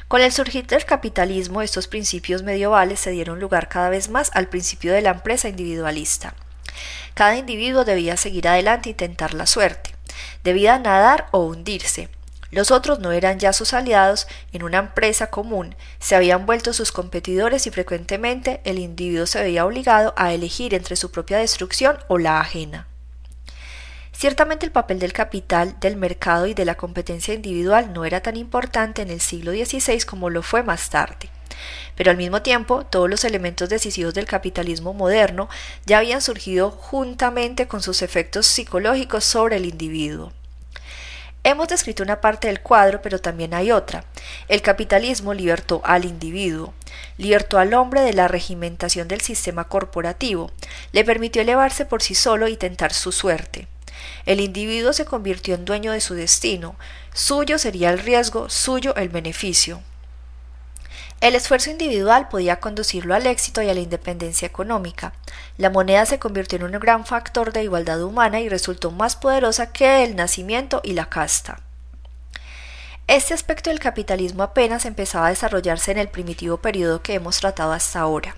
Con 0.10 0.20
el 0.20 0.34
surgir 0.34 0.68
del 0.68 0.84
capitalismo, 0.84 1.62
estos 1.62 1.88
principios 1.88 2.44
medievales 2.44 3.00
se 3.00 3.12
dieron 3.12 3.40
lugar 3.40 3.70
cada 3.70 3.90
vez 3.90 4.10
más 4.10 4.32
al 4.34 4.50
principio 4.50 4.92
de 4.92 5.02
la 5.02 5.12
empresa 5.12 5.48
individualista. 5.48 6.34
Cada 7.14 7.38
individuo 7.38 7.86
debía 7.86 8.18
seguir 8.18 8.50
adelante 8.50 8.90
y 8.90 8.94
tentar 8.94 9.34
la 9.34 9.48
suerte. 9.48 9.96
Debía 10.44 10.78
nadar 10.78 11.28
o 11.32 11.46
hundirse. 11.46 12.10
Los 12.50 12.72
otros 12.72 13.00
no 13.00 13.12
eran 13.12 13.40
ya 13.40 13.52
sus 13.52 13.74
aliados 13.74 14.28
en 14.54 14.64
una 14.64 14.78
empresa 14.78 15.28
común, 15.28 15.76
se 16.00 16.16
habían 16.16 16.46
vuelto 16.46 16.74
sus 16.74 16.92
competidores 16.92 17.68
y 17.68 17.72
frecuentemente 17.72 18.62
el 18.64 18.80
individuo 18.80 19.26
se 19.26 19.42
veía 19.42 19.66
obligado 19.66 20.14
a 20.16 20.34
elegir 20.34 20.74
entre 20.74 20.96
su 20.96 21.12
propia 21.12 21.40
destrucción 21.40 21.98
o 22.08 22.18
la 22.18 22.40
ajena. 22.40 22.88
Ciertamente 24.14 24.66
el 24.66 24.72
papel 24.72 24.98
del 24.98 25.14
capital, 25.14 25.80
del 25.80 25.96
mercado 25.96 26.48
y 26.48 26.56
de 26.56 26.66
la 26.66 26.76
competencia 26.76 27.36
individual 27.36 27.94
no 27.94 28.04
era 28.04 28.22
tan 28.22 28.36
importante 28.36 29.04
en 29.04 29.12
el 29.12 29.22
siglo 29.22 29.52
XVI 29.52 30.02
como 30.02 30.32
lo 30.32 30.42
fue 30.42 30.64
más 30.64 30.90
tarde. 30.90 31.30
Pero 31.96 32.12
al 32.12 32.18
mismo 32.18 32.42
tiempo, 32.42 32.86
todos 32.86 33.10
los 33.10 33.24
elementos 33.26 33.70
decisivos 33.70 34.14
del 34.14 34.26
capitalismo 34.26 34.94
moderno 34.94 35.50
ya 35.86 36.00
habían 36.00 36.22
surgido 36.22 36.72
juntamente 36.72 37.68
con 37.68 37.82
sus 37.82 38.02
efectos 38.02 38.48
psicológicos 38.48 39.24
sobre 39.24 39.58
el 39.58 39.66
individuo. 39.66 40.32
Hemos 41.50 41.70
descrito 41.70 42.04
una 42.04 42.20
parte 42.20 42.50
del 42.50 42.60
cuadro, 42.60 43.02
pero 43.02 43.20
también 43.20 43.54
hay 43.54 43.72
otra. 43.72 44.04
El 44.50 44.62
capitalismo 44.62 45.34
libertó 45.34 45.80
al 45.86 46.04
individuo, 46.04 46.74
libertó 47.18 47.58
al 47.58 47.74
hombre 47.74 48.02
de 48.02 48.12
la 48.12 48.28
regimentación 48.28 49.08
del 49.08 49.22
sistema 49.22 49.64
corporativo, 49.70 50.52
le 50.92 51.06
permitió 51.06 51.42
elevarse 51.42 51.86
por 51.86 52.04
sí 52.04 52.16
solo 52.16 52.50
y 52.50 52.58
tentar 52.58 52.92
su 52.92 53.14
suerte. 53.14 53.70
El 54.26 54.42
individuo 54.42 54.92
se 54.92 55.06
convirtió 55.06 55.56
en 55.56 55.64
dueño 55.64 55.94
de 55.94 56.02
su 56.02 56.16
destino, 56.16 56.76
suyo 57.14 57.58
sería 57.60 57.92
el 57.92 58.00
riesgo, 58.00 58.50
suyo 58.50 58.94
el 58.98 59.08
beneficio. 59.08 59.82
El 61.20 61.36
esfuerzo 61.36 61.72
individual 61.72 62.30
podía 62.30 62.60
conducirlo 62.60 63.16
al 63.16 63.26
éxito 63.26 63.62
y 63.62 63.70
a 63.70 63.74
la 63.74 63.80
independencia 63.80 64.46
económica. 64.46 65.14
La 65.58 65.70
moneda 65.70 66.06
se 66.06 66.20
convirtió 66.20 66.58
en 66.58 66.66
un 66.66 66.80
gran 66.80 67.06
factor 67.06 67.52
de 67.54 67.64
igualdad 67.64 68.02
humana 68.04 68.40
y 68.40 68.50
resultó 68.50 68.92
más 68.92 69.16
poderosa 69.16 69.72
que 69.72 70.04
el 70.04 70.16
nacimiento 70.16 70.82
y 70.84 70.94
la 70.94 71.10
casta. 71.10 71.62
Este 73.08 73.34
aspecto 73.34 73.70
del 73.70 73.80
capitalismo 73.80 74.44
apenas 74.44 74.86
empezaba 74.86 75.28
a 75.28 75.30
desarrollarse 75.30 75.92
en 75.92 75.98
el 75.98 76.10
primitivo 76.10 76.58
periodo 76.58 77.02
que 77.02 77.16
hemos 77.16 77.40
tratado 77.40 77.72
hasta 77.72 78.00
ahora 78.00 78.36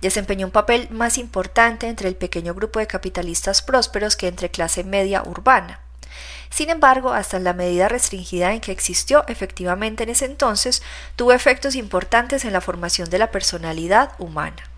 desempeñó 0.00 0.46
un 0.46 0.52
papel 0.52 0.88
más 0.90 1.18
importante 1.18 1.88
entre 1.88 2.08
el 2.08 2.16
pequeño 2.16 2.54
grupo 2.54 2.78
de 2.78 2.86
capitalistas 2.86 3.62
prósperos 3.62 4.16
que 4.16 4.28
entre 4.28 4.50
clase 4.50 4.84
media 4.84 5.22
urbana. 5.22 5.80
Sin 6.56 6.70
embargo, 6.70 7.12
hasta 7.12 7.38
la 7.38 7.52
medida 7.52 7.86
restringida 7.86 8.54
en 8.54 8.62
que 8.62 8.72
existió 8.72 9.26
efectivamente 9.28 10.04
en 10.04 10.08
ese 10.08 10.24
entonces, 10.24 10.82
tuvo 11.14 11.34
efectos 11.34 11.74
importantes 11.74 12.46
en 12.46 12.54
la 12.54 12.62
formación 12.62 13.10
de 13.10 13.18
la 13.18 13.30
personalidad 13.30 14.12
humana. 14.16 14.70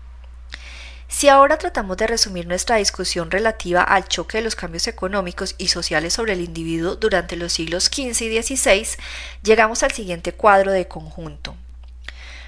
Si 1.07 1.29
ahora 1.29 1.57
tratamos 1.57 1.95
de 1.95 2.07
resumir 2.07 2.47
nuestra 2.47 2.75
discusión 2.75 3.31
relativa 3.31 3.81
al 3.81 4.09
choque 4.09 4.39
de 4.39 4.43
los 4.43 4.57
cambios 4.57 4.89
económicos 4.89 5.55
y 5.57 5.69
sociales 5.69 6.15
sobre 6.15 6.33
el 6.33 6.41
individuo 6.41 6.97
durante 6.97 7.37
los 7.37 7.53
siglos 7.53 7.85
XV 7.85 8.23
y 8.23 8.43
XVI, 8.43 8.85
llegamos 9.41 9.81
al 9.81 9.93
siguiente 9.93 10.33
cuadro 10.33 10.73
de 10.73 10.89
conjunto 10.89 11.55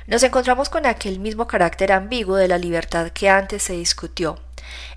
nos 0.07 0.23
encontramos 0.23 0.67
con 0.67 0.85
aquel 0.85 1.19
mismo 1.19 1.47
carácter 1.47 1.93
ambiguo 1.93 2.35
de 2.35 2.49
la 2.49 2.57
libertad 2.57 3.11
que 3.11 3.29
antes 3.29 3.63
se 3.63 3.73
discutió. 3.73 4.39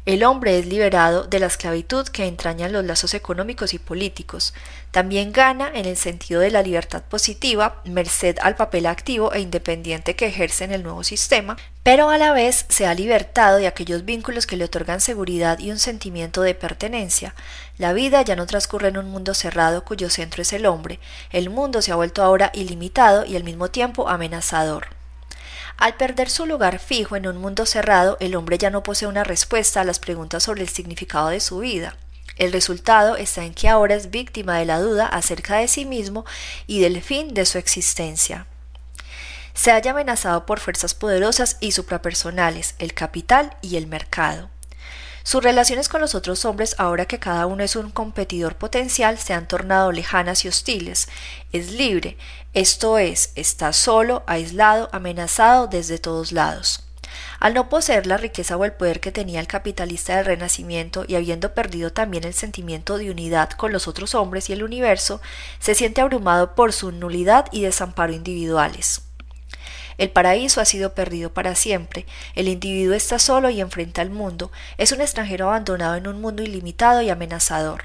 El 0.07 0.23
hombre 0.23 0.59
es 0.59 0.67
liberado 0.67 1.25
de 1.25 1.39
la 1.39 1.47
esclavitud 1.47 2.07
que 2.09 2.27
entrañan 2.27 2.73
los 2.73 2.85
lazos 2.85 3.15
económicos 3.15 3.73
y 3.73 3.79
políticos. 3.79 4.53
También 4.91 5.33
gana 5.33 5.71
en 5.75 5.87
el 5.87 5.97
sentido 5.97 6.41
de 6.43 6.51
la 6.51 6.62
libertad 6.62 7.03
positiva, 7.03 7.81
merced 7.85 8.37
al 8.43 8.55
papel 8.55 8.85
activo 8.85 9.33
e 9.33 9.41
independiente 9.41 10.15
que 10.15 10.27
ejerce 10.27 10.65
en 10.65 10.73
el 10.73 10.83
nuevo 10.83 11.05
sistema, 11.05 11.57
pero 11.83 12.11
a 12.11 12.19
la 12.19 12.33
vez 12.33 12.67
se 12.69 12.87
ha 12.87 12.95
libertado 12.95 13.57
de 13.57 13.67
aquellos 13.67 14.05
vínculos 14.05 14.47
que 14.47 14.57
le 14.57 14.65
otorgan 14.65 15.01
seguridad 15.01 15.59
y 15.59 15.71
un 15.71 15.79
sentimiento 15.79 16.43
de 16.43 16.55
pertenencia. 16.55 17.35
La 17.79 17.93
vida 17.93 18.21
ya 18.23 18.37
no 18.37 18.47
transcurre 18.47 18.89
en 18.89 18.99
un 18.99 19.11
mundo 19.11 19.35
cerrado 19.35 19.85
cuyo 19.85 20.11
centro 20.11 20.43
es 20.43 20.53
el 20.53 20.67
hombre. 20.67 21.01
El 21.31 21.49
mundo 21.51 21.81
se 21.81 21.93
ha 21.93 21.97
vuelto 21.97 22.23
ahora 22.23 22.51
ilimitado 22.55 23.25
y 23.25 23.37
al 23.37 23.45
mismo 23.45 23.71
tiempo 23.71 24.09
amenazador. 24.09 24.94
Al 25.77 25.97
perder 25.97 26.31
su 26.31 26.47
lugar 26.47 26.79
fijo 26.79 27.16
en 27.16 27.27
un 27.27 27.37
mundo 27.37 27.66
cerrado, 27.66 28.16
el 28.20 28.37
hombre 28.37 28.59
ya 28.59 28.70
no 28.70 28.83
posee 28.83 29.09
una 29.09 29.25
respuesta 29.25 29.81
a 29.81 29.85
las 29.85 29.99
preguntas 29.99 30.43
sobre 30.43 30.62
el 30.62 30.68
significado 30.68 31.29
de 31.29 31.41
su 31.41 31.59
vida. 31.59 31.97
El 32.37 32.53
resultado 32.53 33.16
está 33.16 33.45
en 33.45 33.55
que 33.55 33.68
ahora 33.68 33.95
es 33.95 34.11
víctima 34.11 34.59
de 34.59 34.64
la 34.64 34.81
duda 34.81 35.07
acerca 35.07 35.57
de 35.57 35.68
sí 35.68 35.85
mismo 35.85 36.25
y 36.66 36.81
del 36.81 37.01
fin 37.03 37.35
de 37.35 37.47
su 37.47 37.59
existencia. 37.59 38.47
Se 39.53 39.70
halla 39.70 39.93
amenazado 39.93 40.47
por 40.47 40.59
fuerzas 40.59 40.95
poderosas 40.95 41.59
y 41.61 41.72
suprapersonales, 41.72 42.75
el 42.79 42.93
capital 42.93 43.57
y 43.62 43.77
el 43.77 43.87
mercado. 43.87 44.51
Sus 45.25 45.43
relaciones 45.43 45.89
con 45.89 46.03
los 46.03 46.14
otros 46.14 46.45
hombres, 46.45 46.75
ahora 46.77 47.07
que 47.07 47.18
cada 47.18 47.47
uno 47.47 47.64
es 47.64 47.77
un 47.77 47.91
competidor 47.91 48.57
potencial, 48.57 49.18
se 49.18 49.33
han 49.33 49.49
tornado 49.49 49.91
lejanas 49.91 50.45
y 50.45 50.49
hostiles. 50.49 51.09
Es 51.51 51.72
libre, 51.72 52.18
esto 52.53 52.99
es, 52.99 53.33
está 53.35 53.72
solo, 53.72 54.22
aislado, 54.27 54.91
amenazado 54.93 55.66
desde 55.66 55.99
todos 55.99 56.31
lados. 56.31 56.85
Al 57.41 57.55
no 57.55 57.70
poseer 57.70 58.07
la 58.07 58.18
riqueza 58.18 58.59
o 58.59 58.66
el 58.66 58.72
poder 58.72 59.01
que 59.01 59.12
tenía 59.12 59.41
el 59.41 59.47
capitalista 59.47 60.14
del 60.16 60.27
Renacimiento 60.27 61.07
y 61.09 61.14
habiendo 61.14 61.55
perdido 61.55 61.91
también 61.91 62.25
el 62.25 62.35
sentimiento 62.35 62.99
de 62.99 63.11
unidad 63.11 63.49
con 63.51 63.72
los 63.72 63.89
otros 63.89 64.14
hombres 64.14 64.51
y 64.51 64.53
el 64.53 64.62
universo, 64.62 65.22
se 65.59 65.75
siente 65.75 66.03
abrumado 66.03 66.55
por 66.55 66.75
su 66.75 66.93
nulidad 66.93 67.47
y 67.51 67.62
desamparo 67.62 68.12
individuales. 68.12 69.04
El 69.99 70.11
paraíso 70.11 70.61
ha 70.61 70.65
sido 70.65 70.95
perdido 70.95 71.33
para 71.33 71.55
siempre, 71.55 72.07
el 72.35 72.49
individuo 72.49 72.95
está 72.95 73.19
solo 73.19 73.51
y 73.51 73.61
enfrenta 73.61 74.03
al 74.03 74.11
mundo, 74.11 74.51
es 74.79 74.93
un 74.93 75.01
extranjero 75.01 75.49
abandonado 75.49 75.97
en 75.97 76.07
un 76.07 76.21
mundo 76.21 76.43
ilimitado 76.43 77.03
y 77.03 77.11
amenazador. 77.11 77.85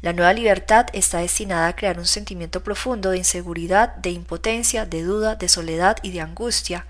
La 0.00 0.12
nueva 0.12 0.32
libertad 0.32 0.86
está 0.92 1.18
destinada 1.18 1.66
a 1.66 1.74
crear 1.74 1.98
un 1.98 2.06
sentimiento 2.06 2.62
profundo 2.62 3.10
de 3.10 3.18
inseguridad, 3.18 3.96
de 3.96 4.10
impotencia, 4.10 4.86
de 4.86 5.02
duda, 5.02 5.34
de 5.34 5.48
soledad 5.48 5.96
y 6.04 6.12
de 6.12 6.20
angustia. 6.20 6.86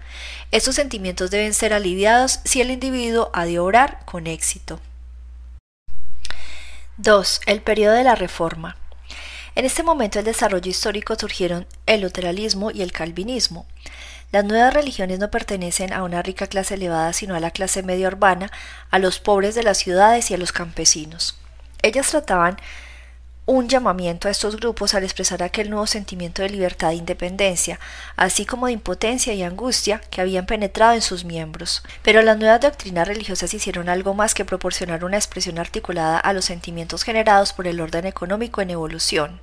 Estos 0.50 0.74
sentimientos 0.74 1.30
deben 1.30 1.54
ser 1.54 1.72
aliviados 1.72 2.40
si 2.44 2.60
el 2.60 2.70
individuo 2.70 3.30
ha 3.32 3.46
de 3.46 3.58
obrar 3.58 4.00
con 4.04 4.26
éxito. 4.26 4.78
2. 6.98 7.40
El 7.46 7.62
periodo 7.62 7.94
de 7.94 8.04
la 8.04 8.14
Reforma. 8.14 8.76
En 9.54 9.64
este 9.64 9.82
momento 9.82 10.18
del 10.18 10.26
desarrollo 10.26 10.70
histórico 10.70 11.14
surgieron 11.14 11.66
el 11.86 12.02
luteralismo 12.02 12.70
y 12.70 12.82
el 12.82 12.92
calvinismo. 12.92 13.66
Las 14.30 14.44
nuevas 14.44 14.74
religiones 14.74 15.18
no 15.18 15.30
pertenecen 15.30 15.92
a 15.92 16.02
una 16.02 16.22
rica 16.22 16.46
clase 16.46 16.74
elevada, 16.74 17.14
sino 17.14 17.34
a 17.34 17.40
la 17.40 17.50
clase 17.50 17.82
media 17.82 18.08
urbana, 18.08 18.50
a 18.90 18.98
los 18.98 19.20
pobres 19.20 19.54
de 19.54 19.62
las 19.62 19.78
ciudades 19.78 20.30
y 20.30 20.34
a 20.34 20.38
los 20.38 20.52
campesinos. 20.52 21.38
Ellas 21.82 22.10
trataban 22.10 22.58
un 23.46 23.66
llamamiento 23.66 24.28
a 24.28 24.30
estos 24.30 24.56
grupos 24.56 24.92
al 24.92 25.04
expresar 25.04 25.42
aquel 25.42 25.70
nuevo 25.70 25.86
sentimiento 25.86 26.42
de 26.42 26.50
libertad 26.50 26.90
e 26.90 26.96
independencia, 26.96 27.80
así 28.14 28.44
como 28.44 28.66
de 28.66 28.72
impotencia 28.72 29.32
y 29.32 29.42
angustia 29.42 30.02
que 30.10 30.20
habían 30.20 30.44
penetrado 30.44 30.92
en 30.92 31.00
sus 31.00 31.24
miembros. 31.24 31.82
Pero 32.02 32.20
las 32.20 32.36
nuevas 32.36 32.60
doctrinas 32.60 33.08
religiosas 33.08 33.54
hicieron 33.54 33.88
algo 33.88 34.12
más 34.12 34.34
que 34.34 34.44
proporcionar 34.44 35.02
una 35.02 35.16
expresión 35.16 35.58
articulada 35.58 36.18
a 36.18 36.34
los 36.34 36.44
sentimientos 36.44 37.02
generados 37.02 37.54
por 37.54 37.66
el 37.66 37.80
orden 37.80 38.04
económico 38.04 38.60
en 38.60 38.68
evolución. 38.68 39.40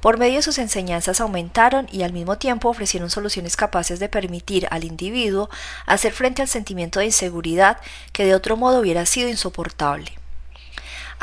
Por 0.00 0.16
medio 0.16 0.36
de 0.36 0.42
sus 0.42 0.58
enseñanzas 0.58 1.20
aumentaron 1.20 1.86
y 1.92 2.02
al 2.04 2.14
mismo 2.14 2.38
tiempo 2.38 2.70
ofrecieron 2.70 3.10
soluciones 3.10 3.56
capaces 3.56 4.00
de 4.00 4.08
permitir 4.08 4.66
al 4.70 4.84
individuo 4.84 5.50
hacer 5.84 6.12
frente 6.12 6.40
al 6.40 6.48
sentimiento 6.48 7.00
de 7.00 7.06
inseguridad 7.06 7.78
que 8.12 8.24
de 8.24 8.34
otro 8.34 8.56
modo 8.56 8.80
hubiera 8.80 9.04
sido 9.04 9.28
insoportable. 9.28 10.12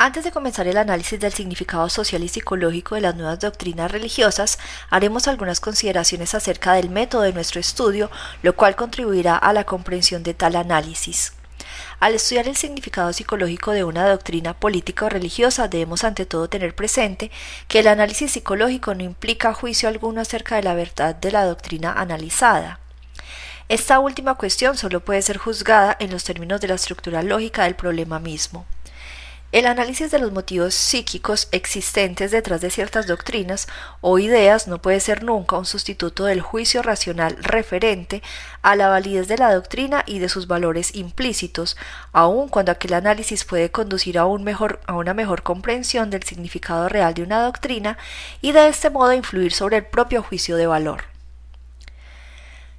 Antes 0.00 0.22
de 0.22 0.30
comenzar 0.30 0.68
el 0.68 0.76
análisis 0.76 1.18
del 1.18 1.32
significado 1.32 1.88
social 1.88 2.22
y 2.22 2.28
psicológico 2.28 2.94
de 2.94 3.00
las 3.00 3.16
nuevas 3.16 3.40
doctrinas 3.40 3.90
religiosas, 3.90 4.60
haremos 4.90 5.26
algunas 5.26 5.58
consideraciones 5.58 6.36
acerca 6.36 6.74
del 6.74 6.88
método 6.88 7.22
de 7.22 7.32
nuestro 7.32 7.58
estudio, 7.58 8.08
lo 8.42 8.54
cual 8.54 8.76
contribuirá 8.76 9.36
a 9.36 9.52
la 9.52 9.64
comprensión 9.64 10.22
de 10.22 10.34
tal 10.34 10.54
análisis. 10.54 11.32
Al 12.00 12.14
estudiar 12.14 12.48
el 12.48 12.56
significado 12.56 13.12
psicológico 13.12 13.72
de 13.72 13.84
una 13.84 14.08
doctrina 14.08 14.54
política 14.54 15.06
o 15.06 15.08
religiosa, 15.08 15.68
debemos 15.68 16.04
ante 16.04 16.26
todo 16.26 16.48
tener 16.48 16.74
presente 16.74 17.30
que 17.68 17.80
el 17.80 17.88
análisis 17.88 18.32
psicológico 18.32 18.94
no 18.94 19.04
implica 19.04 19.54
juicio 19.54 19.88
alguno 19.88 20.20
acerca 20.20 20.56
de 20.56 20.62
la 20.62 20.74
verdad 20.74 21.14
de 21.14 21.32
la 21.32 21.44
doctrina 21.44 21.92
analizada. 21.92 22.80
Esta 23.68 23.98
última 23.98 24.36
cuestión 24.36 24.78
solo 24.78 25.00
puede 25.00 25.20
ser 25.20 25.36
juzgada 25.36 25.94
en 26.00 26.10
los 26.10 26.24
términos 26.24 26.60
de 26.60 26.68
la 26.68 26.74
estructura 26.74 27.22
lógica 27.22 27.64
del 27.64 27.74
problema 27.74 28.18
mismo. 28.18 28.64
El 29.50 29.64
análisis 29.64 30.10
de 30.10 30.18
los 30.18 30.30
motivos 30.30 30.74
psíquicos 30.74 31.48
existentes 31.52 32.30
detrás 32.30 32.60
de 32.60 32.68
ciertas 32.68 33.06
doctrinas 33.06 33.66
o 34.02 34.18
ideas 34.18 34.68
no 34.68 34.82
puede 34.82 35.00
ser 35.00 35.24
nunca 35.24 35.56
un 35.56 35.64
sustituto 35.64 36.26
del 36.26 36.42
juicio 36.42 36.82
racional 36.82 37.34
referente 37.40 38.22
a 38.60 38.76
la 38.76 38.88
validez 38.88 39.26
de 39.26 39.38
la 39.38 39.54
doctrina 39.54 40.04
y 40.06 40.18
de 40.18 40.28
sus 40.28 40.48
valores 40.48 40.94
implícitos, 40.94 41.78
aun 42.12 42.50
cuando 42.50 42.72
aquel 42.72 42.92
análisis 42.92 43.46
puede 43.46 43.70
conducir 43.70 44.18
a, 44.18 44.26
una 44.26 45.14
mejor 45.14 45.42
comprensión 45.42 46.10
del 46.10 46.24
significado 46.24 46.90
real 46.90 47.14
de 47.14 47.22
una 47.22 47.42
doctrina 47.42 47.96
y 48.42 48.52
de 48.52 48.68
este 48.68 48.90
modo 48.90 49.14
influir 49.14 49.54
sobre 49.54 49.78
el 49.78 49.86
propio 49.86 50.22
juicio 50.22 50.56
de 50.56 50.66
valor. 50.66 51.17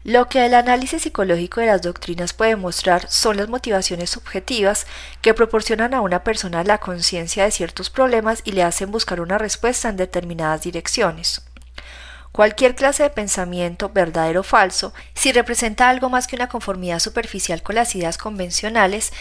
Lo 0.05 0.29
que 0.29 0.45
el 0.45 0.53
análisis 0.53 1.03
psicológico 1.03 1.59
de 1.59 1.67
las 1.67 1.81
doctrinas 1.81 2.31
puede 2.31 2.55
mostrar 2.55 3.09
son 3.09 3.35
las 3.35 3.49
motivaciones 3.49 4.09
subjetivas 4.09 4.87
que 5.21 5.33
proporcionan 5.33 5.93
a 5.93 5.99
una 5.99 6.23
persona 6.23 6.63
la 6.63 6.77
conciencia 6.77 7.43
de 7.43 7.51
ciertos 7.51 7.89
problemas 7.89 8.41
y 8.45 8.53
le 8.53 8.63
hacen 8.63 8.91
buscar 8.91 9.19
una 9.19 9.37
respuesta 9.37 9.89
en 9.89 9.97
determinadas 9.97 10.61
direcciones. 10.61 11.41
Cualquier 12.31 12.75
clase 12.75 13.03
de 13.03 13.09
pensamiento, 13.09 13.89
verdadero 13.89 14.39
o 14.41 14.43
falso, 14.43 14.93
si 15.15 15.33
representa 15.33 15.89
algo 15.89 16.09
más 16.09 16.27
que 16.27 16.37
una 16.37 16.47
conformidad 16.47 16.99
superficial 16.99 17.61
con 17.61 17.75
las 17.75 17.93
ideas 17.93 18.17
convencionales, 18.17 19.11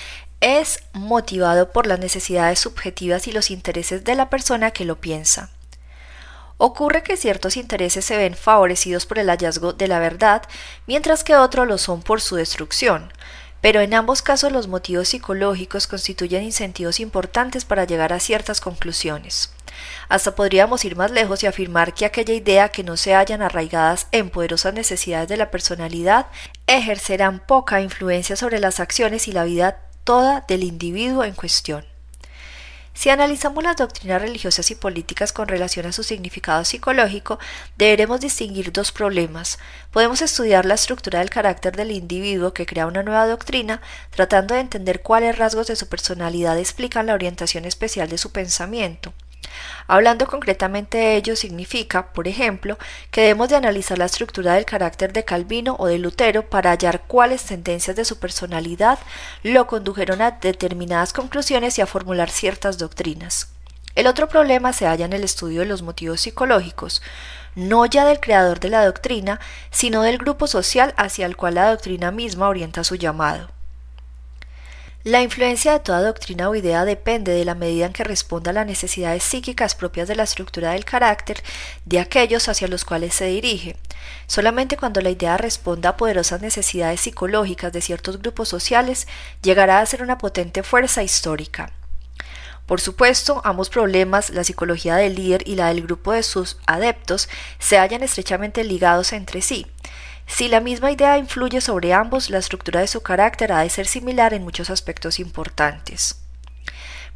es 0.40 0.84
motivado 0.92 1.72
por 1.72 1.88
las 1.88 1.98
necesidades 1.98 2.60
subjetivas 2.60 3.26
y 3.26 3.32
los 3.32 3.50
intereses 3.50 4.04
de 4.04 4.14
la 4.14 4.30
persona 4.30 4.70
que 4.70 4.84
lo 4.84 5.00
piensa. 5.00 5.50
Ocurre 6.60 7.04
que 7.04 7.16
ciertos 7.16 7.56
intereses 7.56 8.04
se 8.04 8.16
ven 8.16 8.34
favorecidos 8.34 9.06
por 9.06 9.20
el 9.20 9.28
hallazgo 9.28 9.72
de 9.72 9.86
la 9.86 10.00
verdad, 10.00 10.42
mientras 10.88 11.22
que 11.22 11.36
otros 11.36 11.68
lo 11.68 11.78
son 11.78 12.02
por 12.02 12.20
su 12.20 12.34
destrucción, 12.34 13.12
pero 13.60 13.80
en 13.80 13.94
ambos 13.94 14.22
casos 14.22 14.50
los 14.50 14.66
motivos 14.66 15.08
psicológicos 15.08 15.86
constituyen 15.86 16.42
incentivos 16.42 16.98
importantes 16.98 17.64
para 17.64 17.84
llegar 17.84 18.12
a 18.12 18.18
ciertas 18.18 18.60
conclusiones. 18.60 19.52
Hasta 20.08 20.34
podríamos 20.34 20.84
ir 20.84 20.96
más 20.96 21.12
lejos 21.12 21.44
y 21.44 21.46
afirmar 21.46 21.94
que 21.94 22.04
aquella 22.04 22.34
idea 22.34 22.70
que 22.70 22.82
no 22.82 22.96
se 22.96 23.14
hallan 23.14 23.42
arraigadas 23.42 24.08
en 24.10 24.28
poderosas 24.28 24.74
necesidades 24.74 25.28
de 25.28 25.36
la 25.36 25.52
personalidad 25.52 26.26
ejercerán 26.66 27.38
poca 27.38 27.80
influencia 27.80 28.34
sobre 28.34 28.58
las 28.58 28.80
acciones 28.80 29.28
y 29.28 29.32
la 29.32 29.44
vida 29.44 29.78
toda 30.02 30.44
del 30.48 30.64
individuo 30.64 31.22
en 31.22 31.34
cuestión. 31.34 31.84
Si 32.98 33.10
analizamos 33.10 33.62
las 33.62 33.76
doctrinas 33.76 34.20
religiosas 34.20 34.72
y 34.72 34.74
políticas 34.74 35.32
con 35.32 35.46
relación 35.46 35.86
a 35.86 35.92
su 35.92 36.02
significado 36.02 36.64
psicológico, 36.64 37.38
deberemos 37.76 38.18
distinguir 38.18 38.72
dos 38.72 38.90
problemas. 38.90 39.60
Podemos 39.92 40.20
estudiar 40.20 40.66
la 40.66 40.74
estructura 40.74 41.20
del 41.20 41.30
carácter 41.30 41.76
del 41.76 41.92
individuo 41.92 42.52
que 42.52 42.66
crea 42.66 42.88
una 42.88 43.04
nueva 43.04 43.28
doctrina, 43.28 43.80
tratando 44.10 44.54
de 44.54 44.62
entender 44.62 45.00
cuáles 45.00 45.38
rasgos 45.38 45.68
de 45.68 45.76
su 45.76 45.88
personalidad 45.88 46.58
explican 46.58 47.06
la 47.06 47.14
orientación 47.14 47.66
especial 47.66 48.08
de 48.08 48.18
su 48.18 48.32
pensamiento. 48.32 49.12
Hablando 49.86 50.26
concretamente 50.26 50.98
de 50.98 51.16
ello 51.16 51.36
significa, 51.36 52.12
por 52.12 52.28
ejemplo, 52.28 52.78
que 53.10 53.22
debemos 53.22 53.48
de 53.48 53.56
analizar 53.56 53.98
la 53.98 54.04
estructura 54.04 54.54
del 54.54 54.64
carácter 54.64 55.12
de 55.12 55.24
Calvino 55.24 55.76
o 55.78 55.86
de 55.86 55.98
Lutero 55.98 56.48
para 56.48 56.70
hallar 56.70 57.02
cuáles 57.06 57.44
tendencias 57.44 57.96
de 57.96 58.04
su 58.04 58.18
personalidad 58.18 58.98
lo 59.42 59.66
condujeron 59.66 60.22
a 60.22 60.32
determinadas 60.32 61.12
conclusiones 61.12 61.78
y 61.78 61.82
a 61.82 61.86
formular 61.86 62.30
ciertas 62.30 62.78
doctrinas. 62.78 63.48
El 63.94 64.06
otro 64.06 64.28
problema 64.28 64.72
se 64.72 64.86
halla 64.86 65.06
en 65.06 65.12
el 65.12 65.24
estudio 65.24 65.60
de 65.60 65.66
los 65.66 65.82
motivos 65.82 66.20
psicológicos, 66.20 67.02
no 67.54 67.84
ya 67.86 68.04
del 68.04 68.20
creador 68.20 68.60
de 68.60 68.70
la 68.70 68.84
doctrina, 68.84 69.40
sino 69.70 70.02
del 70.02 70.18
grupo 70.18 70.46
social 70.46 70.94
hacia 70.96 71.26
el 71.26 71.36
cual 71.36 71.56
la 71.56 71.70
doctrina 71.70 72.12
misma 72.12 72.48
orienta 72.48 72.84
su 72.84 72.94
llamado. 72.94 73.57
La 75.04 75.22
influencia 75.22 75.74
de 75.74 75.78
toda 75.78 76.02
doctrina 76.02 76.50
o 76.50 76.56
idea 76.56 76.84
depende 76.84 77.30
de 77.30 77.44
la 77.44 77.54
medida 77.54 77.86
en 77.86 77.92
que 77.92 78.02
responda 78.02 78.50
a 78.50 78.54
las 78.54 78.66
necesidades 78.66 79.22
psíquicas 79.22 79.76
propias 79.76 80.08
de 80.08 80.16
la 80.16 80.24
estructura 80.24 80.72
del 80.72 80.84
carácter 80.84 81.40
de 81.84 82.00
aquellos 82.00 82.48
hacia 82.48 82.66
los 82.66 82.84
cuales 82.84 83.14
se 83.14 83.26
dirige. 83.26 83.76
Solamente 84.26 84.76
cuando 84.76 85.00
la 85.00 85.10
idea 85.10 85.36
responda 85.36 85.90
a 85.90 85.96
poderosas 85.96 86.40
necesidades 86.42 87.00
psicológicas 87.00 87.72
de 87.72 87.80
ciertos 87.80 88.18
grupos 88.18 88.48
sociales 88.48 89.06
llegará 89.40 89.78
a 89.78 89.86
ser 89.86 90.02
una 90.02 90.18
potente 90.18 90.64
fuerza 90.64 91.04
histórica. 91.04 91.70
Por 92.66 92.80
supuesto, 92.80 93.40
ambos 93.44 93.70
problemas, 93.70 94.30
la 94.30 94.42
psicología 94.42 94.96
del 94.96 95.14
líder 95.14 95.46
y 95.46 95.54
la 95.54 95.68
del 95.68 95.82
grupo 95.82 96.12
de 96.12 96.24
sus 96.24 96.58
adeptos, 96.66 97.28
se 97.60 97.78
hallan 97.78 98.02
estrechamente 98.02 98.64
ligados 98.64 99.12
entre 99.12 99.42
sí. 99.42 99.64
Si 100.28 100.46
la 100.46 100.60
misma 100.60 100.92
idea 100.92 101.18
influye 101.18 101.60
sobre 101.60 101.94
ambos, 101.94 102.30
la 102.30 102.38
estructura 102.38 102.80
de 102.80 102.86
su 102.86 103.02
carácter 103.02 103.50
ha 103.50 103.60
de 103.60 103.70
ser 103.70 103.86
similar 103.86 104.34
en 104.34 104.44
muchos 104.44 104.70
aspectos 104.70 105.18
importantes. 105.18 106.20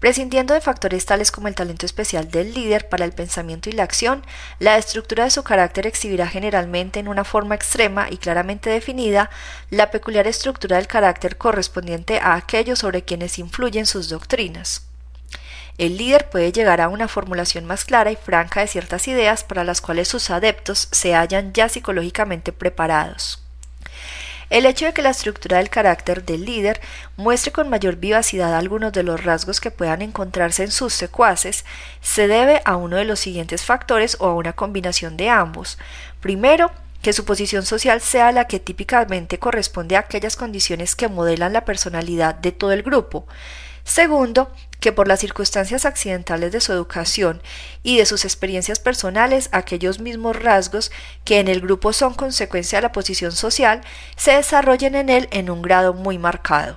Prescindiendo 0.01 0.55
de 0.55 0.61
factores 0.61 1.07
tales 1.07 1.31
como 1.31 1.47
el 1.47 1.55
talento 1.55 1.87
especial 1.87 2.29
del 2.29 2.53
líder 2.55 2.89
para 2.89 3.05
el 3.05 3.13
pensamiento 3.13 3.71
y 3.71 3.75
la 3.75 3.85
acción, 3.85 4.25
la 4.59 4.77
estructura 4.77 5.23
de 5.23 5.31
su 5.31 5.45
carácter 5.45 5.87
exhibirá 5.87 6.27
generalmente 6.27 6.99
en 6.99 7.07
una 7.07 7.23
forma 7.23 7.55
extrema 7.55 8.09
y 8.11 8.17
claramente 8.17 8.71
definida 8.71 9.31
la 9.71 9.93
peculiar 9.93 10.27
estructura 10.27 10.79
del 10.79 10.89
carácter 10.89 11.37
correspondiente 11.37 12.19
a 12.19 12.35
aquellos 12.35 12.81
sobre 12.81 13.05
quienes 13.05 13.39
influyen 13.39 13.87
sus 13.87 14.09
doctrinas. 14.09 14.92
El 15.79 15.97
líder 15.97 16.29
puede 16.31 16.53
llegar 16.53 16.81
a 16.81 16.89
una 16.89 17.09
formulación 17.09 17.65
más 17.65 17.85
clara 17.85 18.11
y 18.11 18.17
franca 18.17 18.61
de 18.61 18.67
ciertas 18.67 19.09
ideas 19.09 19.43
para 19.43 19.65
las 19.65 19.81
cuales 19.81 20.09
sus 20.09 20.31
adeptos 20.31 20.89
se 20.91 21.15
hallan 21.15 21.53
ya 21.53 21.69
psicológicamente 21.69 22.53
preparados. 22.53 23.43
El 24.51 24.67
hecho 24.67 24.85
de 24.85 24.93
que 24.93 25.01
la 25.01 25.09
estructura 25.09 25.57
del 25.57 25.71
carácter 25.71 26.27
del 26.27 26.45
líder 26.45 26.79
muestre 27.17 27.53
con 27.53 27.71
mayor 27.71 27.97
vivacidad 27.97 28.55
algunos 28.55 28.93
de 28.93 29.03
los 29.03 29.25
rasgos 29.25 29.63
que 29.63 29.71
puedan 29.71 30.03
encontrarse 30.03 30.63
en 30.63 30.71
sus 30.71 30.93
secuaces 30.93 31.65
se 32.03 32.29
debe 32.29 32.61
a 32.67 32.77
uno 32.77 32.97
de 32.97 33.07
los 33.07 33.19
siguientes 33.19 33.65
factores 33.65 34.19
o 34.21 34.27
a 34.27 34.35
una 34.35 34.53
combinación 34.53 35.17
de 35.17 35.31
ambos. 35.31 35.79
Primero, 36.21 36.71
que 37.01 37.15
su 37.15 37.25
posición 37.25 37.65
social 37.65 38.03
sea 38.03 38.31
la 38.31 38.47
que 38.47 38.61
típicamente 38.61 39.39
corresponde 39.39 39.97
a 39.97 40.01
aquellas 40.01 40.37
condiciones 40.37 40.97
que 40.97 41.09
modelan 41.09 41.55
la 41.55 41.65
personalidad 41.65 42.35
de 42.35 42.53
todo 42.53 42.73
el 42.73 42.83
grupo. 42.83 43.27
Segundo, 43.85 44.51
que 44.81 44.93
por 44.93 45.09
las 45.09 45.21
circunstancias 45.21 45.85
accidentales 45.85 46.53
de 46.53 46.61
su 46.61 46.73
educación 46.73 47.43
y 47.83 47.99
de 47.99 48.07
sus 48.07 48.25
experiencias 48.25 48.79
personales, 48.79 49.49
aquellos 49.53 50.01
mismos 50.01 50.37
rasgos 50.37 50.91
que 51.25 51.41
en 51.41 51.49
el 51.49 51.61
grupo 51.61 51.93
son 51.93 52.15
consecuencia 52.15 52.79
de 52.79 52.83
la 52.83 52.93
posición 52.93 53.33
social, 53.33 53.81
se 54.17 54.33
desarrollen 54.33 54.95
en 54.95 55.09
él 55.09 55.29
en 55.31 55.51
un 55.51 55.63
grado 55.63 55.95
muy 55.95 56.19
marcado. 56.19 56.77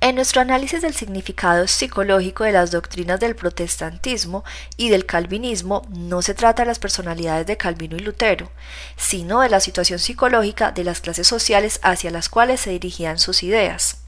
En 0.00 0.14
nuestro 0.14 0.42
análisis 0.42 0.82
del 0.82 0.94
significado 0.94 1.66
psicológico 1.66 2.44
de 2.44 2.52
las 2.52 2.70
doctrinas 2.70 3.18
del 3.18 3.34
protestantismo 3.34 4.44
y 4.76 4.90
del 4.90 5.06
calvinismo 5.06 5.86
no 5.88 6.20
se 6.20 6.34
trata 6.34 6.62
de 6.62 6.68
las 6.68 6.78
personalidades 6.78 7.46
de 7.46 7.56
Calvino 7.56 7.96
y 7.96 8.00
Lutero, 8.00 8.50
sino 8.96 9.40
de 9.40 9.48
la 9.48 9.58
situación 9.58 9.98
psicológica 9.98 10.70
de 10.70 10.84
las 10.84 11.00
clases 11.00 11.26
sociales 11.26 11.80
hacia 11.82 12.10
las 12.10 12.28
cuales 12.28 12.60
se 12.60 12.70
dirigían 12.70 13.18
sus 13.18 13.42
ideas. 13.42 14.05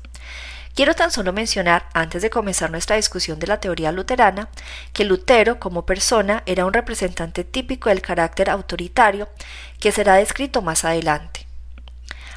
Quiero 0.78 0.94
tan 0.94 1.10
solo 1.10 1.32
mencionar, 1.32 1.88
antes 1.92 2.22
de 2.22 2.30
comenzar 2.30 2.70
nuestra 2.70 2.94
discusión 2.94 3.40
de 3.40 3.48
la 3.48 3.58
teoría 3.58 3.90
luterana, 3.90 4.48
que 4.92 5.04
Lutero 5.04 5.58
como 5.58 5.84
persona 5.84 6.44
era 6.46 6.64
un 6.66 6.72
representante 6.72 7.42
típico 7.42 7.88
del 7.88 8.00
carácter 8.00 8.48
autoritario 8.48 9.28
que 9.80 9.90
será 9.90 10.14
descrito 10.14 10.62
más 10.62 10.84
adelante. 10.84 11.48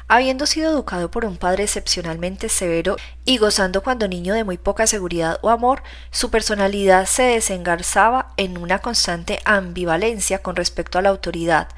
Habiendo 0.08 0.46
sido 0.46 0.72
educado 0.72 1.08
por 1.08 1.24
un 1.24 1.36
padre 1.36 1.62
excepcionalmente 1.62 2.48
severo 2.48 2.96
y 3.24 3.38
gozando 3.38 3.80
cuando 3.84 4.08
niño 4.08 4.34
de 4.34 4.42
muy 4.42 4.58
poca 4.58 4.88
seguridad 4.88 5.38
o 5.42 5.50
amor, 5.50 5.84
su 6.10 6.32
personalidad 6.32 7.06
se 7.06 7.22
desengarzaba 7.22 8.32
en 8.36 8.58
una 8.58 8.80
constante 8.80 9.38
ambivalencia 9.44 10.40
con 10.40 10.56
respecto 10.56 10.98
a 10.98 11.02
la 11.02 11.10
autoridad. 11.10 11.68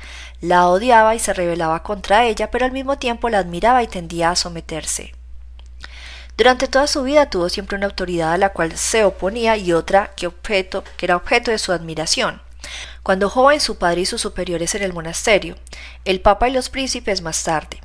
La 0.41 0.67
odiaba 0.69 1.15
y 1.15 1.19
se 1.19 1.35
rebelaba 1.35 1.83
contra 1.83 2.25
ella, 2.25 2.51
pero 2.51 2.65
al 2.65 2.73
mismo 2.73 2.97
tiempo 2.97 3.29
la 3.29 3.41
admiraba 3.41 3.83
y 3.83 3.87
tendía 3.87 4.31
a 4.31 4.37
someterse. 4.37 5.13
Durante 6.37 6.67
toda 6.67 6.89
su 6.89 7.05
vida 7.05 7.31
tuvo 7.31 7.49
siempre 7.49 7.77
una 7.77 7.87
autoridad 7.87 8.33
a 8.33 8.39
la 8.39 8.49
cual 8.49 8.77
se 8.77 9.05
oponía 9.05 9.57
y 9.57 9.73
otra 9.73 10.11
que, 10.17 10.29
era 11.01 11.17
objeto 11.17 11.53
de 11.53 11.59
su 11.59 11.71
admiración. 11.71 12.43
Cuando 13.05 13.31
joven 13.31 13.61
su 13.61 13.77
padre 13.77 14.01
y 14.01 14.07
sus 14.07 14.23
superiores 14.23 14.75
en 14.75 14.83
el 14.83 14.93
monasterio, 14.93 15.55
el 16.05 16.21
papa 16.21 16.49
y 16.49 16.53
los 16.53 16.71
príncipes 16.71 17.23
más 17.23 17.45
tarde. 17.45 17.81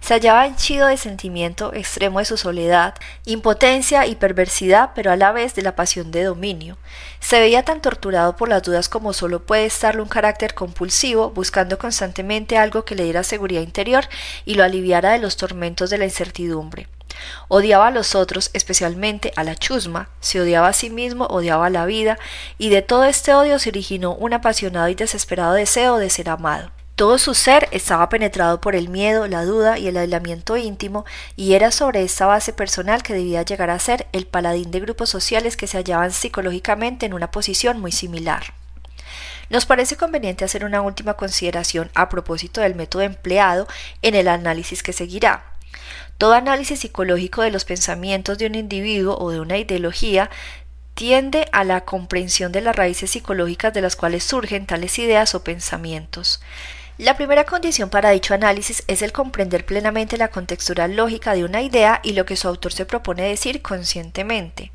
Se 0.00 0.12
hallaba 0.12 0.46
henchido 0.46 0.88
de 0.88 0.98
sentimiento 0.98 1.72
extremo 1.72 2.18
de 2.18 2.26
su 2.26 2.36
soledad, 2.36 2.94
impotencia 3.24 4.06
y 4.06 4.16
perversidad, 4.16 4.90
pero 4.94 5.10
a 5.10 5.16
la 5.16 5.32
vez 5.32 5.54
de 5.54 5.62
la 5.62 5.74
pasión 5.74 6.10
de 6.10 6.24
dominio. 6.24 6.76
Se 7.20 7.40
veía 7.40 7.62
tan 7.62 7.80
torturado 7.80 8.36
por 8.36 8.50
las 8.50 8.62
dudas 8.62 8.90
como 8.90 9.14
solo 9.14 9.46
puede 9.46 9.64
estarlo 9.64 10.02
un 10.02 10.10
carácter 10.10 10.52
compulsivo, 10.52 11.30
buscando 11.30 11.78
constantemente 11.78 12.58
algo 12.58 12.84
que 12.84 12.96
le 12.96 13.04
diera 13.04 13.22
seguridad 13.22 13.62
interior 13.62 14.04
y 14.44 14.56
lo 14.56 14.64
aliviara 14.64 15.12
de 15.12 15.20
los 15.20 15.38
tormentos 15.38 15.88
de 15.88 15.96
la 15.96 16.04
incertidumbre. 16.04 16.86
Odiaba 17.48 17.88
a 17.88 17.90
los 17.90 18.14
otros, 18.14 18.50
especialmente 18.52 19.32
a 19.36 19.44
la 19.44 19.56
chusma, 19.56 20.08
se 20.20 20.40
odiaba 20.40 20.68
a 20.68 20.72
sí 20.72 20.90
mismo, 20.90 21.26
odiaba 21.26 21.70
la 21.70 21.86
vida, 21.86 22.18
y 22.58 22.70
de 22.70 22.82
todo 22.82 23.04
este 23.04 23.34
odio 23.34 23.58
se 23.58 23.70
originó 23.70 24.14
un 24.14 24.32
apasionado 24.32 24.88
y 24.88 24.94
desesperado 24.94 25.54
deseo 25.54 25.98
de 25.98 26.10
ser 26.10 26.30
amado. 26.30 26.70
Todo 26.96 27.18
su 27.18 27.34
ser 27.34 27.68
estaba 27.72 28.08
penetrado 28.08 28.60
por 28.60 28.76
el 28.76 28.88
miedo, 28.88 29.26
la 29.26 29.44
duda 29.44 29.78
y 29.78 29.88
el 29.88 29.96
aislamiento 29.96 30.56
íntimo, 30.56 31.04
y 31.34 31.54
era 31.54 31.72
sobre 31.72 32.04
esta 32.04 32.26
base 32.26 32.52
personal 32.52 33.02
que 33.02 33.14
debía 33.14 33.42
llegar 33.42 33.70
a 33.70 33.78
ser 33.80 34.06
el 34.12 34.26
paladín 34.26 34.70
de 34.70 34.78
grupos 34.78 35.10
sociales 35.10 35.56
que 35.56 35.66
se 35.66 35.76
hallaban 35.76 36.12
psicológicamente 36.12 37.04
en 37.06 37.14
una 37.14 37.32
posición 37.32 37.80
muy 37.80 37.90
similar. 37.90 38.54
Nos 39.50 39.66
parece 39.66 39.96
conveniente 39.96 40.44
hacer 40.44 40.64
una 40.64 40.82
última 40.82 41.14
consideración 41.14 41.90
a 41.94 42.08
propósito 42.08 42.60
del 42.60 42.76
método 42.76 43.02
empleado 43.02 43.66
en 44.02 44.14
el 44.14 44.28
análisis 44.28 44.82
que 44.82 44.92
seguirá. 44.92 45.53
Todo 46.18 46.34
análisis 46.34 46.80
psicológico 46.80 47.42
de 47.42 47.50
los 47.50 47.64
pensamientos 47.64 48.38
de 48.38 48.46
un 48.46 48.54
individuo 48.54 49.16
o 49.18 49.30
de 49.30 49.40
una 49.40 49.58
ideología 49.58 50.30
tiende 50.94 51.48
a 51.52 51.64
la 51.64 51.84
comprensión 51.84 52.52
de 52.52 52.60
las 52.60 52.76
raíces 52.76 53.10
psicológicas 53.10 53.74
de 53.74 53.80
las 53.80 53.96
cuales 53.96 54.22
surgen 54.22 54.66
tales 54.66 54.98
ideas 54.98 55.34
o 55.34 55.42
pensamientos. 55.42 56.40
La 56.96 57.16
primera 57.16 57.44
condición 57.44 57.90
para 57.90 58.10
dicho 58.10 58.34
análisis 58.34 58.84
es 58.86 59.02
el 59.02 59.10
comprender 59.10 59.66
plenamente 59.66 60.16
la 60.16 60.28
contextura 60.28 60.86
lógica 60.86 61.34
de 61.34 61.42
una 61.42 61.60
idea 61.60 62.00
y 62.04 62.12
lo 62.12 62.24
que 62.24 62.36
su 62.36 62.46
autor 62.46 62.72
se 62.72 62.86
propone 62.86 63.24
decir 63.24 63.62
conscientemente. 63.62 64.70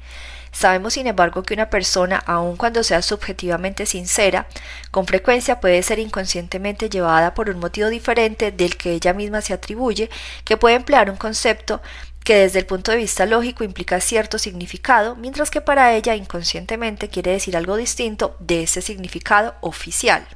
Sabemos, 0.51 0.93
sin 0.93 1.07
embargo, 1.07 1.43
que 1.43 1.53
una 1.53 1.69
persona, 1.69 2.17
aun 2.25 2.57
cuando 2.57 2.83
sea 2.83 3.01
subjetivamente 3.01 3.85
sincera, 3.85 4.47
con 4.91 5.05
frecuencia 5.05 5.59
puede 5.59 5.81
ser 5.83 5.99
inconscientemente 5.99 6.89
llevada 6.89 7.33
por 7.33 7.49
un 7.49 7.59
motivo 7.59 7.89
diferente 7.89 8.51
del 8.51 8.75
que 8.77 8.93
ella 8.93 9.13
misma 9.13 9.41
se 9.41 9.53
atribuye, 9.53 10.09
que 10.43 10.57
puede 10.57 10.75
emplear 10.75 11.09
un 11.09 11.17
concepto 11.17 11.81
que 12.23 12.35
desde 12.35 12.59
el 12.59 12.65
punto 12.65 12.91
de 12.91 12.97
vista 12.97 13.25
lógico 13.25 13.63
implica 13.63 13.99
cierto 14.01 14.37
significado, 14.37 15.15
mientras 15.15 15.49
que 15.49 15.61
para 15.61 15.93
ella 15.93 16.15
inconscientemente 16.15 17.09
quiere 17.09 17.31
decir 17.31 17.55
algo 17.55 17.75
distinto 17.75 18.35
de 18.39 18.63
ese 18.63 18.81
significado 18.81 19.55
oficial. 19.61 20.27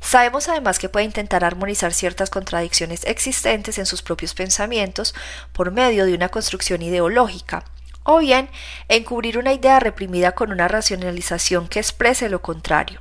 Sabemos 0.00 0.48
además 0.48 0.78
que 0.78 0.88
puede 0.88 1.04
intentar 1.04 1.44
armonizar 1.44 1.92
ciertas 1.92 2.30
contradicciones 2.30 3.04
existentes 3.04 3.78
en 3.78 3.86
sus 3.86 4.02
propios 4.02 4.34
pensamientos 4.34 5.14
por 5.52 5.70
medio 5.70 6.06
de 6.06 6.14
una 6.14 6.30
construcción 6.30 6.82
ideológica, 6.82 7.64
o 8.04 8.18
bien 8.18 8.48
encubrir 8.88 9.38
una 9.38 9.52
idea 9.52 9.80
reprimida 9.80 10.32
con 10.32 10.52
una 10.52 10.68
racionalización 10.68 11.68
que 11.68 11.80
exprese 11.80 12.28
lo 12.28 12.42
contrario. 12.42 13.00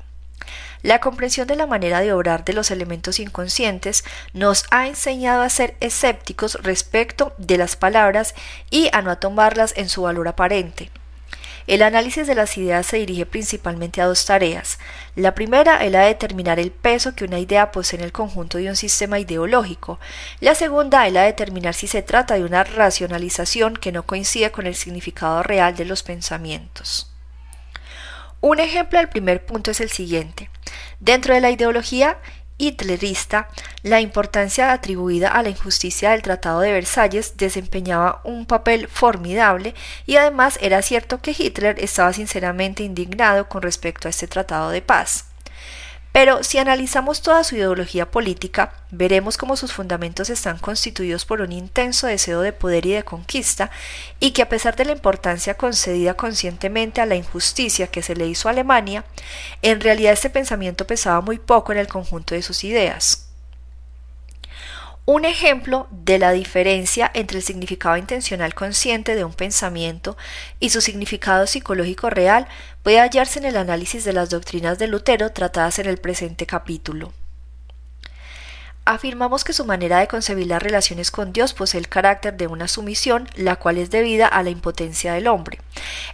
La 0.82 1.02
comprensión 1.02 1.46
de 1.48 1.58
la 1.58 1.68
manera 1.68 2.00
de 2.00 2.14
obrar 2.14 2.46
de 2.46 2.54
los 2.54 2.72
elementos 2.72 3.20
inconscientes 3.20 4.06
nos 4.34 4.66
ha 4.72 4.88
enseñado 4.88 5.42
a 5.42 5.50
ser 5.50 5.76
escépticos 5.82 6.56
respecto 6.64 7.34
de 7.38 7.58
las 7.58 7.76
palabras 7.76 8.34
y 8.70 8.90
a 8.94 9.02
no 9.02 9.18
tomarlas 9.18 9.74
en 9.76 9.90
su 9.90 10.04
valor 10.04 10.30
aparente. 10.30 10.90
El 11.70 11.84
análisis 11.84 12.26
de 12.26 12.34
las 12.34 12.58
ideas 12.58 12.88
se 12.88 12.98
dirige 12.98 13.28
principalmente 13.28 14.02
a 14.02 14.08
dos 14.08 14.26
tareas. 14.26 14.80
La 15.16 15.36
primera 15.36 15.86
es 15.86 15.92
la 15.92 16.00
de 16.00 16.08
determinar 16.08 16.60
el 16.60 16.72
peso 16.72 17.14
que 17.14 17.26
una 17.26 17.38
idea 17.38 17.72
posee 17.72 18.00
en 18.00 18.06
el 18.06 18.12
conjunto 18.12 18.58
de 18.58 18.70
un 18.70 18.76
sistema 18.76 19.20
ideológico. 19.20 20.00
La 20.40 20.56
segunda 20.56 21.06
es 21.06 21.14
la 21.14 21.22
de 21.22 21.28
determinar 21.28 21.76
si 21.76 21.86
se 21.86 22.02
trata 22.02 22.34
de 22.34 22.44
una 22.44 22.64
racionalización 22.64 23.76
que 23.76 23.92
no 23.92 24.02
coincide 24.02 24.50
con 24.50 24.66
el 24.66 24.74
significado 24.74 25.44
real 25.44 25.76
de 25.76 25.86
los 25.86 26.02
pensamientos. 26.02 27.12
Un 28.42 28.60
ejemplo 28.60 28.98
del 28.98 29.10
primer 29.10 29.46
punto 29.46 29.70
es 29.70 29.80
el 29.80 29.92
siguiente. 29.92 30.50
Dentro 31.00 31.36
de 31.36 31.42
la 31.42 31.52
ideología 31.52 32.18
hitlerista, 32.60 33.48
la 33.82 34.02
importancia 34.02 34.72
atribuida 34.72 35.30
a 35.30 35.42
la 35.42 35.50
injusticia 35.50 36.12
del 36.12 36.22
Tratado 36.22 36.60
de 36.60 36.72
Versalles 36.72 37.38
desempeñaba 37.38 38.22
un 38.24 38.46
papel 38.46 38.88
formidable 38.88 39.74
y 40.06 40.18
además 40.18 40.60
era 40.62 40.84
cierto 40.84 41.22
que 41.22 41.36
Hitler 41.36 41.80
estaba 41.80 42.14
sinceramente 42.14 42.84
indignado 42.84 43.50
con 43.50 43.64
respecto 43.64 44.08
a 44.08 44.12
este 44.12 44.28
tratado 44.28 44.70
de 44.70 44.84
paz. 44.84 45.29
Pero 46.12 46.44
si 46.44 46.58
analizamos 46.58 47.22
toda 47.22 47.44
su 47.44 47.56
ideología 47.56 48.10
política, 48.10 48.74
veremos 48.90 49.38
cómo 49.38 49.56
sus 49.56 49.72
fundamentos 49.72 50.30
están 50.30 50.58
constituidos 50.58 51.24
por 51.24 51.42
un 51.42 51.52
intenso 51.52 52.08
deseo 52.08 52.42
de 52.42 52.52
poder 52.52 52.86
y 52.88 52.94
de 52.94 53.04
conquista, 53.04 53.70
y 54.20 54.32
que 54.32 54.42
a 54.42 54.50
pesar 54.50 54.76
de 54.76 54.86
la 54.86 54.92
importancia 54.92 55.54
concedida 55.54 56.16
conscientemente 56.16 57.00
a 57.00 57.06
la 57.06 57.16
injusticia 57.16 57.88
que 57.88 58.02
se 58.02 58.16
le 58.16 58.28
hizo 58.28 58.48
a 58.48 58.52
Alemania, 58.52 59.06
en 59.62 59.82
realidad 59.82 60.14
este 60.14 60.30
pensamiento 60.30 60.88
pesaba 60.88 61.22
muy 61.22 61.38
poco 61.38 61.72
en 61.72 61.78
el 61.78 61.88
conjunto 61.88 62.34
de 62.34 62.42
sus 62.42 62.64
ideas. 62.64 63.29
Un 65.12 65.26
ejemplo 65.26 65.88
de 65.90 66.20
la 66.20 66.32
diferencia 66.34 67.10
entre 67.16 67.40
el 67.40 67.44
significado 67.44 67.98
intencional 67.98 68.54
consciente 68.54 69.16
de 69.16 69.26
un 69.26 69.34
pensamiento 69.34 70.16
y 70.60 70.70
su 70.70 70.82
significado 70.82 71.48
psicológico 71.48 72.12
real 72.12 72.48
puede 72.84 73.00
hallarse 73.00 73.40
en 73.40 73.46
el 73.46 73.58
análisis 73.58 74.04
de 74.04 74.14
las 74.14 74.30
doctrinas 74.30 74.78
de 74.78 74.86
Lutero 74.86 75.32
tratadas 75.32 75.80
en 75.80 75.88
el 75.88 75.98
presente 75.98 76.46
capítulo. 76.46 77.12
Afirmamos 78.86 79.44
que 79.44 79.54
su 79.54 79.66
manera 79.66 79.98
de 79.98 80.08
concebir 80.08 80.46
las 80.46 80.62
relaciones 80.62 81.10
con 81.10 81.34
Dios 81.34 81.56
posee 81.56 81.80
el 81.80 81.90
carácter 81.90 82.38
de 82.38 82.46
una 82.46 82.68
sumisión, 82.68 83.28
la 83.34 83.56
cual 83.56 83.80
es 83.80 83.90
debida 83.90 84.28
a 84.28 84.44
la 84.44 84.52
impotencia 84.52 85.14
del 85.14 85.26
hombre. 85.26 85.60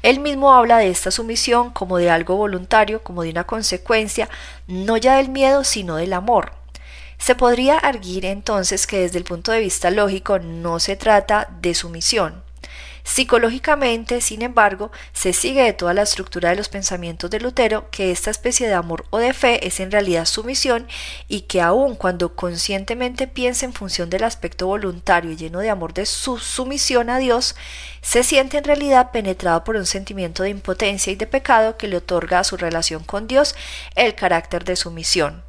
Él 0.03 0.21
mismo 0.21 0.53
habla 0.53 0.77
de 0.77 0.87
esta 0.87 1.11
sumisión 1.11 1.71
como 1.71 1.97
de 1.97 2.11
algo 2.11 2.37
voluntario, 2.37 3.03
como 3.03 3.23
de 3.23 3.31
una 3.31 3.43
consecuencia, 3.43 4.29
no 4.67 4.95
ya 4.95 5.17
del 5.17 5.27
miedo, 5.27 5.65
sino 5.65 5.97
del 5.97 6.13
amor. 6.13 6.64
Se 7.18 7.36
podría 7.36 7.78
arguir 7.78 8.26
entonces 8.26 8.88
que 8.88 8.99
desde 8.99 9.18
el 9.18 9.24
punto 9.24 9.51
de 9.51 9.59
vista 9.59 9.89
lógico 9.91 10.39
no 10.39 10.80
se 10.80 10.95
trata 10.95 11.49
de 11.61 11.74
sumisión. 11.74 12.43
Psicológicamente, 13.05 14.20
sin 14.20 14.41
embargo, 14.41 14.91
se 15.13 15.32
sigue 15.32 15.61
de 15.61 15.74
toda 15.74 15.93
la 15.93 16.01
estructura 16.01 16.49
de 16.49 16.55
los 16.55 16.70
pensamientos 16.70 17.30
de 17.30 17.39
Lutero 17.39 17.88
que 17.91 18.09
esta 18.09 18.32
especie 18.32 18.68
de 18.68 18.74
amor 18.74 19.05
o 19.11 19.20
de 19.20 19.32
fe 19.32 19.66
es 19.68 19.80
en 19.80 19.91
realidad 19.91 20.26
sumisión 20.26 20.88
y 21.28 21.41
que 21.41 21.61
aun 21.61 21.93
cuando 21.95 22.36
conscientemente 22.36 23.28
piensa 23.28 23.68
en 23.68 23.74
función 23.74 24.09
del 24.09 24.24
aspecto 24.24 24.66
voluntario 24.66 25.32
y 25.32 25.36
lleno 25.36 25.59
de 25.59 25.70
amor 25.70 25.93
de 25.93 26.07
su 26.07 26.39
sumisión 26.39 27.11
a 27.11 27.20
Dios, 27.20 27.55
se 28.01 28.24
siente 28.24 28.57
en 28.57 28.63
realidad 28.63 29.11
penetrado 29.11 29.63
por 29.63 29.76
un 29.76 29.86
sentimiento 29.86 30.41
de 30.41 30.49
impotencia 30.49 31.13
y 31.13 31.16
de 31.16 31.28
pecado 31.28 31.78
que 31.78 31.88
le 31.88 31.97
otorga 31.97 32.39
a 32.39 32.43
su 32.43 32.57
relación 32.57 33.03
con 33.03 33.28
Dios 33.28 33.55
el 33.93 34.16
carácter 34.16 34.66
de 34.66 34.76
sumisión 34.76 35.44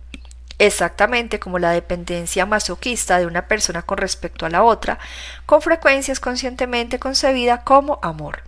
exactamente 0.58 1.38
como 1.38 1.58
la 1.58 1.70
dependencia 1.70 2.46
masoquista 2.46 3.18
de 3.18 3.26
una 3.26 3.48
persona 3.48 3.82
con 3.82 3.98
respecto 3.98 4.46
a 4.46 4.50
la 4.50 4.62
otra, 4.62 4.98
con 5.44 5.62
frecuencia 5.62 6.12
es 6.12 6.20
conscientemente 6.20 6.98
concebida 6.98 7.62
como 7.64 7.98
amor. 8.02 8.42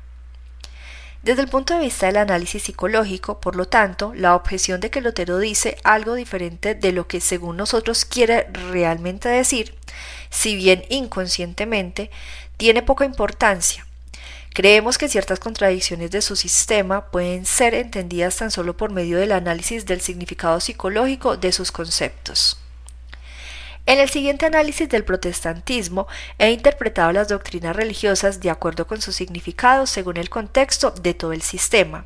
Desde 1.22 1.42
el 1.42 1.48
punto 1.48 1.74
de 1.74 1.80
vista 1.80 2.06
del 2.06 2.16
análisis 2.16 2.62
psicológico, 2.62 3.40
por 3.40 3.56
lo 3.56 3.66
tanto, 3.66 4.12
la 4.14 4.36
objeción 4.36 4.80
de 4.80 4.90
que 4.90 5.00
Lutero 5.00 5.38
dice 5.38 5.76
algo 5.82 6.14
diferente 6.14 6.74
de 6.74 6.92
lo 6.92 7.08
que 7.08 7.20
según 7.20 7.56
nosotros 7.56 8.04
quiere 8.04 8.48
realmente 8.70 9.28
decir, 9.28 9.74
si 10.30 10.54
bien 10.54 10.84
inconscientemente, 10.88 12.10
tiene 12.56 12.82
poca 12.82 13.04
importancia, 13.04 13.87
Creemos 14.54 14.98
que 14.98 15.08
ciertas 15.08 15.38
contradicciones 15.38 16.10
de 16.10 16.22
su 16.22 16.34
sistema 16.34 17.10
pueden 17.10 17.46
ser 17.46 17.74
entendidas 17.74 18.36
tan 18.36 18.50
solo 18.50 18.76
por 18.76 18.90
medio 18.90 19.18
del 19.18 19.32
análisis 19.32 19.86
del 19.86 20.00
significado 20.00 20.58
psicológico 20.60 21.36
de 21.36 21.52
sus 21.52 21.70
conceptos. 21.70 22.58
En 23.86 23.98
el 24.00 24.10
siguiente 24.10 24.44
análisis 24.44 24.88
del 24.88 25.04
protestantismo 25.04 26.08
he 26.38 26.50
interpretado 26.50 27.10
las 27.12 27.28
doctrinas 27.28 27.74
religiosas 27.74 28.40
de 28.40 28.50
acuerdo 28.50 28.86
con 28.86 29.00
su 29.00 29.12
significado 29.12 29.86
según 29.86 30.18
el 30.18 30.28
contexto 30.28 30.90
de 30.90 31.14
todo 31.14 31.32
el 31.32 31.40
sistema. 31.40 32.04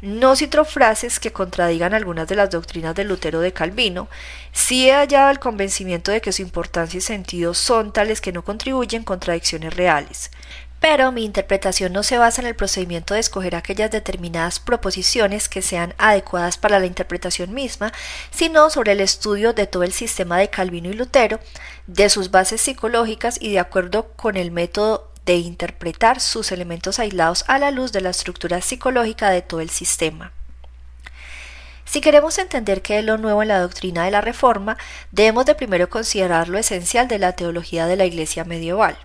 No 0.00 0.36
cito 0.36 0.64
frases 0.64 1.18
que 1.20 1.32
contradigan 1.32 1.94
algunas 1.94 2.28
de 2.28 2.36
las 2.36 2.50
doctrinas 2.50 2.94
de 2.94 3.04
Lutero 3.04 3.40
de 3.40 3.52
Calvino, 3.52 4.08
sí 4.52 4.88
he 4.88 4.92
hallado 4.92 5.30
el 5.30 5.38
convencimiento 5.38 6.10
de 6.10 6.20
que 6.20 6.32
su 6.32 6.42
importancia 6.42 6.98
y 6.98 7.00
sentido 7.00 7.54
son 7.54 7.92
tales 7.92 8.20
que 8.20 8.32
no 8.32 8.44
contribuyen 8.44 9.04
contradicciones 9.04 9.74
reales 9.74 10.30
pero 10.82 11.12
mi 11.12 11.24
interpretación 11.24 11.92
no 11.92 12.02
se 12.02 12.18
basa 12.18 12.40
en 12.40 12.48
el 12.48 12.56
procedimiento 12.56 13.14
de 13.14 13.20
escoger 13.20 13.54
aquellas 13.54 13.92
determinadas 13.92 14.58
proposiciones 14.58 15.48
que 15.48 15.62
sean 15.62 15.94
adecuadas 15.96 16.58
para 16.58 16.80
la 16.80 16.86
interpretación 16.86 17.54
misma, 17.54 17.92
sino 18.32 18.68
sobre 18.68 18.90
el 18.90 19.00
estudio 19.00 19.52
de 19.52 19.68
todo 19.68 19.84
el 19.84 19.92
sistema 19.92 20.38
de 20.38 20.50
Calvino 20.50 20.90
y 20.90 20.94
Lutero, 20.94 21.38
de 21.86 22.10
sus 22.10 22.32
bases 22.32 22.60
psicológicas 22.60 23.38
y 23.40 23.52
de 23.52 23.60
acuerdo 23.60 24.08
con 24.16 24.36
el 24.36 24.50
método 24.50 25.12
de 25.24 25.36
interpretar 25.36 26.18
sus 26.18 26.50
elementos 26.50 26.98
aislados 26.98 27.44
a 27.46 27.60
la 27.60 27.70
luz 27.70 27.92
de 27.92 28.00
la 28.00 28.10
estructura 28.10 28.60
psicológica 28.60 29.30
de 29.30 29.40
todo 29.40 29.60
el 29.60 29.70
sistema. 29.70 30.32
Si 31.84 32.00
queremos 32.00 32.38
entender 32.38 32.82
qué 32.82 32.98
es 32.98 33.04
lo 33.04 33.18
nuevo 33.18 33.42
en 33.42 33.48
la 33.48 33.60
doctrina 33.60 34.04
de 34.04 34.10
la 34.10 34.20
Reforma, 34.20 34.76
debemos 35.12 35.46
de 35.46 35.54
primero 35.54 35.88
considerar 35.88 36.48
lo 36.48 36.58
esencial 36.58 37.06
de 37.06 37.20
la 37.20 37.36
teología 37.36 37.86
de 37.86 37.94
la 37.94 38.04
Iglesia 38.04 38.42
medieval. 38.44 38.98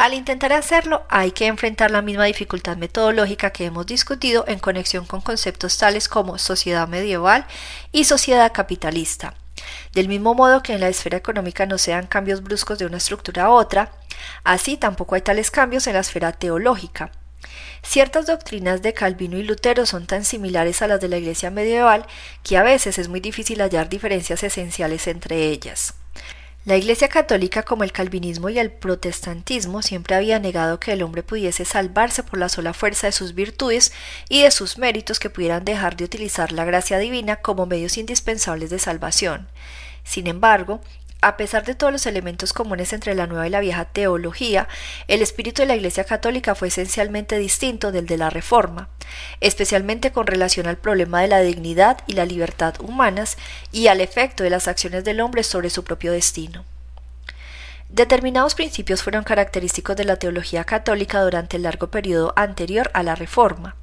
Al 0.00 0.14
intentar 0.14 0.54
hacerlo 0.54 1.02
hay 1.10 1.32
que 1.32 1.46
enfrentar 1.46 1.90
la 1.90 2.00
misma 2.00 2.24
dificultad 2.24 2.78
metodológica 2.78 3.50
que 3.50 3.66
hemos 3.66 3.84
discutido 3.84 4.46
en 4.48 4.58
conexión 4.58 5.04
con 5.04 5.20
conceptos 5.20 5.76
tales 5.76 6.08
como 6.08 6.38
sociedad 6.38 6.88
medieval 6.88 7.44
y 7.92 8.04
sociedad 8.04 8.50
capitalista. 8.50 9.34
Del 9.92 10.08
mismo 10.08 10.34
modo 10.34 10.62
que 10.62 10.72
en 10.72 10.80
la 10.80 10.88
esfera 10.88 11.18
económica 11.18 11.66
no 11.66 11.76
se 11.76 11.90
dan 11.90 12.06
cambios 12.06 12.42
bruscos 12.42 12.78
de 12.78 12.86
una 12.86 12.96
estructura 12.96 13.44
a 13.44 13.50
otra, 13.50 13.92
así 14.42 14.78
tampoco 14.78 15.16
hay 15.16 15.20
tales 15.20 15.50
cambios 15.50 15.86
en 15.86 15.92
la 15.92 16.00
esfera 16.00 16.32
teológica. 16.32 17.12
Ciertas 17.82 18.24
doctrinas 18.24 18.80
de 18.80 18.94
Calvino 18.94 19.36
y 19.36 19.42
Lutero 19.42 19.84
son 19.84 20.06
tan 20.06 20.24
similares 20.24 20.80
a 20.80 20.86
las 20.86 21.02
de 21.02 21.08
la 21.08 21.18
Iglesia 21.18 21.50
medieval 21.50 22.06
que 22.42 22.56
a 22.56 22.62
veces 22.62 22.98
es 22.98 23.08
muy 23.08 23.20
difícil 23.20 23.60
hallar 23.60 23.90
diferencias 23.90 24.42
esenciales 24.44 25.06
entre 25.08 25.48
ellas. 25.48 25.99
La 26.66 26.76
Iglesia 26.76 27.08
católica, 27.08 27.62
como 27.62 27.84
el 27.84 27.92
calvinismo 27.92 28.50
y 28.50 28.58
el 28.58 28.70
protestantismo, 28.70 29.80
siempre 29.80 30.14
había 30.14 30.38
negado 30.38 30.78
que 30.78 30.92
el 30.92 31.02
hombre 31.02 31.22
pudiese 31.22 31.64
salvarse 31.64 32.22
por 32.22 32.38
la 32.38 32.50
sola 32.50 32.74
fuerza 32.74 33.06
de 33.06 33.12
sus 33.12 33.34
virtudes 33.34 33.94
y 34.28 34.42
de 34.42 34.50
sus 34.50 34.76
méritos 34.76 35.18
que 35.18 35.30
pudieran 35.30 35.64
dejar 35.64 35.96
de 35.96 36.04
utilizar 36.04 36.52
la 36.52 36.66
gracia 36.66 36.98
divina 36.98 37.36
como 37.36 37.64
medios 37.64 37.96
indispensables 37.96 38.68
de 38.68 38.78
salvación. 38.78 39.48
Sin 40.04 40.26
embargo, 40.26 40.82
A 41.22 41.36
pesar 41.36 41.66
de 41.66 41.74
todos 41.74 41.92
los 41.92 42.06
elementos 42.06 42.54
comunes 42.54 42.94
entre 42.94 43.14
la 43.14 43.26
nueva 43.26 43.46
y 43.46 43.50
la 43.50 43.60
vieja 43.60 43.84
teología, 43.84 44.68
el 45.06 45.20
espíritu 45.20 45.60
de 45.60 45.66
la 45.66 45.76
Iglesia 45.76 46.04
Católica 46.04 46.54
fue 46.54 46.68
esencialmente 46.68 47.36
distinto 47.36 47.92
del 47.92 48.06
de 48.06 48.16
la 48.16 48.30
Reforma, 48.30 48.88
especialmente 49.40 50.12
con 50.12 50.26
relación 50.26 50.66
al 50.66 50.78
problema 50.78 51.20
de 51.20 51.28
la 51.28 51.40
dignidad 51.40 51.98
y 52.06 52.14
la 52.14 52.24
libertad 52.24 52.74
humanas 52.80 53.36
y 53.70 53.88
al 53.88 54.00
efecto 54.00 54.44
de 54.44 54.50
las 54.50 54.66
acciones 54.66 55.04
del 55.04 55.20
hombre 55.20 55.42
sobre 55.42 55.68
su 55.68 55.84
propio 55.84 56.10
destino. 56.10 56.64
Determinados 57.90 58.54
principios 58.54 59.02
fueron 59.02 59.24
característicos 59.24 59.96
de 59.96 60.04
la 60.04 60.16
teología 60.16 60.64
católica 60.64 61.20
durante 61.20 61.58
el 61.58 61.64
largo 61.64 61.90
periodo 61.90 62.32
anterior 62.34 62.90
a 62.94 63.02
la 63.02 63.14
Reforma. 63.14 63.76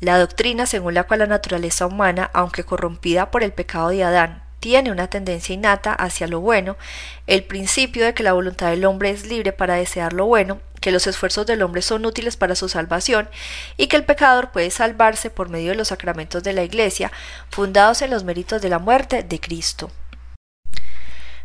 La 0.00 0.18
doctrina 0.18 0.66
según 0.66 0.92
la 0.92 1.04
cual 1.04 1.20
la 1.20 1.26
naturaleza 1.26 1.86
humana, 1.86 2.30
aunque 2.34 2.64
corrompida 2.64 3.30
por 3.30 3.42
el 3.42 3.54
pecado 3.54 3.88
de 3.88 4.04
Adán, 4.04 4.43
tiene 4.64 4.90
una 4.90 5.08
tendencia 5.08 5.54
innata 5.54 5.92
hacia 5.92 6.26
lo 6.26 6.40
bueno, 6.40 6.78
el 7.26 7.44
principio 7.44 8.02
de 8.02 8.14
que 8.14 8.22
la 8.22 8.32
voluntad 8.32 8.70
del 8.70 8.86
hombre 8.86 9.10
es 9.10 9.26
libre 9.26 9.52
para 9.52 9.74
desear 9.74 10.14
lo 10.14 10.24
bueno, 10.24 10.58
que 10.80 10.90
los 10.90 11.06
esfuerzos 11.06 11.44
del 11.44 11.60
hombre 11.60 11.82
son 11.82 12.06
útiles 12.06 12.38
para 12.38 12.54
su 12.54 12.70
salvación 12.70 13.28
y 13.76 13.88
que 13.88 13.96
el 13.96 14.06
pecador 14.06 14.52
puede 14.52 14.70
salvarse 14.70 15.28
por 15.28 15.50
medio 15.50 15.72
de 15.72 15.76
los 15.76 15.88
sacramentos 15.88 16.42
de 16.44 16.54
la 16.54 16.62
Iglesia, 16.62 17.12
fundados 17.50 18.00
en 18.00 18.08
los 18.08 18.24
méritos 18.24 18.62
de 18.62 18.70
la 18.70 18.78
muerte 18.78 19.22
de 19.22 19.38
Cristo. 19.38 19.90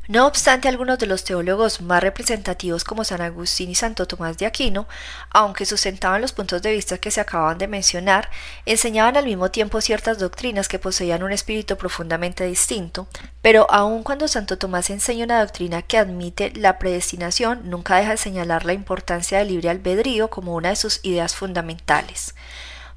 No 0.10 0.26
obstante, 0.26 0.68
algunos 0.68 0.98
de 0.98 1.06
los 1.06 1.24
teólogos 1.24 1.82
más 1.82 2.02
representativos 2.02 2.84
como 2.84 3.04
San 3.04 3.22
Agustín 3.22 3.70
y 3.70 3.76
Santo 3.76 4.08
Tomás 4.08 4.40
de 4.40 4.48
Aquino, 4.48 4.88
aunque 5.30 5.68
sustentaban 5.68 6.20
los 6.20 6.34
puntos 6.34 6.64
de 6.64 6.72
vista 6.72 6.98
que 6.98 7.12
se 7.12 7.22
acaban 7.22 7.60
de 7.60 7.68
mencionar, 7.68 8.32
enseñaban 8.66 9.18
al 9.18 9.26
mismo 9.26 9.52
tiempo 9.52 9.82
ciertas 9.82 10.18
doctrinas 10.18 10.68
que 10.68 10.80
poseían 10.80 11.22
un 11.22 11.32
espíritu 11.32 11.78
profundamente 11.78 12.44
distinto, 12.46 13.08
pero 13.44 13.70
aun 13.70 14.02
cuando 14.02 14.28
Santo 14.28 14.58
Tomás 14.58 14.90
enseña 14.90 15.26
una 15.26 15.42
doctrina 15.42 15.84
que 15.84 16.00
admite 16.00 16.54
la 16.56 16.80
predestinación, 16.80 17.70
nunca 17.70 17.98
deja 17.98 18.10
de 18.10 18.18
señalar 18.18 18.66
la 18.66 18.74
importancia 18.74 19.38
del 19.38 19.50
libre 19.50 19.70
albedrío 19.70 20.32
como 20.32 20.56
una 20.56 20.70
de 20.70 20.76
sus 20.76 21.02
ideas 21.04 21.36
fundamentales. 21.36 22.34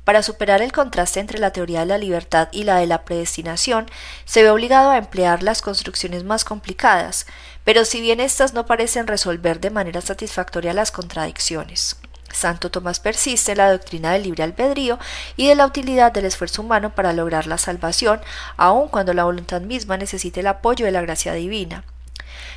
Para 0.04 0.22
superar 0.24 0.62
el 0.62 0.72
contraste 0.72 1.20
entre 1.20 1.38
la 1.38 1.52
teoría 1.52 1.80
de 1.80 1.86
la 1.86 1.98
libertad 1.98 2.48
y 2.50 2.64
la 2.64 2.76
de 2.78 2.86
la 2.86 3.04
predestinación, 3.04 3.86
se 4.24 4.42
ve 4.42 4.50
obligado 4.50 4.90
a 4.90 4.98
emplear 4.98 5.44
las 5.44 5.62
construcciones 5.62 6.24
más 6.24 6.44
complicadas, 6.44 7.26
pero 7.64 7.84
si 7.84 8.00
bien 8.00 8.18
éstas 8.18 8.52
no 8.52 8.66
parecen 8.66 9.06
resolver 9.06 9.60
de 9.60 9.70
manera 9.70 10.00
satisfactoria 10.00 10.72
las 10.72 10.90
contradicciones. 10.90 11.96
Santo 12.32 12.70
Tomás 12.70 12.98
persiste 12.98 13.52
en 13.52 13.58
la 13.58 13.70
doctrina 13.70 14.12
del 14.12 14.24
libre 14.24 14.42
albedrío 14.42 14.98
y 15.36 15.46
de 15.46 15.54
la 15.54 15.66
utilidad 15.66 16.10
del 16.10 16.24
esfuerzo 16.24 16.62
humano 16.62 16.94
para 16.94 17.12
lograr 17.12 17.46
la 17.46 17.58
salvación, 17.58 18.20
aun 18.56 18.88
cuando 18.88 19.14
la 19.14 19.24
voluntad 19.24 19.60
misma 19.60 19.98
necesite 19.98 20.40
el 20.40 20.46
apoyo 20.48 20.86
de 20.86 20.92
la 20.92 21.02
gracia 21.02 21.34
divina. 21.34 21.84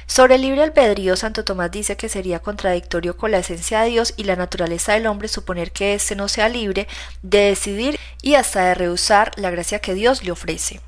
Sobre 0.07 0.35
el 0.35 0.41
libre 0.41 0.61
albedrío, 0.63 1.15
Santo 1.15 1.43
Tomás 1.43 1.71
dice 1.71 1.97
que 1.97 2.09
sería 2.09 2.39
contradictorio 2.39 3.17
con 3.17 3.31
la 3.31 3.39
esencia 3.39 3.81
de 3.81 3.89
Dios 3.89 4.13
y 4.17 4.23
la 4.25 4.35
naturaleza 4.35 4.93
del 4.93 5.07
hombre 5.07 5.27
suponer 5.27 5.71
que 5.71 5.95
éste 5.95 6.15
no 6.15 6.27
sea 6.27 6.47
libre 6.47 6.87
de 7.23 7.39
decidir 7.39 7.99
y 8.21 8.35
hasta 8.35 8.65
de 8.65 8.75
rehusar 8.75 9.31
la 9.35 9.49
gracia 9.49 9.79
que 9.79 9.95
Dios 9.95 10.23
le 10.23 10.31
ofrece. 10.31 10.79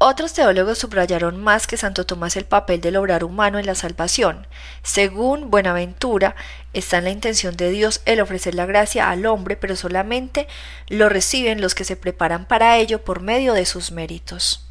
Otros 0.00 0.32
teólogos 0.32 0.78
subrayaron 0.78 1.42
más 1.42 1.66
que 1.66 1.76
Santo 1.76 2.06
Tomás 2.06 2.36
el 2.36 2.44
papel 2.44 2.80
del 2.80 2.94
obrar 2.94 3.24
humano 3.24 3.58
en 3.58 3.66
la 3.66 3.74
salvación. 3.74 4.46
Según 4.84 5.50
Buenaventura, 5.50 6.36
está 6.72 6.98
en 6.98 7.04
la 7.04 7.10
intención 7.10 7.56
de 7.56 7.70
Dios 7.70 8.02
el 8.04 8.20
ofrecer 8.20 8.54
la 8.54 8.66
gracia 8.66 9.10
al 9.10 9.26
hombre, 9.26 9.56
pero 9.56 9.74
solamente 9.74 10.46
lo 10.86 11.08
reciben 11.08 11.60
los 11.60 11.74
que 11.74 11.82
se 11.82 11.96
preparan 11.96 12.46
para 12.46 12.76
ello 12.76 13.02
por 13.02 13.20
medio 13.20 13.54
de 13.54 13.66
sus 13.66 13.90
méritos. 13.90 14.67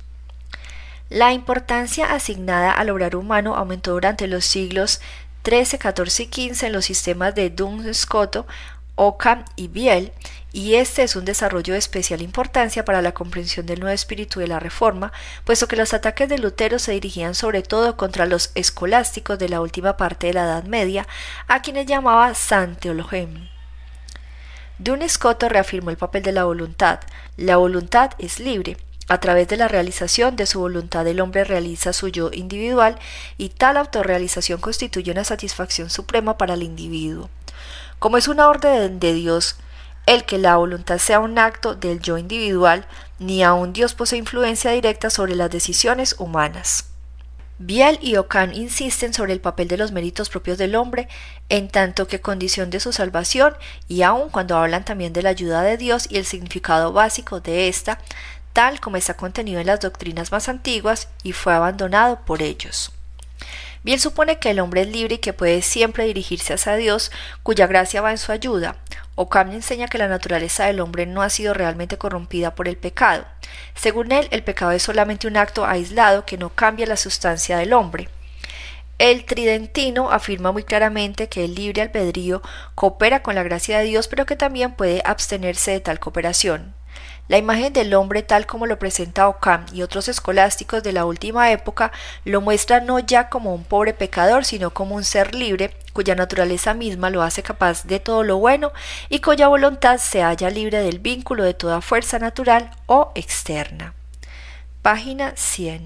La 1.10 1.32
importancia 1.32 2.14
asignada 2.14 2.72
al 2.72 2.90
obrar 2.90 3.16
humano 3.16 3.56
aumentó 3.56 3.92
durante 3.92 4.28
los 4.28 4.44
siglos 4.44 5.00
XIII, 5.46 5.80
XIV 5.80 6.28
y 6.36 6.54
XV 6.54 6.66
en 6.66 6.74
los 6.74 6.84
sistemas 6.84 7.34
de 7.34 7.50
Duns 7.50 7.98
Scoto, 7.98 8.46
Occam 8.96 9.46
y 9.56 9.70
Biel, 9.70 10.12
y 10.52 10.76
este 10.76 11.04
es 11.04 11.16
un 11.16 11.24
desarrollo 11.24 11.74
de 11.74 11.80
especial 11.80 12.22
importancia 12.22 12.84
para 12.84 13.02
la 13.02 13.14
comprensión 13.14 13.66
del 13.66 13.80
nuevo 13.80 13.94
espíritu 13.94 14.42
de 14.42 14.48
la 14.48 14.60
Reforma, 14.60 15.14
puesto 15.46 15.70
que 15.70 15.78
los 15.78 15.94
ataques 15.94 16.28
de 16.28 16.40
Lutero 16.40 16.78
se 16.78 16.92
dirigían 16.92 17.36
sobre 17.36 17.62
todo 17.62 17.96
contra 17.96 18.26
los 18.26 18.52
escolásticos 18.56 19.40
de 19.40 19.48
la 19.48 19.62
última 19.62 19.96
parte 19.96 20.28
de 20.28 20.34
la 20.34 20.44
Edad 20.44 20.64
Media, 20.66 21.08
a 21.48 21.62
quienes 21.62 21.86
llamaba 21.86 22.34
San 22.34 22.76
Teologem. 22.76 23.48
Duns 24.80 25.14
Scoto 25.14 25.48
reafirmó 25.48 25.90
el 25.90 25.98
papel 25.98 26.22
de 26.24 26.34
la 26.34 26.44
voluntad. 26.44 27.00
La 27.38 27.56
voluntad 27.58 28.12
es 28.20 28.40
libre, 28.40 28.78
a 29.08 29.20
través 29.20 29.48
de 29.48 29.58
la 29.58 29.68
realización 29.68 30.36
de 30.36 30.46
su 30.46 30.60
voluntad 30.60 31.08
el 31.08 31.22
hombre 31.22 31.44
realiza 31.44 31.94
su 31.94 32.10
yo 32.10 32.30
individual 32.34 33.00
y 33.38 33.50
tal 33.50 33.78
autorrealización 33.78 34.60
constituye 34.60 35.12
una 35.12 35.24
satisfacción 35.24 35.90
suprema 35.90 36.38
para 36.38 36.56
el 36.56 36.64
individuo. 36.64 37.30
Como 38.00 38.18
es 38.18 38.28
una 38.28 38.48
orden 38.48 39.00
de 39.00 39.14
Dios 39.14 39.58
el 40.06 40.24
que 40.24 40.38
la 40.38 40.56
voluntad 40.56 41.00
sea 41.00 41.20
un 41.20 41.38
acto 41.38 41.76
del 41.76 42.00
yo 42.00 42.18
individual, 42.18 42.88
ni 43.20 43.44
aun 43.44 43.74
Dios 43.74 43.94
posee 43.94 44.18
influencia 44.18 44.72
directa 44.72 45.10
sobre 45.10 45.36
las 45.36 45.52
decisiones 45.52 46.16
humanas. 46.18 46.86
Biel 47.60 47.98
y 48.02 48.18
Ockham 48.18 48.54
insisten 48.54 49.16
sobre 49.16 49.34
el 49.34 49.42
papel 49.42 49.68
de 49.68 49.78
los 49.78 49.92
méritos 49.92 50.30
propios 50.30 50.60
del 50.60 50.76
hombre, 50.76 51.08
en 51.50 51.70
tanto 51.70 52.08
que 52.08 52.22
condición 52.22 52.70
de 52.70 52.80
su 52.80 52.94
salvación, 52.94 53.56
y 53.88 54.04
aun 54.04 54.30
cuando 54.30 54.56
hablan 54.56 54.86
también 54.86 55.12
de 55.12 55.24
la 55.24 55.30
ayuda 55.30 55.64
de 55.64 55.76
Dios 55.76 56.08
y 56.10 56.18
el 56.18 56.26
significado 56.26 56.94
básico 56.94 57.40
de 57.40 57.68
ésta, 57.68 58.00
tal 58.58 58.80
como 58.80 58.98
está 58.98 59.14
contenido 59.14 59.62
en 59.62 59.68
las 59.68 59.82
doctrinas 59.82 60.32
más 60.32 60.50
antiguas 60.50 61.10
y 61.22 61.34
fue 61.34 61.54
abandonado 61.54 62.22
por 62.26 62.42
ellos. 62.42 62.92
Bien 63.84 64.00
supone 64.00 64.40
que 64.40 64.50
el 64.50 64.60
hombre 64.60 64.82
es 64.82 64.88
libre 64.88 65.16
y 65.16 65.20
que 65.20 65.32
puede 65.32 65.62
siempre 65.62 66.06
dirigirse 66.06 66.56
hacia 66.56 66.76
Dios, 66.76 67.12
cuya 67.44 67.68
gracia 67.68 68.02
va 68.02 68.10
en 68.10 68.18
su 68.18 68.32
ayuda. 68.32 68.78
Ockham 69.14 69.52
enseña 69.52 69.88
que 69.88 70.00
la 70.00 70.08
naturaleza 70.08 70.66
del 70.66 70.80
hombre 70.80 71.06
no 71.06 71.22
ha 71.22 71.30
sido 71.30 71.54
realmente 71.54 72.00
corrompida 72.00 72.56
por 72.56 72.68
el 72.68 72.78
pecado. 72.78 73.28
Según 73.76 74.12
él, 74.12 74.28
el 74.32 74.44
pecado 74.44 74.72
es 74.72 74.82
solamente 74.82 75.28
un 75.28 75.38
acto 75.38 75.64
aislado 75.64 76.26
que 76.26 76.40
no 76.40 76.50
cambia 76.50 76.88
la 76.88 76.98
sustancia 76.98 77.60
del 77.60 77.74
hombre. 77.74 78.10
El 78.98 79.26
tridentino 79.26 80.10
afirma 80.10 80.52
muy 80.52 80.64
claramente 80.64 81.30
que 81.30 81.46
el 81.46 81.54
libre 81.54 81.84
albedrío 81.84 82.42
coopera 82.74 83.22
con 83.22 83.36
la 83.36 83.44
gracia 83.44 83.78
de 83.78 83.86
Dios, 83.86 84.08
pero 84.08 84.26
que 84.26 84.36
también 84.36 84.74
puede 84.74 85.04
abstenerse 85.06 85.70
de 85.70 85.80
tal 85.80 86.00
cooperación. 86.00 86.77
La 87.28 87.38
imagen 87.38 87.74
del 87.74 87.94
hombre 87.94 88.24
tal 88.24 88.46
como 88.46 88.68
lo 88.68 88.80
presenta 88.80 89.28
Ockham 89.28 89.66
y 89.74 89.82
otros 89.82 90.08
escolásticos 90.08 90.82
de 90.82 90.94
la 90.94 91.04
última 91.04 91.52
época 91.52 91.92
lo 92.24 92.40
muestra 92.40 92.80
no 92.80 93.00
ya 93.00 93.28
como 93.28 93.54
un 93.54 93.66
pobre 93.66 93.94
pecador, 93.94 94.46
sino 94.46 94.72
como 94.72 94.96
un 94.96 95.04
ser 95.04 95.36
libre 95.36 95.76
cuya 95.92 96.16
naturaleza 96.16 96.74
misma 96.74 97.10
lo 97.10 97.24
hace 97.24 97.44
capaz 97.44 97.84
de 97.84 98.00
todo 98.00 98.24
lo 98.24 98.38
bueno 98.38 98.72
y 99.10 99.20
cuya 99.20 99.50
voluntad 99.50 99.98
se 99.98 100.22
halla 100.22 100.50
libre 100.50 100.80
del 100.80 101.00
vínculo 101.00 101.44
de 101.44 101.54
toda 101.54 101.82
fuerza 101.82 102.18
natural 102.18 102.72
o 102.86 103.12
externa. 103.14 103.94
Página 104.82 105.34
100. 105.36 105.82